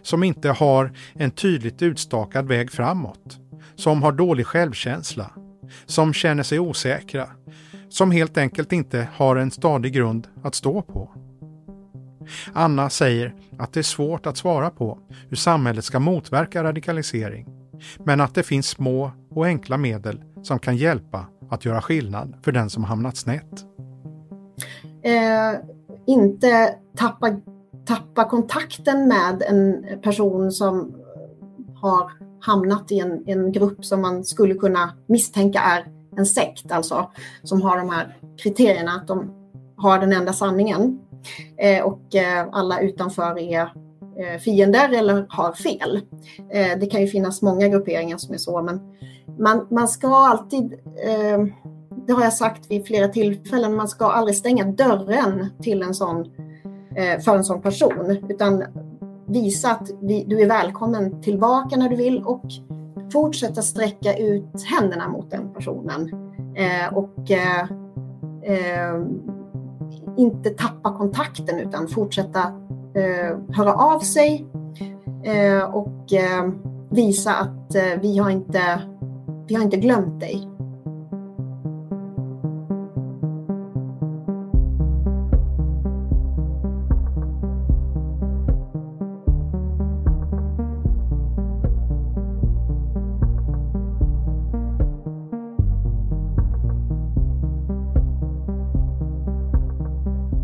som 0.02 0.22
inte 0.22 0.48
har 0.48 0.92
en 1.14 1.30
tydligt 1.30 1.82
utstakad 1.82 2.48
väg 2.48 2.70
framåt, 2.70 3.38
som 3.74 4.02
har 4.02 4.12
dålig 4.12 4.46
självkänsla 4.46 5.30
som 5.86 6.12
känner 6.12 6.42
sig 6.42 6.58
osäkra, 6.58 7.26
som 7.88 8.10
helt 8.10 8.38
enkelt 8.38 8.72
inte 8.72 9.08
har 9.14 9.36
en 9.36 9.50
stadig 9.50 9.92
grund 9.92 10.28
att 10.42 10.54
stå 10.54 10.82
på. 10.82 11.10
Anna 12.52 12.90
säger 12.90 13.34
att 13.58 13.72
det 13.72 13.80
är 13.80 13.84
svårt 13.84 14.26
att 14.26 14.36
svara 14.36 14.70
på 14.70 14.98
hur 15.28 15.36
samhället 15.36 15.84
ska 15.84 15.98
motverka 15.98 16.64
radikalisering, 16.64 17.46
men 17.98 18.20
att 18.20 18.34
det 18.34 18.42
finns 18.42 18.66
små 18.66 19.10
och 19.30 19.46
enkla 19.46 19.76
medel 19.76 20.22
som 20.42 20.58
kan 20.58 20.76
hjälpa 20.76 21.26
att 21.50 21.64
göra 21.64 21.82
skillnad 21.82 22.34
för 22.42 22.52
den 22.52 22.70
som 22.70 22.84
hamnat 22.84 23.16
snett. 23.16 23.66
Eh, 25.02 25.60
inte 26.06 26.74
tappa, 26.96 27.40
tappa 27.86 28.24
kontakten 28.24 29.08
med 29.08 29.42
en 29.48 29.84
person 30.02 30.52
som 30.52 30.94
har 31.74 32.10
hamnat 32.42 32.92
i 32.92 32.98
en, 32.98 33.22
en 33.26 33.52
grupp 33.52 33.84
som 33.84 34.02
man 34.02 34.24
skulle 34.24 34.54
kunna 34.54 34.92
misstänka 35.06 35.60
är 35.60 35.86
en 36.16 36.26
sekt, 36.26 36.72
alltså 36.72 37.10
som 37.42 37.62
har 37.62 37.78
de 37.78 37.90
här 37.90 38.16
kriterierna 38.42 38.92
att 38.92 39.08
de 39.08 39.30
har 39.76 39.98
den 39.98 40.12
enda 40.12 40.32
sanningen. 40.32 40.98
eh, 41.56 41.84
och 41.84 42.14
eh, 42.14 42.48
alla 42.52 42.80
utanför 42.80 43.38
är 43.38 43.60
eh, 44.18 44.40
fiender 44.40 44.92
eller 44.92 45.26
har 45.28 45.52
fel. 45.52 46.00
Eh, 46.50 46.78
det 46.80 46.86
kan 46.86 47.00
ju 47.00 47.06
finnas 47.06 47.42
många 47.42 47.68
grupperingar 47.68 48.16
som 48.16 48.34
är 48.34 48.38
så, 48.38 48.62
men 48.62 48.80
man, 49.38 49.66
man 49.70 49.88
ska 49.88 50.08
alltid, 50.08 50.72
eh, 51.06 51.44
det 52.06 52.12
har 52.12 52.24
jag 52.24 52.32
sagt 52.32 52.70
vid 52.70 52.86
flera 52.86 53.08
tillfällen, 53.08 53.76
man 53.76 53.88
ska 53.88 54.04
aldrig 54.04 54.36
stänga 54.36 54.64
dörren 54.64 55.46
till 55.62 55.82
en 55.82 55.94
sån, 55.94 56.20
eh, 56.96 57.20
för 57.20 57.36
en 57.36 57.44
sån 57.44 57.62
person, 57.62 58.16
utan 58.28 58.64
visa 59.32 59.70
att 59.70 59.90
vi, 60.00 60.24
du 60.28 60.40
är 60.40 60.48
välkommen 60.48 61.22
tillbaka 61.22 61.76
när 61.76 61.88
du 61.88 61.96
vill 61.96 62.22
och 62.22 62.44
fortsätta 63.12 63.62
sträcka 63.62 64.16
ut 64.16 64.62
händerna 64.64 65.08
mot 65.08 65.30
den 65.30 65.54
personen. 65.54 66.10
Eh, 66.56 66.94
och 66.94 67.30
eh, 67.30 67.60
eh, 68.42 69.02
inte 70.16 70.50
tappa 70.50 70.96
kontakten 70.98 71.58
utan 71.58 71.88
fortsätta 71.88 72.40
eh, 72.94 73.38
höra 73.56 73.74
av 73.74 73.98
sig 73.98 74.46
eh, 75.24 75.74
och 75.74 76.12
eh, 76.12 76.50
visa 76.90 77.32
att 77.34 77.74
eh, 77.74 78.00
vi, 78.00 78.18
har 78.18 78.30
inte, 78.30 78.82
vi 79.48 79.54
har 79.54 79.62
inte 79.62 79.76
glömt 79.76 80.20
dig. 80.20 80.48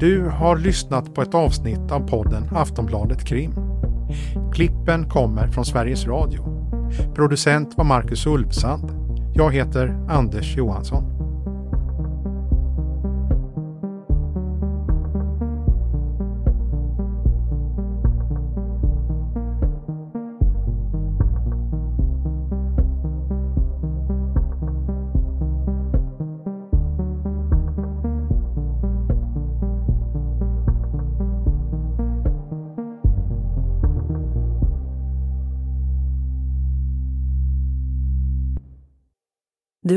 Du 0.01 0.29
har 0.29 0.57
lyssnat 0.57 1.15
på 1.15 1.23
ett 1.23 1.35
avsnitt 1.35 1.93
av 1.93 2.09
podden 2.09 2.43
Aftonbladet 2.55 3.25
Krim. 3.25 3.53
Klippen 4.53 5.11
kommer 5.11 5.49
från 5.49 5.65
Sveriges 5.65 6.07
Radio. 6.07 6.45
Producent 7.15 7.75
var 7.77 7.85
Marcus 7.85 8.27
Ulfsand. 8.27 8.91
Jag 9.35 9.55
heter 9.55 10.07
Anders 10.09 10.57
Johansson. 10.57 11.08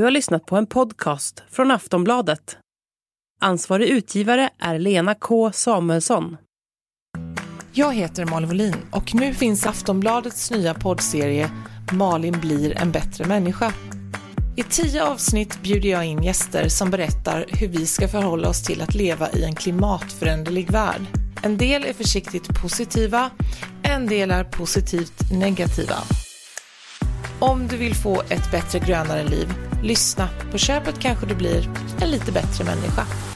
Du 0.01 0.05
har 0.05 0.11
lyssnat 0.11 0.45
på 0.45 0.57
en 0.57 0.67
podcast 0.67 1.43
från 1.49 1.71
Aftonbladet. 1.71 2.57
Ansvarig 3.41 3.89
utgivare 3.89 4.49
är 4.59 4.79
Lena 4.79 5.15
K 5.15 5.51
Samuelsson. 5.51 6.37
Jag 7.73 7.93
heter 7.93 8.25
Malin 8.25 8.49
Wollin 8.49 8.75
och 8.91 9.15
nu 9.15 9.33
finns 9.33 9.65
Aftonbladets 9.65 10.51
nya 10.51 10.73
poddserie 10.73 11.51
Malin 11.91 12.39
blir 12.41 12.77
en 12.77 12.91
bättre 12.91 13.25
människa. 13.25 13.73
I 14.57 14.63
tio 14.63 15.03
avsnitt 15.03 15.61
bjuder 15.61 15.89
jag 15.89 16.05
in 16.05 16.23
gäster 16.23 16.69
som 16.69 16.91
berättar 16.91 17.45
hur 17.47 17.67
vi 17.67 17.85
ska 17.85 18.07
förhålla 18.07 18.49
oss 18.49 18.63
till 18.63 18.81
att 18.81 18.95
leva 18.95 19.31
i 19.31 19.43
en 19.43 19.55
klimatföränderlig 19.55 20.71
värld. 20.71 21.01
En 21.43 21.57
del 21.57 21.83
är 21.83 21.93
försiktigt 21.93 22.61
positiva, 22.61 23.29
en 23.83 24.07
del 24.07 24.31
är 24.31 24.43
positivt 24.43 25.31
negativa. 25.31 25.95
Om 27.41 27.67
du 27.67 27.77
vill 27.77 27.95
få 27.95 28.21
ett 28.21 28.51
bättre 28.51 28.79
grönare 28.79 29.23
liv, 29.23 29.53
lyssna. 29.83 30.29
På 30.51 30.57
köpet 30.57 30.99
kanske 30.99 31.25
du 31.25 31.35
blir 31.35 31.69
en 32.01 32.11
lite 32.11 32.31
bättre 32.31 32.65
människa. 32.65 33.30